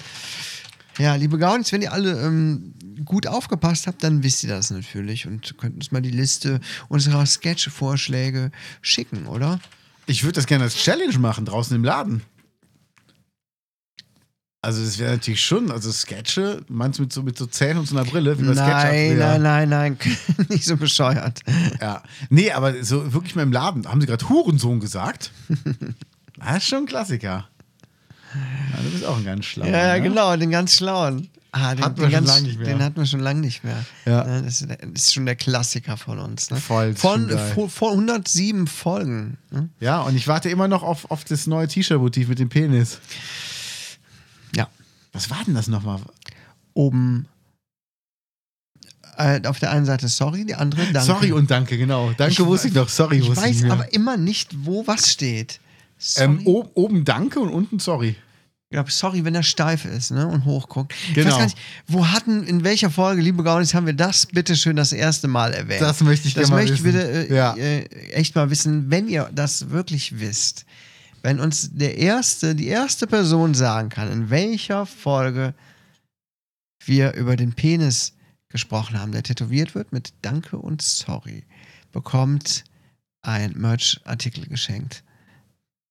Ja, 0.97 1.15
liebe 1.15 1.37
Gaunis, 1.37 1.71
wenn 1.71 1.81
ihr 1.81 1.91
alle 1.93 2.21
ähm, 2.21 2.73
gut 3.05 3.27
aufgepasst 3.27 3.87
habt, 3.87 4.03
dann 4.03 4.23
wisst 4.23 4.43
ihr 4.43 4.49
das 4.49 4.69
natürlich 4.69 5.27
und 5.27 5.57
könnt 5.57 5.75
uns 5.75 5.91
mal 5.91 6.01
die 6.01 6.11
Liste 6.11 6.59
unserer 6.89 7.25
Sketch-Vorschläge 7.25 8.51
schicken, 8.81 9.25
oder? 9.27 9.59
ich 10.05 10.23
würde 10.23 10.33
das 10.33 10.47
gerne 10.47 10.65
als 10.65 10.75
Challenge 10.75 11.17
machen, 11.19 11.45
draußen 11.45 11.75
im 11.75 11.83
Laden. 11.83 12.21
Also 14.61 14.81
das 14.83 14.97
wäre 14.97 15.11
natürlich 15.11 15.43
schon, 15.43 15.71
also 15.71 15.91
Sketche, 15.91 16.63
meinst 16.69 16.97
du 16.97 17.03
mit 17.03 17.11
so, 17.11 17.21
mit 17.21 17.37
so 17.37 17.45
Zähnen 17.45 17.79
und 17.79 17.85
so 17.85 17.97
einer 17.97 18.09
Brille? 18.09 18.39
Wie 18.39 18.45
bei 18.45 18.53
Nein, 18.53 19.17
nein, 19.17 19.41
nein, 19.41 19.69
nein, 19.69 19.97
nicht 20.49 20.63
so 20.63 20.77
bescheuert. 20.77 21.41
Ja. 21.81 22.01
Nee, 22.29 22.51
aber 22.51 22.81
so 22.81 23.11
wirklich 23.11 23.35
mal 23.35 23.43
im 23.43 23.51
Laden. 23.51 23.85
Haben 23.85 23.99
sie 23.99 24.07
gerade 24.07 24.27
Hurensohn 24.29 24.79
gesagt? 24.79 25.31
Das 26.35 26.57
ist 26.57 26.67
schon 26.67 26.79
ein 26.79 26.85
Klassiker. 26.87 27.47
Ja, 28.33 28.81
du 28.81 28.89
bist 28.89 29.05
auch 29.05 29.17
ein 29.17 29.25
ganz 29.25 29.45
schlauer. 29.45 29.67
Ja, 29.67 29.93
ne? 29.93 30.01
genau, 30.01 30.35
den 30.35 30.51
ganz 30.51 30.75
schlauen. 30.75 31.29
Ah, 31.51 31.75
den, 31.75 31.85
Hatten 31.85 31.95
den, 31.95 32.01
wir 32.01 32.05
schon 32.05 32.11
ganz, 32.11 32.27
lang 32.27 32.43
nicht 32.43 32.57
mehr. 32.57 32.67
den 32.67 32.81
hatten 32.81 32.95
wir 32.97 33.05
schon 33.05 33.19
lange 33.19 33.41
nicht 33.41 33.63
mehr. 33.63 33.85
Ja. 34.05 34.41
Das 34.41 34.61
ist, 34.61 35.13
schon 35.13 35.27
der 35.27 35.35
Klassiker 35.35 35.97
von 35.97 36.17
uns. 36.17 36.49
Ne? 36.49 36.57
Voll, 36.57 36.95
von, 36.95 37.29
von, 37.29 37.69
von 37.69 37.91
107 37.91 38.65
Folgen. 38.65 39.37
Ne? 39.51 39.69
Ja, 39.79 40.01
und 40.01 40.15
ich 40.15 40.27
warte 40.27 40.49
immer 40.49 40.67
noch 40.67 40.81
auf, 40.81 41.11
auf 41.11 41.23
das 41.23 41.45
neue 41.45 41.67
T-Shirt-Motiv 41.67 42.29
mit 42.29 42.39
dem 42.39 42.49
Penis. 42.49 42.99
Ja. 44.55 44.67
Was 45.11 45.29
war 45.29 45.43
denn 45.45 45.53
das 45.53 45.67
nochmal? 45.67 45.99
Oben 46.73 47.27
äh, 49.17 49.41
auf 49.45 49.59
der 49.59 49.71
einen 49.71 49.85
Seite 49.85 50.07
sorry, 50.07 50.45
die 50.45 50.55
andere 50.55 50.85
danke. 50.91 51.01
Sorry 51.01 51.31
und 51.31 51.51
danke, 51.51 51.77
genau. 51.77 52.11
Danke 52.17 52.33
Ich 52.33 52.39
wusste 52.39 52.69
ich 52.69 52.73
noch, 52.73 52.89
sorry 52.89 53.17
Ich 53.17 53.27
wusste 53.27 53.41
ich 53.41 53.45
weiß 53.45 53.55
nicht 53.55 53.63
mehr. 53.63 53.73
aber 53.73 53.93
immer 53.93 54.17
nicht, 54.17 54.65
wo 54.65 54.87
was 54.87 55.11
steht. 55.11 55.59
Ähm, 56.17 56.41
o- 56.45 56.69
oben 56.73 57.05
danke 57.05 57.39
und 57.39 57.49
unten 57.49 57.79
sorry. 57.79 58.15
Ich 58.69 58.75
glaube, 58.75 58.89
sorry, 58.91 59.23
wenn 59.23 59.35
er 59.35 59.43
steif 59.43 59.85
ist 59.85 60.09
ne, 60.11 60.27
und 60.27 60.45
hochguckt. 60.45 60.93
Ich 61.09 61.13
Genau. 61.13 61.27
weiß 61.29 61.37
gar 61.37 61.43
nicht, 61.45 61.57
wo 61.87 62.07
hatten, 62.07 62.43
in 62.43 62.63
welcher 62.63 62.89
Folge, 62.89 63.21
liebe 63.21 63.43
Gaunis, 63.43 63.73
haben 63.75 63.85
wir 63.85 63.93
das 63.93 64.25
bitte 64.25 64.55
schön 64.55 64.75
das 64.75 64.91
erste 64.93 65.27
Mal 65.27 65.53
erwähnt? 65.53 65.81
Das 65.81 66.01
möchte 66.01 66.27
ich 66.27 66.33
Das 66.33 66.49
gerne 66.49 66.55
mal 66.55 66.61
möchte 66.71 66.75
ich 66.75 66.83
wissen. 66.83 66.97
bitte 66.97 67.29
äh, 67.29 67.35
Ja. 67.35 67.55
äh, 67.55 67.83
echt 68.13 68.33
mal 68.35 68.49
wissen, 68.49 68.89
wenn 68.89 69.07
ihr 69.07 69.29
das 69.33 69.69
wirklich 69.69 70.19
wisst. 70.19 70.65
Wenn 71.21 71.39
uns 71.39 71.69
der 71.71 71.97
erste, 71.99 72.55
die 72.55 72.67
erste 72.67 73.05
Person 73.05 73.53
sagen 73.53 73.89
kann, 73.89 74.11
in 74.11 74.29
welcher 74.31 74.85
Folge 74.87 75.53
wir 76.83 77.13
über 77.13 77.35
den 77.35 77.53
Penis 77.53 78.13
gesprochen 78.49 78.99
haben, 78.99 79.11
der 79.11 79.23
tätowiert 79.23 79.75
wird 79.75 79.91
mit 79.93 80.13
Danke 80.21 80.57
und 80.57 80.81
Sorry, 80.81 81.43
bekommt 81.91 82.63
ein 83.21 83.53
Merch-Artikel 83.55 84.47
geschenkt. 84.47 85.03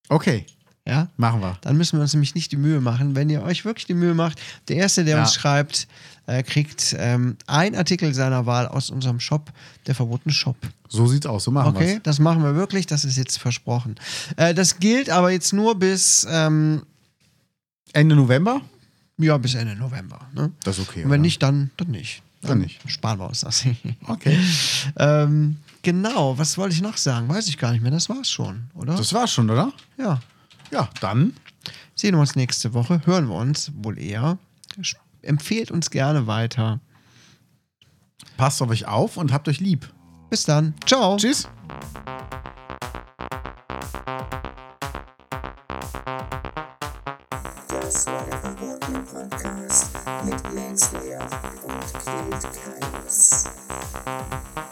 Okay, 0.09 0.47
Ja? 0.87 1.09
machen 1.17 1.41
wir. 1.41 1.59
Dann 1.63 1.77
müssen 1.77 1.99
wir 1.99 2.03
uns 2.03 2.13
nämlich 2.13 2.35
nicht 2.35 2.51
die 2.53 2.57
Mühe 2.57 2.81
machen. 2.81 3.15
Wenn 3.15 3.31
ihr 3.31 3.43
euch 3.43 3.65
wirklich 3.65 3.87
die 3.87 3.95
Mühe 3.95 4.15
macht, 4.15 4.41
der 4.69 4.77
Erste, 4.77 5.05
der 5.05 5.17
Ja. 5.17 5.23
uns 5.23 5.35
schreibt, 5.35 5.87
äh, 6.27 6.43
kriegt 6.43 6.95
ähm, 6.99 7.37
ein 7.47 7.75
Artikel 7.75 8.13
seiner 8.15 8.47
Wahl 8.47 8.67
aus 8.69 8.91
unserem 8.91 9.19
Shop, 9.21 9.53
der 9.87 9.95
verbotene 9.95 10.33
Shop. 10.33 10.57
So 10.89 11.07
sieht's 11.07 11.27
aus, 11.27 11.45
so 11.45 11.51
machen 11.51 11.75
Okay, 11.77 11.95
wir's. 11.95 12.01
das 12.03 12.19
machen 12.19 12.43
wir 12.43 12.55
wirklich, 12.55 12.87
das 12.87 13.05
ist 13.05 13.17
jetzt 13.17 13.39
versprochen. 13.39 13.97
Äh, 14.37 14.55
das 14.55 14.79
gilt 14.79 15.09
aber 15.11 15.31
jetzt 15.31 15.53
nur 15.53 15.79
bis, 15.79 16.27
ähm, 16.31 16.83
Ende 17.93 18.15
November? 18.17 18.61
ja, 19.19 19.37
bis 19.39 19.55
Ende 19.55 19.77
November. 19.77 20.21
Ne? 20.35 20.51
Das 20.65 20.79
ist 20.79 20.89
okay. 20.89 21.01
Und 21.05 21.11
wenn 21.11 21.21
oder? 21.21 21.23
nicht, 21.23 21.43
dann, 21.43 21.71
dann 21.77 21.91
nicht. 21.91 22.23
Dann 22.41 22.59
nicht. 22.59 22.81
Sparen 22.91 23.21
wir 23.21 23.29
uns 23.29 23.41
das. 23.43 23.65
Okay. 24.09 24.37
ähm, 24.99 25.59
genau, 25.83 26.39
was 26.39 26.57
wollte 26.59 26.75
ich 26.75 26.83
noch 26.83 26.97
sagen? 26.97 27.29
Weiß 27.29 27.49
ich 27.49 27.59
gar 27.59 27.73
nicht 27.73 27.83
mehr. 27.83 27.91
Das 27.91 28.09
war's 28.09 28.31
schon, 28.31 28.71
oder? 28.75 28.97
Das 28.97 29.13
war's 29.13 29.33
schon, 29.33 29.51
oder? 29.51 29.73
ja. 29.99 30.21
Ja, 30.71 30.89
dann. 31.01 31.35
Sehen 31.95 32.15
wir 32.15 32.21
uns 32.21 32.35
nächste 32.35 32.73
Woche, 32.73 33.03
hören 33.05 33.29
wir 33.29 33.35
uns 33.35 33.71
wohl 33.77 33.99
eher. 33.99 34.39
Empfehlt 35.21 35.71
uns 35.71 35.91
gerne 35.91 36.27
weiter. 36.27 36.81
Passt 38.39 38.63
auf 38.63 38.71
euch 38.71 38.87
auf 38.87 39.19
und 39.19 39.33
habt 39.33 39.49
euch 39.49 39.61
lieb. 39.61 39.93
Bis 40.31 40.45
dann. 40.45 40.75
Ciao. 40.87 41.19
Tschüss. 41.19 41.47
Das 47.69 48.07
war 48.07 48.25
der 48.25 48.39
verbotene 48.39 49.01
Podcast 49.01 49.91
mit 50.25 50.55
Lance 50.55 50.99
Lear 50.99 51.23
und 51.65 51.93
Kate 51.93 52.49
Keines. 52.81 53.45
Tschüss. 53.45 54.72